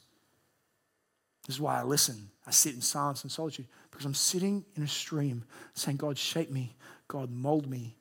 This 1.45 1.55
is 1.55 1.61
why 1.61 1.79
I 1.79 1.83
listen. 1.83 2.29
I 2.45 2.51
sit 2.51 2.75
in 2.75 2.81
silence 2.81 3.23
and 3.23 3.31
solitude 3.31 3.67
because 3.89 4.05
I'm 4.05 4.13
sitting 4.13 4.65
in 4.75 4.83
a 4.83 4.87
stream 4.87 5.43
saying, 5.73 5.97
God, 5.97 6.17
shape 6.17 6.51
me. 6.51 6.75
God, 7.07 7.31
mold 7.31 7.69
me. 7.69 7.95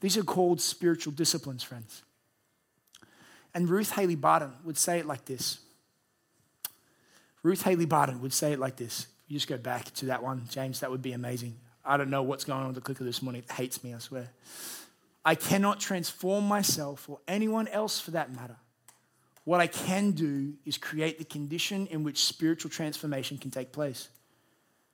These 0.00 0.16
are 0.16 0.24
called 0.24 0.60
spiritual 0.60 1.12
disciplines, 1.12 1.62
friends. 1.62 2.02
And 3.54 3.68
Ruth 3.68 3.92
Haley 3.92 4.16
Barton 4.16 4.52
would 4.64 4.76
say 4.76 4.98
it 4.98 5.06
like 5.06 5.24
this 5.24 5.58
Ruth 7.42 7.62
Haley 7.62 7.86
Barton 7.86 8.20
would 8.22 8.32
say 8.32 8.52
it 8.52 8.58
like 8.58 8.76
this. 8.76 9.06
You 9.28 9.36
just 9.36 9.48
go 9.48 9.56
back 9.56 9.92
to 9.94 10.06
that 10.06 10.22
one, 10.22 10.44
James, 10.50 10.80
that 10.80 10.90
would 10.90 11.02
be 11.02 11.12
amazing. 11.12 11.56
I 11.84 11.96
don't 11.96 12.10
know 12.10 12.22
what's 12.22 12.44
going 12.44 12.60
on 12.60 12.66
with 12.66 12.76
the 12.76 12.80
clicker 12.80 13.04
this 13.04 13.22
morning. 13.22 13.42
It 13.48 13.52
hates 13.52 13.82
me, 13.82 13.94
I 13.94 13.98
swear. 13.98 14.30
I 15.24 15.34
cannot 15.34 15.80
transform 15.80 16.46
myself 16.46 17.08
or 17.08 17.18
anyone 17.26 17.68
else 17.68 17.98
for 18.00 18.12
that 18.12 18.34
matter. 18.34 18.56
What 19.44 19.60
I 19.60 19.66
can 19.66 20.12
do 20.12 20.54
is 20.64 20.78
create 20.78 21.18
the 21.18 21.24
condition 21.24 21.86
in 21.88 22.04
which 22.04 22.24
spiritual 22.24 22.70
transformation 22.70 23.38
can 23.38 23.50
take 23.50 23.72
place 23.72 24.08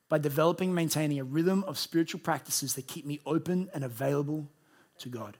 by 0.09 0.17
developing 0.17 0.73
maintaining 0.73 1.19
a 1.19 1.23
rhythm 1.23 1.63
of 1.65 1.77
spiritual 1.77 2.19
practices 2.19 2.73
that 2.73 2.87
keep 2.87 3.05
me 3.05 3.19
open 3.25 3.69
and 3.73 3.83
available 3.83 4.49
to 4.99 5.09
God. 5.09 5.37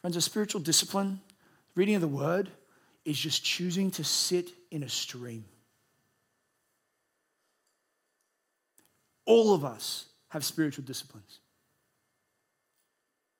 Friends, 0.00 0.16
a 0.16 0.20
spiritual 0.20 0.60
discipline, 0.60 1.20
reading 1.74 1.96
of 1.96 2.00
the 2.00 2.08
word, 2.08 2.48
is 3.04 3.18
just 3.18 3.44
choosing 3.44 3.90
to 3.92 4.04
sit 4.04 4.50
in 4.70 4.82
a 4.82 4.88
stream. 4.88 5.44
All 9.26 9.54
of 9.54 9.64
us 9.64 10.06
have 10.28 10.44
spiritual 10.44 10.84
disciplines. 10.84 11.40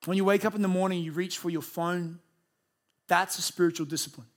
When 0.05 0.17
you 0.17 0.25
wake 0.25 0.45
up 0.45 0.55
in 0.55 0.61
the 0.61 0.67
morning, 0.67 1.01
you 1.01 1.11
reach 1.11 1.37
for 1.37 1.49
your 1.49 1.61
phone, 1.61 2.19
that's 3.07 3.37
a 3.37 3.41
spiritual 3.41 3.85
discipline. 3.85 4.27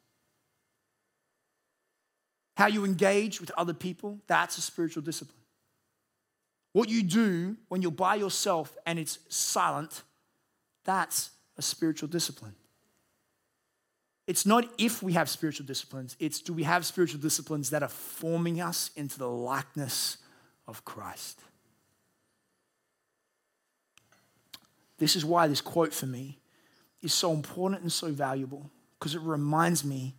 How 2.56 2.66
you 2.66 2.84
engage 2.84 3.40
with 3.40 3.50
other 3.56 3.74
people, 3.74 4.18
that's 4.26 4.58
a 4.58 4.60
spiritual 4.60 5.02
discipline. 5.02 5.38
What 6.72 6.88
you 6.88 7.02
do 7.02 7.56
when 7.68 7.82
you're 7.82 7.90
by 7.90 8.16
yourself 8.16 8.76
and 8.84 8.98
it's 8.98 9.18
silent, 9.28 10.02
that's 10.84 11.30
a 11.56 11.62
spiritual 11.62 12.08
discipline. 12.08 12.54
It's 14.26 14.44
not 14.44 14.68
if 14.76 15.02
we 15.02 15.14
have 15.14 15.30
spiritual 15.30 15.66
disciplines, 15.66 16.16
it's 16.20 16.40
do 16.40 16.52
we 16.52 16.64
have 16.64 16.84
spiritual 16.84 17.20
disciplines 17.20 17.70
that 17.70 17.82
are 17.82 17.88
forming 17.88 18.60
us 18.60 18.90
into 18.94 19.18
the 19.18 19.28
likeness 19.28 20.18
of 20.66 20.84
Christ. 20.84 21.40
This 24.98 25.16
is 25.16 25.24
why 25.24 25.46
this 25.46 25.60
quote 25.60 25.94
for 25.94 26.06
me 26.06 26.38
is 27.02 27.12
so 27.12 27.32
important 27.32 27.82
and 27.82 27.92
so 27.92 28.10
valuable 28.10 28.70
because 28.98 29.14
it 29.14 29.20
reminds 29.20 29.84
me 29.84 30.14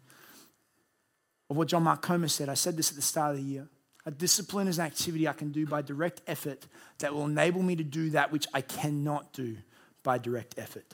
of 1.49 1.57
what 1.57 1.67
John 1.67 1.83
Mark 1.83 2.01
Comer 2.01 2.27
said. 2.27 2.49
I 2.49 2.53
said 2.53 2.77
this 2.77 2.89
at 2.89 2.95
the 2.95 3.01
start 3.01 3.31
of 3.35 3.37
the 3.37 3.43
year. 3.43 3.67
A 4.05 4.11
discipline 4.11 4.67
is 4.67 4.79
an 4.79 4.85
activity 4.85 5.27
I 5.27 5.33
can 5.33 5.51
do 5.51 5.65
by 5.65 5.81
direct 5.81 6.21
effort 6.25 6.65
that 6.99 7.13
will 7.13 7.25
enable 7.25 7.61
me 7.61 7.75
to 7.75 7.83
do 7.83 8.11
that 8.11 8.31
which 8.31 8.47
I 8.53 8.61
cannot 8.61 9.33
do 9.33 9.57
by 10.03 10.17
direct 10.17 10.57
effort. 10.57 10.93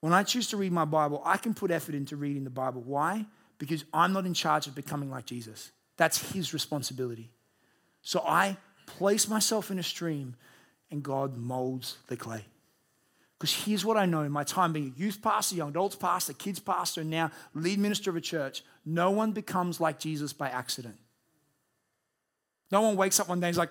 When 0.00 0.12
I 0.12 0.22
choose 0.22 0.48
to 0.48 0.56
read 0.56 0.72
my 0.72 0.84
Bible, 0.84 1.20
I 1.24 1.36
can 1.36 1.52
put 1.52 1.70
effort 1.70 1.94
into 1.94 2.16
reading 2.16 2.44
the 2.44 2.50
Bible. 2.50 2.82
Why? 2.82 3.26
Because 3.58 3.84
I'm 3.92 4.12
not 4.12 4.24
in 4.24 4.34
charge 4.34 4.66
of 4.66 4.74
becoming 4.74 5.10
like 5.10 5.26
Jesus. 5.26 5.72
That's 5.96 6.32
his 6.32 6.54
responsibility. 6.54 7.30
So 8.02 8.22
I 8.26 8.56
place 8.86 9.28
myself 9.28 9.70
in 9.70 9.78
a 9.78 9.82
stream 9.82 10.36
and 10.90 11.02
God 11.02 11.36
molds 11.36 11.98
the 12.06 12.16
clay. 12.16 12.44
Because 13.40 13.64
here's 13.64 13.86
what 13.86 13.96
I 13.96 14.04
know 14.04 14.20
in 14.20 14.30
my 14.30 14.44
time 14.44 14.74
being 14.74 14.92
a 14.94 15.00
youth 15.00 15.22
pastor, 15.22 15.56
young 15.56 15.70
adults 15.70 15.96
pastor, 15.96 16.34
kids 16.34 16.60
pastor, 16.60 17.00
and 17.00 17.08
now 17.08 17.30
lead 17.54 17.78
minister 17.78 18.10
of 18.10 18.16
a 18.16 18.20
church, 18.20 18.62
no 18.84 19.10
one 19.10 19.32
becomes 19.32 19.80
like 19.80 19.98
Jesus 19.98 20.34
by 20.34 20.50
accident. 20.50 20.98
No 22.70 22.82
one 22.82 22.96
wakes 22.96 23.18
up 23.18 23.30
one 23.30 23.40
day 23.40 23.46
and 23.46 23.54
is 23.54 23.58
like, 23.58 23.70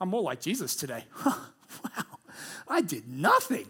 I'm 0.00 0.08
more 0.08 0.22
like 0.22 0.40
Jesus 0.40 0.74
today. 0.74 1.04
wow, 1.26 1.36
I 2.66 2.80
did 2.80 3.06
nothing. 3.06 3.66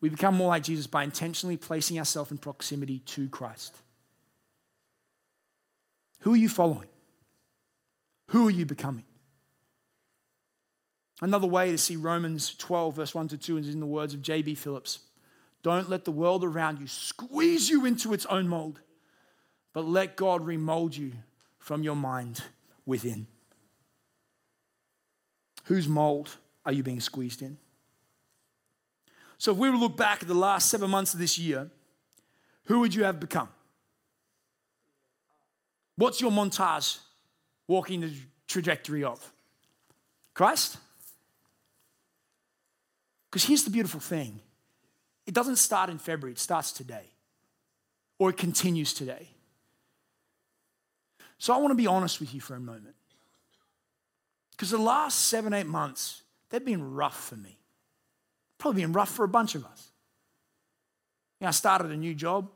We 0.00 0.08
become 0.08 0.34
more 0.34 0.48
like 0.48 0.64
Jesus 0.64 0.88
by 0.88 1.04
intentionally 1.04 1.56
placing 1.56 2.00
ourselves 2.00 2.32
in 2.32 2.38
proximity 2.38 2.98
to 2.98 3.28
Christ. 3.28 3.76
Who 6.22 6.32
are 6.32 6.36
you 6.36 6.48
following? 6.48 6.88
Who 8.30 8.48
are 8.48 8.50
you 8.50 8.66
becoming? 8.66 9.04
Another 11.22 11.46
way 11.46 11.70
to 11.70 11.78
see 11.78 11.94
Romans 11.94 12.52
12, 12.56 12.96
verse 12.96 13.14
1 13.14 13.28
to 13.28 13.38
2, 13.38 13.58
is 13.58 13.68
in 13.68 13.78
the 13.78 13.86
words 13.86 14.12
of 14.12 14.22
J.B. 14.22 14.56
Phillips 14.56 14.98
Don't 15.62 15.88
let 15.88 16.04
the 16.04 16.10
world 16.10 16.42
around 16.42 16.80
you 16.80 16.88
squeeze 16.88 17.70
you 17.70 17.86
into 17.86 18.12
its 18.12 18.26
own 18.26 18.48
mold, 18.48 18.80
but 19.72 19.86
let 19.86 20.16
God 20.16 20.44
remold 20.44 20.96
you 20.96 21.12
from 21.60 21.84
your 21.84 21.94
mind 21.94 22.42
within. 22.84 23.28
Whose 25.66 25.86
mold 25.86 26.36
are 26.66 26.72
you 26.72 26.82
being 26.82 27.00
squeezed 27.00 27.40
in? 27.40 27.56
So, 29.38 29.52
if 29.52 29.58
we 29.58 29.68
were 29.68 29.76
to 29.76 29.80
look 29.80 29.96
back 29.96 30.22
at 30.22 30.28
the 30.28 30.34
last 30.34 30.68
seven 30.70 30.90
months 30.90 31.14
of 31.14 31.20
this 31.20 31.38
year, 31.38 31.70
who 32.64 32.80
would 32.80 32.96
you 32.96 33.04
have 33.04 33.20
become? 33.20 33.48
What's 35.94 36.20
your 36.20 36.32
montage 36.32 36.98
walking 37.68 38.00
the 38.00 38.12
trajectory 38.48 39.04
of? 39.04 39.32
Christ? 40.34 40.78
Because 43.32 43.46
here's 43.46 43.64
the 43.64 43.70
beautiful 43.70 43.98
thing 43.98 44.40
it 45.26 45.34
doesn't 45.34 45.56
start 45.56 45.88
in 45.88 45.98
February, 45.98 46.32
it 46.32 46.38
starts 46.38 46.70
today, 46.70 47.10
or 48.18 48.30
it 48.30 48.36
continues 48.36 48.92
today. 48.92 49.28
So 51.38 51.52
I 51.52 51.56
want 51.56 51.72
to 51.72 51.76
be 51.76 51.88
honest 51.88 52.20
with 52.20 52.34
you 52.34 52.40
for 52.40 52.54
a 52.54 52.60
moment. 52.60 52.94
Because 54.52 54.70
the 54.70 54.78
last 54.78 55.18
seven, 55.26 55.52
eight 55.52 55.66
months, 55.66 56.22
they've 56.50 56.64
been 56.64 56.94
rough 56.94 57.28
for 57.28 57.34
me. 57.34 57.58
Probably 58.58 58.82
been 58.82 58.92
rough 58.92 59.08
for 59.08 59.24
a 59.24 59.28
bunch 59.28 59.56
of 59.56 59.64
us. 59.64 59.90
You 61.40 61.46
know, 61.46 61.48
I 61.48 61.52
started 61.52 61.90
a 61.90 61.96
new 61.96 62.14
job. 62.14 62.48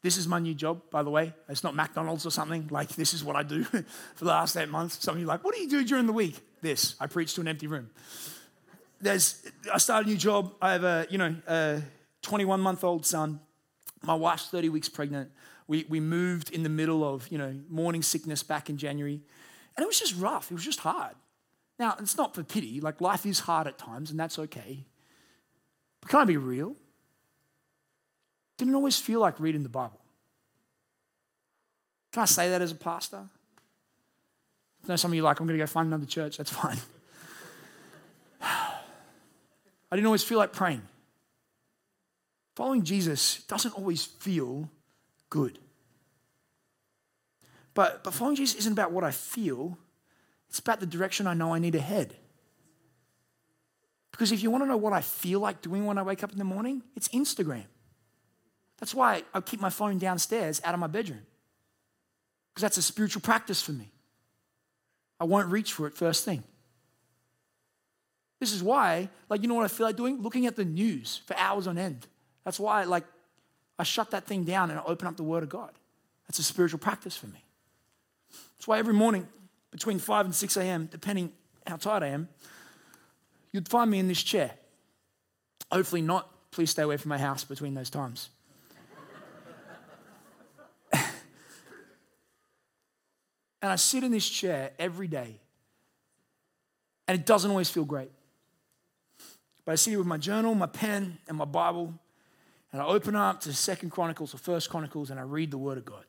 This 0.00 0.16
is 0.16 0.26
my 0.26 0.38
new 0.38 0.54
job, 0.54 0.82
by 0.90 1.02
the 1.02 1.10
way. 1.10 1.34
It's 1.48 1.64
not 1.64 1.74
McDonald's 1.74 2.24
or 2.24 2.30
something. 2.30 2.68
Like, 2.70 2.90
this 2.90 3.12
is 3.12 3.22
what 3.24 3.36
I 3.36 3.42
do 3.42 3.64
for 3.64 3.84
the 4.18 4.30
last 4.30 4.56
eight 4.56 4.68
months. 4.70 5.02
Some 5.02 5.16
of 5.16 5.20
you 5.20 5.26
are 5.26 5.28
like, 5.28 5.44
what 5.44 5.54
do 5.54 5.60
you 5.60 5.68
do 5.68 5.84
during 5.84 6.06
the 6.06 6.12
week? 6.12 6.40
This. 6.62 6.94
I 7.00 7.06
preach 7.06 7.34
to 7.34 7.42
an 7.42 7.48
empty 7.48 7.66
room. 7.66 7.90
There's, 9.04 9.46
I 9.70 9.76
started 9.76 10.06
a 10.06 10.10
new 10.10 10.16
job. 10.16 10.54
I 10.62 10.72
have 10.72 10.82
a, 10.82 11.06
you 11.10 11.18
know, 11.18 11.36
a 11.46 11.82
21 12.22 12.58
month 12.58 12.82
old 12.82 13.04
son. 13.04 13.38
My 14.02 14.14
wife's 14.14 14.48
30 14.48 14.70
weeks 14.70 14.88
pregnant. 14.88 15.30
We, 15.68 15.84
we 15.90 16.00
moved 16.00 16.50
in 16.50 16.62
the 16.62 16.70
middle 16.70 17.04
of, 17.04 17.28
you 17.28 17.36
know, 17.36 17.54
morning 17.68 18.02
sickness 18.02 18.42
back 18.42 18.70
in 18.70 18.78
January. 18.78 19.20
And 19.76 19.84
it 19.84 19.86
was 19.86 20.00
just 20.00 20.16
rough. 20.16 20.50
It 20.50 20.54
was 20.54 20.64
just 20.64 20.80
hard. 20.80 21.14
Now, 21.78 21.96
it's 22.00 22.16
not 22.16 22.34
for 22.34 22.42
pity. 22.42 22.80
Like, 22.80 23.02
life 23.02 23.26
is 23.26 23.40
hard 23.40 23.66
at 23.66 23.76
times, 23.76 24.10
and 24.10 24.18
that's 24.18 24.38
okay. 24.38 24.84
But 26.00 26.10
can 26.10 26.20
I 26.20 26.24
be 26.24 26.38
real? 26.38 26.74
Didn't 28.56 28.74
always 28.74 28.98
feel 28.98 29.20
like 29.20 29.38
reading 29.38 29.64
the 29.64 29.68
Bible. 29.68 30.00
Can 32.12 32.22
I 32.22 32.26
say 32.26 32.48
that 32.48 32.62
as 32.62 32.72
a 32.72 32.76
pastor? 32.76 33.24
I 34.84 34.88
know 34.88 34.96
some 34.96 35.10
of 35.10 35.14
you 35.14 35.22
like, 35.22 35.40
I'm 35.40 35.46
going 35.46 35.58
to 35.58 35.62
go 35.62 35.66
find 35.66 35.88
another 35.88 36.06
church. 36.06 36.38
That's 36.38 36.50
fine. 36.50 36.78
I 38.40 38.72
didn't 39.96 40.06
always 40.06 40.24
feel 40.24 40.38
like 40.38 40.52
praying. 40.52 40.82
Following 42.56 42.82
Jesus 42.82 43.42
doesn't 43.44 43.72
always 43.72 44.04
feel 44.04 44.70
good. 45.30 45.58
But, 47.74 48.04
but 48.04 48.14
following 48.14 48.36
Jesus 48.36 48.56
isn't 48.60 48.72
about 48.72 48.92
what 48.92 49.04
I 49.04 49.10
feel, 49.10 49.76
it's 50.48 50.60
about 50.60 50.80
the 50.80 50.86
direction 50.86 51.26
I 51.26 51.34
know 51.34 51.52
I 51.52 51.58
need 51.58 51.72
to 51.72 51.80
head. 51.80 52.14
Because 54.12 54.30
if 54.30 54.44
you 54.44 54.50
want 54.50 54.62
to 54.62 54.68
know 54.68 54.76
what 54.76 54.92
I 54.92 55.00
feel 55.00 55.40
like 55.40 55.60
doing 55.60 55.86
when 55.86 55.98
I 55.98 56.02
wake 56.02 56.22
up 56.22 56.30
in 56.30 56.38
the 56.38 56.44
morning, 56.44 56.82
it's 56.94 57.08
Instagram. 57.08 57.64
That's 58.78 58.94
why 58.94 59.24
I 59.34 59.40
keep 59.40 59.60
my 59.60 59.70
phone 59.70 59.98
downstairs 59.98 60.60
out 60.64 60.74
of 60.74 60.78
my 60.78 60.86
bedroom. 60.86 61.22
Because 62.52 62.62
that's 62.62 62.76
a 62.76 62.82
spiritual 62.82 63.22
practice 63.22 63.60
for 63.60 63.72
me. 63.72 63.90
I 65.18 65.24
won't 65.24 65.48
reach 65.48 65.72
for 65.72 65.88
it 65.88 65.94
first 65.94 66.24
thing. 66.24 66.44
This 68.44 68.52
is 68.52 68.62
why, 68.62 69.08
like, 69.30 69.40
you 69.40 69.48
know 69.48 69.54
what 69.54 69.64
I 69.64 69.68
feel 69.68 69.86
like 69.86 69.96
doing? 69.96 70.20
Looking 70.20 70.44
at 70.44 70.54
the 70.54 70.66
news 70.66 71.22
for 71.24 71.34
hours 71.38 71.66
on 71.66 71.78
end. 71.78 72.06
That's 72.44 72.60
why, 72.60 72.84
like, 72.84 73.04
I 73.78 73.84
shut 73.84 74.10
that 74.10 74.26
thing 74.26 74.44
down 74.44 74.70
and 74.70 74.78
I 74.78 74.82
open 74.84 75.08
up 75.08 75.16
the 75.16 75.22
Word 75.22 75.42
of 75.42 75.48
God. 75.48 75.70
That's 76.28 76.38
a 76.40 76.42
spiritual 76.42 76.78
practice 76.78 77.16
for 77.16 77.26
me. 77.28 77.42
That's 78.30 78.68
why 78.68 78.78
every 78.78 78.92
morning 78.92 79.26
between 79.70 79.98
5 79.98 80.26
and 80.26 80.34
6 80.34 80.58
a.m., 80.58 80.90
depending 80.92 81.32
how 81.66 81.76
tired 81.76 82.02
I 82.02 82.08
am, 82.08 82.28
you'd 83.50 83.66
find 83.66 83.90
me 83.90 83.98
in 83.98 84.08
this 84.08 84.22
chair. 84.22 84.50
Hopefully 85.72 86.02
not. 86.02 86.28
Please 86.50 86.68
stay 86.68 86.82
away 86.82 86.98
from 86.98 87.08
my 87.08 87.16
house 87.16 87.44
between 87.44 87.72
those 87.72 87.88
times. 87.88 88.28
and 90.92 91.02
I 93.62 93.76
sit 93.76 94.04
in 94.04 94.12
this 94.12 94.28
chair 94.28 94.72
every 94.78 95.08
day, 95.08 95.40
and 97.08 97.18
it 97.18 97.24
doesn't 97.24 97.50
always 97.50 97.70
feel 97.70 97.86
great. 97.86 98.10
But 99.64 99.72
I 99.72 99.74
sit 99.76 99.90
here 99.90 99.98
with 99.98 100.06
my 100.06 100.18
journal, 100.18 100.54
my 100.54 100.66
pen, 100.66 101.18
and 101.28 101.36
my 101.38 101.44
Bible, 101.44 101.94
and 102.72 102.82
I 102.82 102.86
open 102.86 103.16
up 103.16 103.40
to 103.42 103.52
Second 103.52 103.90
Chronicles 103.90 104.34
or 104.34 104.38
First 104.38 104.68
Chronicles, 104.68 105.10
and 105.10 105.18
I 105.18 105.22
read 105.22 105.50
the 105.50 105.58
Word 105.58 105.78
of 105.78 105.84
God. 105.84 106.04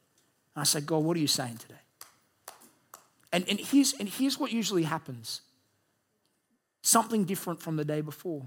And 0.55 0.61
I 0.61 0.63
say, 0.63 0.81
God, 0.81 1.03
what 1.03 1.15
are 1.15 1.19
you 1.19 1.27
saying 1.27 1.57
today? 1.57 1.75
And, 3.31 3.47
and, 3.49 3.59
here's, 3.59 3.93
and 3.93 4.09
here's 4.09 4.39
what 4.39 4.51
usually 4.51 4.83
happens 4.83 5.41
something 6.81 7.25
different 7.25 7.61
from 7.61 7.75
the 7.75 7.85
day 7.85 8.01
before. 8.01 8.43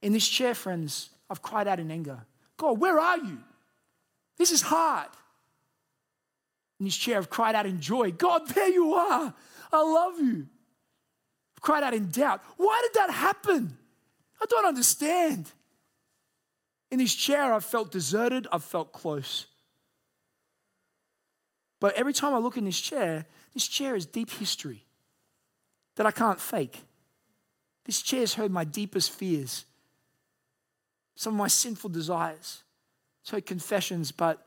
In 0.00 0.12
this 0.12 0.26
chair, 0.26 0.54
friends, 0.54 1.10
I've 1.28 1.42
cried 1.42 1.68
out 1.68 1.80
in 1.80 1.90
anger 1.90 2.20
God, 2.56 2.78
where 2.78 2.98
are 2.98 3.18
you? 3.18 3.38
This 4.36 4.50
is 4.50 4.62
hard. 4.62 5.08
In 6.78 6.86
this 6.86 6.96
chair, 6.96 7.18
I've 7.18 7.30
cried 7.30 7.54
out 7.54 7.66
in 7.66 7.80
joy 7.80 8.12
God, 8.12 8.48
there 8.48 8.68
you 8.68 8.94
are. 8.94 9.34
I 9.72 9.82
love 9.82 10.18
you. 10.20 10.46
Cried 11.62 11.84
out 11.84 11.94
in 11.94 12.10
doubt. 12.10 12.42
Why 12.56 12.80
did 12.82 12.94
that 12.94 13.10
happen? 13.10 13.78
I 14.40 14.46
don't 14.46 14.66
understand. 14.66 15.50
In 16.90 16.98
this 16.98 17.14
chair, 17.14 17.54
I've 17.54 17.64
felt 17.64 17.90
deserted, 17.90 18.46
I've 18.52 18.64
felt 18.64 18.92
close. 18.92 19.46
But 21.80 21.94
every 21.94 22.12
time 22.12 22.34
I 22.34 22.38
look 22.38 22.56
in 22.56 22.64
this 22.64 22.80
chair, 22.80 23.24
this 23.54 23.66
chair 23.66 23.96
is 23.96 24.06
deep 24.06 24.30
history 24.30 24.84
that 25.96 26.06
I 26.06 26.10
can't 26.10 26.40
fake. 26.40 26.80
This 27.84 28.02
chair 28.02 28.20
has 28.20 28.34
heard 28.34 28.50
my 28.50 28.64
deepest 28.64 29.10
fears, 29.10 29.64
some 31.14 31.34
of 31.34 31.38
my 31.38 31.48
sinful 31.48 31.90
desires. 31.90 32.62
It's 33.22 33.30
heard 33.30 33.46
confessions, 33.46 34.12
but 34.12 34.46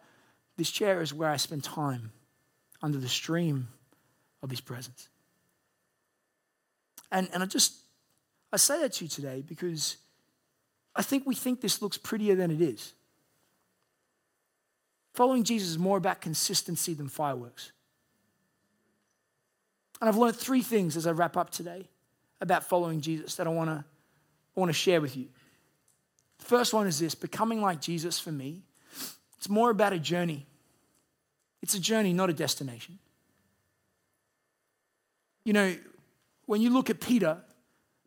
this 0.58 0.70
chair 0.70 1.02
is 1.02 1.14
where 1.14 1.30
I 1.30 1.38
spend 1.38 1.64
time 1.64 2.12
under 2.82 2.98
the 2.98 3.10
stream 3.10 3.70
of 4.42 4.50
His 4.50 4.62
presence. 4.62 5.10
And, 7.12 7.30
and 7.34 7.44
I 7.44 7.46
just, 7.46 7.76
I 8.52 8.58
say 8.58 8.80
that 8.82 8.94
to 8.94 9.06
you 9.06 9.10
today 9.10 9.44
because 9.46 9.98
I 10.96 11.02
think 11.02 11.26
we 11.26 11.36
think 11.36 11.62
this 11.62 11.82
looks 11.82 11.98
prettier 11.98 12.36
than 12.36 12.52
it 12.52 12.62
is. 12.62 12.94
Following 15.14 15.44
Jesus 15.44 15.70
is 15.70 15.78
more 15.78 15.98
about 15.98 16.22
consistency 16.22 16.94
than 16.94 17.08
fireworks. 17.08 17.72
And 20.02 20.10
I've 20.10 20.18
learned 20.18 20.36
three 20.36 20.62
things 20.62 20.98
as 20.98 21.08
I 21.08 21.12
wrap 21.12 21.38
up 21.38 21.50
today 21.50 21.88
about 22.42 22.66
following 22.66 23.00
Jesus 23.02 23.36
that 23.36 23.48
I 23.48 23.50
want 23.50 23.70
to 23.70 23.86
I 24.56 24.60
want 24.60 24.70
to 24.70 24.74
share 24.74 25.02
with 25.02 25.18
you. 25.18 25.28
The 26.40 26.46
first 26.46 26.74
one 26.74 26.88
is 26.88 27.00
this 27.00 27.16
becoming 27.16 27.62
like 27.62 27.82
Jesus 27.82 28.20
for 28.20 28.32
me, 28.32 28.62
it's 29.38 29.50
more 29.50 29.70
about 29.70 29.94
a 29.94 30.00
journey. 30.00 30.46
It's 31.62 31.74
a 31.74 31.80
journey, 31.80 32.14
not 32.14 32.30
a 32.30 32.34
destination. 32.34 33.00
You 35.44 35.54
know, 35.54 35.76
when 36.46 36.62
you 36.62 36.70
look 36.70 36.90
at 36.90 37.00
Peter, 37.00 37.40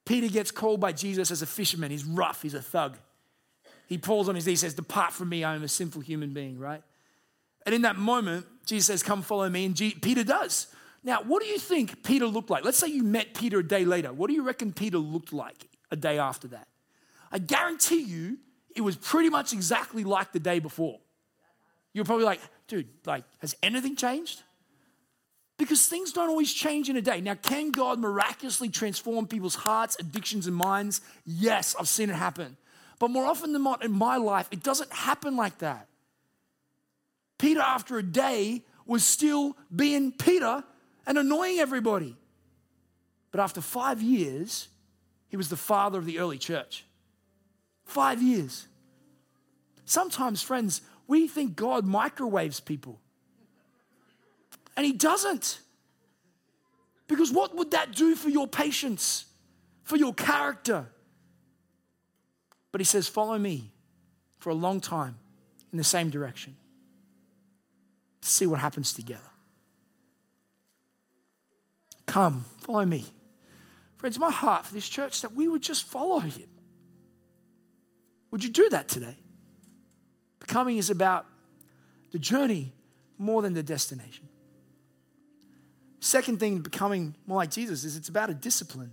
Peter 0.04 0.28
gets 0.28 0.50
called 0.50 0.80
by 0.80 0.92
Jesus 0.92 1.30
as 1.30 1.42
a 1.42 1.46
fisherman. 1.46 1.90
He's 1.90 2.04
rough, 2.04 2.42
he's 2.42 2.54
a 2.54 2.62
thug. 2.62 2.98
He 3.86 3.98
pulls 3.98 4.28
on 4.28 4.34
his 4.34 4.46
knees, 4.46 4.60
says, 4.60 4.74
Depart 4.74 5.12
from 5.12 5.28
me, 5.30 5.44
I 5.44 5.54
am 5.54 5.62
a 5.62 5.68
sinful 5.68 6.02
human 6.02 6.34
being, 6.34 6.58
right? 6.58 6.82
And 7.64 7.74
in 7.74 7.82
that 7.82 7.96
moment, 7.96 8.46
Jesus 8.66 8.86
says, 8.86 9.02
Come 9.02 9.22
follow 9.22 9.48
me. 9.48 9.64
And 9.64 9.74
G- 9.74 9.96
Peter 10.00 10.24
does. 10.24 10.68
Now, 11.04 11.22
what 11.22 11.42
do 11.42 11.48
you 11.48 11.58
think 11.58 12.02
Peter 12.02 12.26
looked 12.26 12.50
like? 12.50 12.64
Let's 12.64 12.78
say 12.78 12.88
you 12.88 13.02
met 13.02 13.34
Peter 13.34 13.60
a 13.60 13.66
day 13.66 13.84
later. 13.84 14.12
What 14.12 14.28
do 14.28 14.34
you 14.34 14.42
reckon 14.42 14.72
Peter 14.72 14.98
looked 14.98 15.32
like 15.32 15.68
a 15.90 15.96
day 15.96 16.18
after 16.18 16.48
that? 16.48 16.68
I 17.30 17.38
guarantee 17.38 18.02
you 18.02 18.38
it 18.74 18.80
was 18.80 18.96
pretty 18.96 19.30
much 19.30 19.52
exactly 19.52 20.04
like 20.04 20.32
the 20.32 20.40
day 20.40 20.58
before. 20.58 20.98
You're 21.92 22.04
probably 22.04 22.24
like, 22.24 22.40
dude, 22.66 22.88
like, 23.06 23.24
has 23.38 23.54
anything 23.62 23.96
changed? 23.96 24.42
Because 25.58 25.86
things 25.88 26.12
don't 26.12 26.28
always 26.28 26.52
change 26.52 26.88
in 26.88 26.96
a 26.96 27.02
day. 27.02 27.20
Now, 27.20 27.34
can 27.34 27.72
God 27.72 27.98
miraculously 27.98 28.68
transform 28.68 29.26
people's 29.26 29.56
hearts, 29.56 29.96
addictions, 29.98 30.46
and 30.46 30.54
minds? 30.54 31.00
Yes, 31.26 31.74
I've 31.78 31.88
seen 31.88 32.10
it 32.10 32.14
happen. 32.14 32.56
But 33.00 33.10
more 33.10 33.26
often 33.26 33.52
than 33.52 33.64
not 33.64 33.84
in 33.84 33.92
my 33.92 34.16
life, 34.16 34.48
it 34.52 34.62
doesn't 34.62 34.92
happen 34.92 35.36
like 35.36 35.58
that. 35.58 35.88
Peter, 37.38 37.60
after 37.60 37.98
a 37.98 38.02
day, 38.02 38.62
was 38.86 39.04
still 39.04 39.56
being 39.74 40.12
Peter 40.12 40.62
and 41.06 41.18
annoying 41.18 41.58
everybody. 41.58 42.16
But 43.32 43.40
after 43.40 43.60
five 43.60 44.00
years, 44.00 44.68
he 45.28 45.36
was 45.36 45.48
the 45.48 45.56
father 45.56 45.98
of 45.98 46.06
the 46.06 46.20
early 46.20 46.38
church. 46.38 46.84
Five 47.84 48.22
years. 48.22 48.66
Sometimes, 49.84 50.42
friends, 50.42 50.82
we 51.06 51.26
think 51.26 51.56
God 51.56 51.84
microwaves 51.84 52.60
people. 52.60 53.00
And 54.78 54.86
he 54.86 54.92
doesn't. 54.92 55.58
Because 57.08 57.32
what 57.32 57.56
would 57.56 57.72
that 57.72 57.92
do 57.92 58.14
for 58.14 58.28
your 58.28 58.46
patience, 58.46 59.24
for 59.82 59.96
your 59.96 60.14
character? 60.14 60.86
But 62.70 62.80
he 62.80 62.84
says, 62.84 63.08
Follow 63.08 63.36
me 63.38 63.72
for 64.38 64.50
a 64.50 64.54
long 64.54 64.80
time 64.80 65.18
in 65.72 65.78
the 65.78 65.84
same 65.84 66.10
direction 66.10 66.54
see 68.20 68.46
what 68.46 68.60
happens 68.60 68.92
together. 68.92 69.20
Come, 72.06 72.44
follow 72.58 72.84
me. 72.84 73.04
Friends, 73.96 74.18
my 74.18 74.30
heart 74.30 74.66
for 74.66 74.74
this 74.74 74.88
church 74.88 75.22
that 75.22 75.34
we 75.34 75.48
would 75.48 75.62
just 75.62 75.84
follow 75.84 76.20
him. 76.20 76.48
Would 78.30 78.44
you 78.44 78.50
do 78.50 78.68
that 78.68 78.88
today? 78.88 79.16
Becoming 80.38 80.76
is 80.76 80.90
about 80.90 81.26
the 82.12 82.18
journey, 82.18 82.72
more 83.18 83.42
than 83.42 83.54
the 83.54 83.62
destination. 83.62 84.27
Second 86.00 86.38
thing, 86.38 86.60
becoming 86.60 87.14
more 87.26 87.38
like 87.38 87.50
Jesus, 87.50 87.84
is 87.84 87.96
it's 87.96 88.08
about 88.08 88.30
a 88.30 88.34
discipline, 88.34 88.92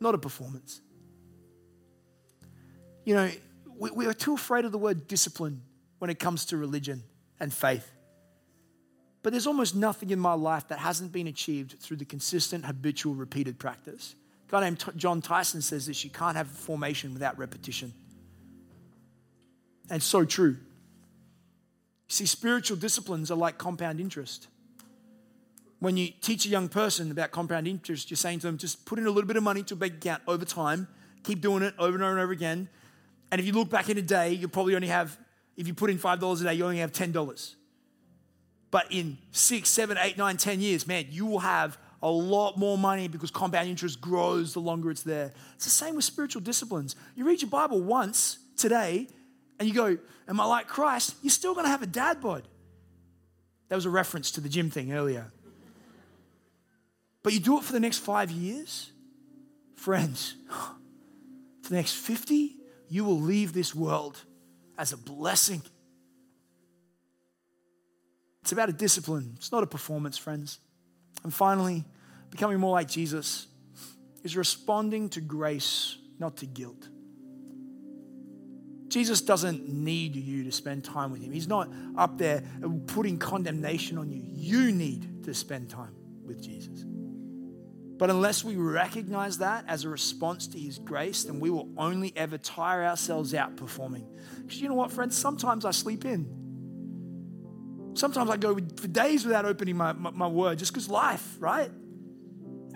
not 0.00 0.14
a 0.14 0.18
performance. 0.18 0.80
You 3.04 3.14
know, 3.14 3.30
we, 3.78 3.90
we 3.90 4.06
are 4.06 4.12
too 4.12 4.34
afraid 4.34 4.64
of 4.64 4.72
the 4.72 4.78
word 4.78 5.08
discipline 5.08 5.62
when 5.98 6.10
it 6.10 6.18
comes 6.18 6.46
to 6.46 6.56
religion 6.56 7.02
and 7.40 7.52
faith. 7.52 7.90
But 9.22 9.32
there's 9.32 9.46
almost 9.46 9.74
nothing 9.74 10.10
in 10.10 10.18
my 10.18 10.34
life 10.34 10.68
that 10.68 10.78
hasn't 10.78 11.10
been 11.10 11.26
achieved 11.26 11.80
through 11.80 11.96
the 11.96 12.04
consistent, 12.04 12.66
habitual, 12.66 13.14
repeated 13.14 13.58
practice. 13.58 14.14
A 14.48 14.52
guy 14.52 14.60
named 14.60 14.84
Jon 14.96 15.22
Tyson 15.22 15.62
says 15.62 15.86
this 15.86 16.04
you 16.04 16.10
can't 16.10 16.36
have 16.36 16.48
formation 16.48 17.14
without 17.14 17.38
repetition. 17.38 17.94
And 19.88 20.02
so 20.02 20.26
true. 20.26 20.58
See, 22.08 22.26
spiritual 22.26 22.76
disciplines 22.76 23.30
are 23.30 23.36
like 23.36 23.56
compound 23.56 23.98
interest. 23.98 24.48
When 25.84 25.98
you 25.98 26.08
teach 26.22 26.46
a 26.46 26.48
young 26.48 26.70
person 26.70 27.10
about 27.10 27.30
compound 27.30 27.68
interest, 27.68 28.10
you're 28.10 28.16
saying 28.16 28.38
to 28.38 28.46
them, 28.46 28.56
just 28.56 28.86
put 28.86 28.98
in 28.98 29.04
a 29.04 29.10
little 29.10 29.28
bit 29.28 29.36
of 29.36 29.42
money 29.42 29.62
to 29.64 29.74
a 29.74 29.76
bank 29.76 29.96
account 29.96 30.22
over 30.26 30.46
time, 30.46 30.88
keep 31.24 31.42
doing 31.42 31.62
it 31.62 31.74
over 31.78 31.94
and 31.94 32.02
over 32.02 32.12
and 32.12 32.20
over 32.22 32.32
again. 32.32 32.70
And 33.30 33.38
if 33.38 33.46
you 33.46 33.52
look 33.52 33.68
back 33.68 33.90
in 33.90 33.98
a 33.98 34.02
day, 34.02 34.32
you'll 34.32 34.48
probably 34.48 34.76
only 34.76 34.88
have, 34.88 35.18
if 35.58 35.68
you 35.68 35.74
put 35.74 35.90
in 35.90 35.98
$5 35.98 36.40
a 36.40 36.44
day, 36.44 36.54
you 36.54 36.64
only 36.64 36.78
have 36.78 36.90
$10. 36.90 37.54
But 38.70 38.86
in 38.92 39.18
six, 39.30 39.68
seven, 39.68 39.98
eight, 40.00 40.16
nine, 40.16 40.38
ten 40.38 40.58
years, 40.62 40.86
man, 40.86 41.04
you 41.10 41.26
will 41.26 41.40
have 41.40 41.76
a 42.02 42.10
lot 42.10 42.56
more 42.56 42.78
money 42.78 43.06
because 43.06 43.30
compound 43.30 43.68
interest 43.68 44.00
grows 44.00 44.54
the 44.54 44.60
longer 44.60 44.90
it's 44.90 45.02
there. 45.02 45.32
It's 45.56 45.66
the 45.66 45.70
same 45.70 45.96
with 45.96 46.06
spiritual 46.06 46.40
disciplines. 46.40 46.96
You 47.14 47.26
read 47.26 47.42
your 47.42 47.50
Bible 47.50 47.82
once 47.82 48.38
today, 48.56 49.06
and 49.58 49.68
you 49.68 49.74
go, 49.74 49.98
Am 50.28 50.40
I 50.40 50.46
like 50.46 50.66
Christ? 50.66 51.16
You're 51.20 51.30
still 51.30 51.52
going 51.52 51.66
to 51.66 51.70
have 51.70 51.82
a 51.82 51.86
dad 51.86 52.22
bod. 52.22 52.48
That 53.68 53.74
was 53.76 53.84
a 53.84 53.90
reference 53.90 54.30
to 54.30 54.40
the 54.40 54.48
gym 54.48 54.70
thing 54.70 54.90
earlier. 54.90 55.30
But 57.24 57.32
you 57.32 57.40
do 57.40 57.58
it 57.58 57.64
for 57.64 57.72
the 57.72 57.80
next 57.80 57.98
five 57.98 58.30
years, 58.30 58.92
friends, 59.74 60.36
for 61.62 61.70
the 61.70 61.74
next 61.74 61.94
50, 61.94 62.54
you 62.88 63.04
will 63.04 63.18
leave 63.18 63.52
this 63.52 63.74
world 63.74 64.22
as 64.78 64.92
a 64.92 64.96
blessing. 64.96 65.62
It's 68.42 68.52
about 68.52 68.68
a 68.68 68.74
discipline, 68.74 69.32
it's 69.36 69.50
not 69.50 69.64
a 69.64 69.66
performance, 69.66 70.18
friends. 70.18 70.58
And 71.24 71.32
finally, 71.32 71.84
becoming 72.28 72.60
more 72.60 72.72
like 72.72 72.88
Jesus 72.88 73.46
is 74.22 74.36
responding 74.36 75.08
to 75.10 75.22
grace, 75.22 75.96
not 76.18 76.36
to 76.38 76.46
guilt. 76.46 76.88
Jesus 78.88 79.22
doesn't 79.22 79.66
need 79.66 80.14
you 80.14 80.44
to 80.44 80.52
spend 80.52 80.84
time 80.84 81.10
with 81.10 81.22
him. 81.22 81.32
He's 81.32 81.48
not 81.48 81.70
up 81.96 82.18
there 82.18 82.42
putting 82.86 83.18
condemnation 83.18 83.96
on 83.96 84.10
you. 84.10 84.22
You 84.34 84.72
need 84.72 85.24
to 85.24 85.32
spend 85.32 85.70
time 85.70 85.94
with 86.26 86.42
Jesus. 86.42 86.84
But 87.96 88.10
unless 88.10 88.42
we 88.42 88.56
recognize 88.56 89.38
that 89.38 89.64
as 89.68 89.84
a 89.84 89.88
response 89.88 90.48
to 90.48 90.58
his 90.58 90.78
grace, 90.78 91.24
then 91.24 91.38
we 91.38 91.50
will 91.50 91.68
only 91.76 92.12
ever 92.16 92.38
tire 92.38 92.84
ourselves 92.84 93.34
out 93.34 93.56
performing. 93.56 94.06
Because 94.42 94.60
you 94.60 94.68
know 94.68 94.74
what, 94.74 94.90
friends? 94.90 95.16
Sometimes 95.16 95.64
I 95.64 95.70
sleep 95.70 96.04
in. 96.04 97.92
Sometimes 97.94 98.28
I 98.28 98.36
go 98.36 98.54
for 98.54 98.88
days 98.88 99.24
without 99.24 99.44
opening 99.44 99.76
my, 99.76 99.92
my, 99.92 100.10
my 100.10 100.26
word 100.26 100.58
just 100.58 100.72
because 100.72 100.88
life, 100.88 101.36
right? 101.38 101.70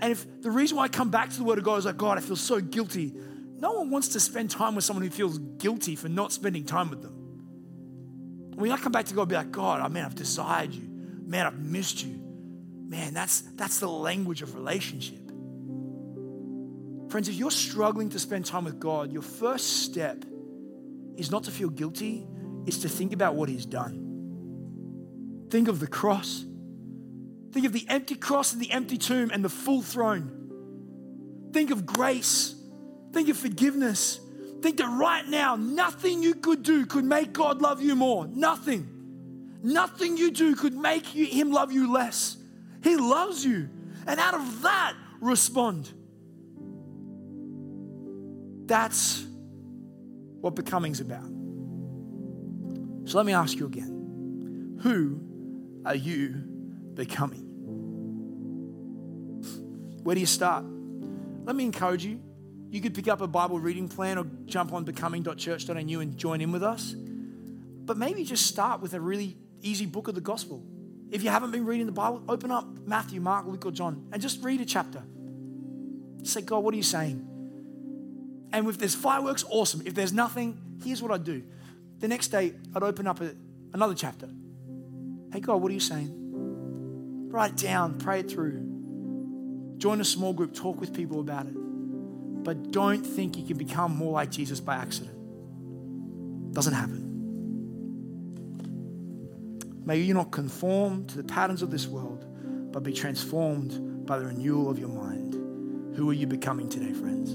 And 0.00 0.12
if 0.12 0.42
the 0.42 0.50
reason 0.50 0.76
why 0.76 0.84
I 0.84 0.88
come 0.88 1.10
back 1.10 1.30
to 1.30 1.36
the 1.36 1.42
word 1.42 1.58
of 1.58 1.64
God 1.64 1.78
is 1.80 1.86
like, 1.86 1.96
God, 1.96 2.18
I 2.18 2.20
feel 2.20 2.36
so 2.36 2.60
guilty. 2.60 3.12
No 3.56 3.72
one 3.72 3.90
wants 3.90 4.08
to 4.08 4.20
spend 4.20 4.50
time 4.50 4.76
with 4.76 4.84
someone 4.84 5.02
who 5.02 5.10
feels 5.10 5.38
guilty 5.38 5.96
for 5.96 6.08
not 6.08 6.32
spending 6.32 6.64
time 6.64 6.90
with 6.90 7.02
them. 7.02 7.14
When 8.54 8.70
I 8.70 8.76
come 8.76 8.92
back 8.92 9.06
to 9.06 9.14
God, 9.14 9.22
I'll 9.22 9.26
be 9.26 9.34
like, 9.34 9.50
God, 9.50 9.80
oh 9.84 9.88
man, 9.88 10.04
I've 10.04 10.14
desired 10.14 10.72
you. 10.72 10.88
Man, 11.26 11.46
I've 11.46 11.58
missed 11.58 12.04
you. 12.04 12.27
Man, 12.88 13.14
that's, 13.14 13.42
that's 13.54 13.78
the 13.78 13.88
language 13.88 14.42
of 14.42 14.54
relationship. 14.54 15.20
Friends, 17.10 17.28
if 17.28 17.34
you're 17.36 17.50
struggling 17.50 18.08
to 18.10 18.18
spend 18.18 18.46
time 18.46 18.64
with 18.64 18.80
God, 18.80 19.12
your 19.12 19.22
first 19.22 19.84
step 19.84 20.24
is 21.16 21.30
not 21.30 21.44
to 21.44 21.50
feel 21.50 21.68
guilty, 21.68 22.26
it's 22.66 22.78
to 22.78 22.88
think 22.88 23.12
about 23.12 23.34
what 23.34 23.48
He's 23.48 23.66
done. 23.66 25.46
Think 25.50 25.68
of 25.68 25.80
the 25.80 25.86
cross. 25.86 26.44
Think 27.52 27.66
of 27.66 27.72
the 27.72 27.86
empty 27.88 28.14
cross 28.14 28.52
and 28.52 28.60
the 28.60 28.70
empty 28.70 28.98
tomb 28.98 29.30
and 29.32 29.44
the 29.44 29.48
full 29.48 29.82
throne. 29.82 31.50
Think 31.52 31.70
of 31.70 31.86
grace 31.86 32.54
Think 33.12 33.28
of 33.28 33.36
forgiveness. 33.36 34.20
Think 34.60 34.78
that 34.78 34.88
right 34.88 35.26
now, 35.26 35.56
nothing 35.56 36.22
you 36.22 36.34
could 36.34 36.62
do 36.62 36.86
could 36.86 37.04
make 37.04 37.32
God 37.32 37.62
love 37.62 37.80
you 37.80 37.94
more. 37.96 38.26
Nothing. 38.26 39.58
Nothing 39.62 40.16
you 40.16 40.30
do 40.30 40.54
could 40.54 40.74
make 40.74 41.14
you, 41.14 41.26
Him 41.26 41.50
love 41.50 41.72
you 41.72 41.92
less. 41.92 42.36
He 42.82 42.96
loves 42.96 43.44
you. 43.44 43.68
And 44.06 44.18
out 44.18 44.34
of 44.34 44.62
that, 44.62 44.94
respond. 45.20 45.92
That's 48.66 49.24
what 50.40 50.54
becoming's 50.54 51.00
about. 51.00 51.28
So 53.08 53.16
let 53.16 53.26
me 53.26 53.32
ask 53.32 53.58
you 53.58 53.66
again 53.66 54.78
who 54.82 55.20
are 55.84 55.94
you 55.94 56.28
becoming? 56.94 57.44
Where 60.02 60.14
do 60.14 60.20
you 60.20 60.26
start? 60.26 60.64
Let 61.44 61.56
me 61.56 61.64
encourage 61.64 62.04
you 62.04 62.20
you 62.70 62.80
could 62.80 62.94
pick 62.94 63.08
up 63.08 63.20
a 63.20 63.26
Bible 63.26 63.58
reading 63.58 63.88
plan 63.88 64.18
or 64.18 64.26
jump 64.44 64.72
on 64.72 64.84
becoming.church.nu 64.84 66.00
and 66.00 66.16
join 66.16 66.40
in 66.40 66.52
with 66.52 66.62
us. 66.62 66.92
But 66.92 67.96
maybe 67.96 68.24
just 68.24 68.46
start 68.46 68.82
with 68.82 68.92
a 68.92 69.00
really 69.00 69.38
easy 69.62 69.86
book 69.86 70.08
of 70.08 70.14
the 70.14 70.20
gospel. 70.20 70.62
If 71.10 71.22
you 71.22 71.30
haven't 71.30 71.52
been 71.52 71.64
reading 71.64 71.86
the 71.86 71.92
Bible, 71.92 72.22
open 72.28 72.50
up 72.50 72.66
Matthew, 72.86 73.20
Mark, 73.20 73.46
Luke, 73.46 73.64
or 73.64 73.70
John 73.70 74.08
and 74.12 74.20
just 74.20 74.42
read 74.42 74.60
a 74.60 74.64
chapter. 74.64 75.02
Say, 76.22 76.42
God, 76.42 76.58
what 76.58 76.74
are 76.74 76.76
you 76.76 76.82
saying? 76.82 77.24
And 78.52 78.68
if 78.68 78.78
there's 78.78 78.94
fireworks, 78.94 79.44
awesome. 79.48 79.82
If 79.86 79.94
there's 79.94 80.12
nothing, 80.12 80.58
here's 80.84 81.02
what 81.02 81.12
I'd 81.12 81.24
do. 81.24 81.42
The 82.00 82.08
next 82.08 82.28
day, 82.28 82.54
I'd 82.74 82.82
open 82.82 83.06
up 83.06 83.20
a, 83.20 83.34
another 83.72 83.94
chapter. 83.94 84.28
Hey, 85.32 85.40
God, 85.40 85.56
what 85.56 85.70
are 85.70 85.74
you 85.74 85.80
saying? 85.80 87.28
Write 87.30 87.52
it 87.52 87.56
down, 87.56 87.98
pray 87.98 88.20
it 88.20 88.30
through. 88.30 89.76
Join 89.78 90.00
a 90.00 90.04
small 90.04 90.32
group, 90.32 90.54
talk 90.54 90.80
with 90.80 90.94
people 90.94 91.20
about 91.20 91.46
it. 91.46 91.54
But 91.54 92.70
don't 92.72 93.04
think 93.04 93.36
you 93.36 93.46
can 93.46 93.58
become 93.58 93.94
more 93.94 94.12
like 94.12 94.30
Jesus 94.30 94.60
by 94.60 94.76
accident. 94.76 95.14
Doesn't 96.52 96.74
happen. 96.74 97.07
May 99.88 99.96
you 100.00 100.12
not 100.12 100.30
conform 100.32 101.06
to 101.06 101.16
the 101.16 101.24
patterns 101.24 101.62
of 101.62 101.70
this 101.70 101.86
world, 101.86 102.26
but 102.70 102.82
be 102.82 102.92
transformed 102.92 104.04
by 104.04 104.18
the 104.18 104.26
renewal 104.26 104.68
of 104.68 104.78
your 104.78 104.90
mind. 104.90 105.96
Who 105.96 106.10
are 106.10 106.12
you 106.12 106.26
becoming 106.26 106.68
today, 106.68 106.92
friends? 106.92 107.34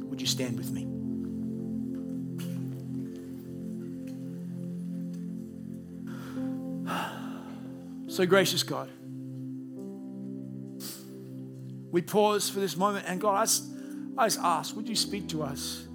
Would 0.00 0.18
you 0.18 0.26
stand 0.26 0.56
with 0.56 0.70
me? 0.70 0.88
So, 8.08 8.26
gracious 8.26 8.62
God, 8.62 8.90
we 11.90 12.02
pause 12.02 12.48
for 12.50 12.60
this 12.60 12.76
moment, 12.76 13.06
and 13.06 13.20
God, 13.20 13.36
I 13.36 14.22
I 14.22 14.26
just 14.26 14.38
ask, 14.40 14.76
would 14.76 14.88
you 14.88 14.96
speak 14.96 15.28
to 15.30 15.42
us? 15.42 15.86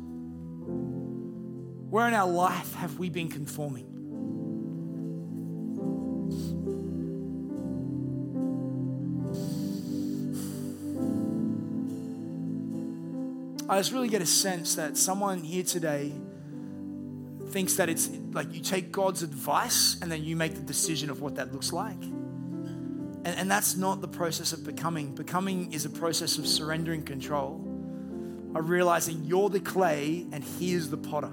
Where 1.90 2.08
in 2.08 2.16
our 2.16 2.30
life 2.30 2.74
have 2.76 2.98
we 2.98 3.10
been 3.10 3.30
conforming? 3.30 3.97
I 13.78 13.80
just 13.80 13.92
really 13.92 14.10
get 14.10 14.24
a 14.24 14.26
sense 14.26 14.74
that 14.74 14.98
someone 14.98 15.44
here 15.44 15.62
today 15.62 16.12
thinks 17.50 17.76
that 17.76 17.90
it's 17.90 18.10
like 18.32 18.52
you 18.52 18.60
take 18.60 18.92
God's 18.92 19.22
advice 19.22 19.98
and 20.02 20.12
then 20.12 20.24
you 20.24 20.36
make 20.36 20.56
the 20.56 20.64
decision 20.64 21.12
of 21.12 21.22
what 21.22 21.36
that 21.36 21.54
looks 21.54 21.72
like. 21.72 22.02
And, 22.02 23.28
and 23.28 23.52
that's 23.52 23.78
not 23.78 24.02
the 24.02 24.08
process 24.08 24.52
of 24.52 24.66
becoming. 24.66 25.14
Becoming 25.14 25.72
is 25.74 25.86
a 25.86 25.92
process 25.92 26.40
of 26.40 26.48
surrendering 26.48 27.04
control 27.04 27.64
of 28.56 28.68
realizing 28.68 29.24
you're 29.26 29.50
the 29.50 29.60
clay 29.60 30.26
and 30.32 30.44
He 30.44 30.74
is 30.74 30.90
the 30.90 30.98
potter. 30.98 31.32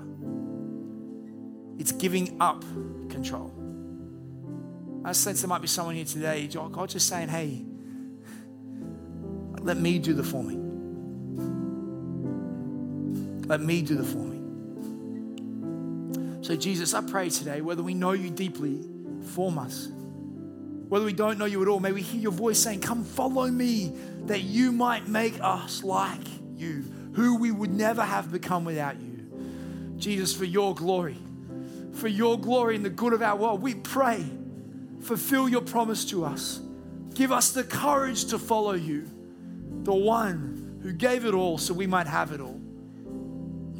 It's 1.78 1.92
giving 1.92 2.36
up 2.42 2.60
control. 3.08 3.54
I 5.02 5.12
sense 5.12 5.40
there 5.40 5.48
might 5.48 5.62
be 5.62 5.68
someone 5.68 5.94
here 5.94 6.04
today, 6.04 6.46
God 6.46 6.90
just 6.90 7.08
saying, 7.08 7.28
hey, 7.28 7.64
let 9.62 9.78
me 9.78 9.98
do 9.98 10.12
the 10.12 10.22
forming. 10.22 10.63
Let 13.54 13.60
me 13.60 13.82
do 13.82 13.94
the 13.94 14.02
forming. 14.02 14.42
So, 16.42 16.56
Jesus, 16.56 16.92
I 16.92 17.02
pray 17.02 17.30
today, 17.30 17.60
whether 17.60 17.84
we 17.84 17.94
know 17.94 18.10
you 18.10 18.28
deeply, 18.28 18.82
form 19.32 19.60
us. 19.60 19.86
Whether 20.88 21.04
we 21.04 21.12
don't 21.12 21.38
know 21.38 21.44
you 21.44 21.62
at 21.62 21.68
all, 21.68 21.78
may 21.78 21.92
we 21.92 22.02
hear 22.02 22.20
your 22.20 22.32
voice 22.32 22.58
saying, 22.58 22.80
Come 22.80 23.04
follow 23.04 23.46
me, 23.46 23.92
that 24.24 24.40
you 24.40 24.72
might 24.72 25.06
make 25.06 25.38
us 25.40 25.84
like 25.84 26.26
you 26.56 26.82
who 27.12 27.36
we 27.36 27.52
would 27.52 27.70
never 27.72 28.02
have 28.02 28.32
become 28.32 28.64
without 28.64 29.00
you. 29.00 29.24
Jesus, 29.98 30.34
for 30.34 30.46
your 30.46 30.74
glory, 30.74 31.18
for 31.92 32.08
your 32.08 32.36
glory 32.40 32.74
and 32.74 32.84
the 32.84 32.90
good 32.90 33.12
of 33.12 33.22
our 33.22 33.36
world, 33.36 33.62
we 33.62 33.74
pray 33.76 34.26
fulfill 35.00 35.48
your 35.48 35.62
promise 35.62 36.04
to 36.06 36.24
us. 36.24 36.60
Give 37.14 37.30
us 37.30 37.52
the 37.52 37.62
courage 37.62 38.24
to 38.30 38.38
follow 38.40 38.72
you, 38.72 39.08
the 39.84 39.94
one 39.94 40.80
who 40.82 40.92
gave 40.92 41.24
it 41.24 41.34
all 41.34 41.56
so 41.56 41.72
we 41.72 41.86
might 41.86 42.08
have 42.08 42.32
it 42.32 42.40
all. 42.40 42.53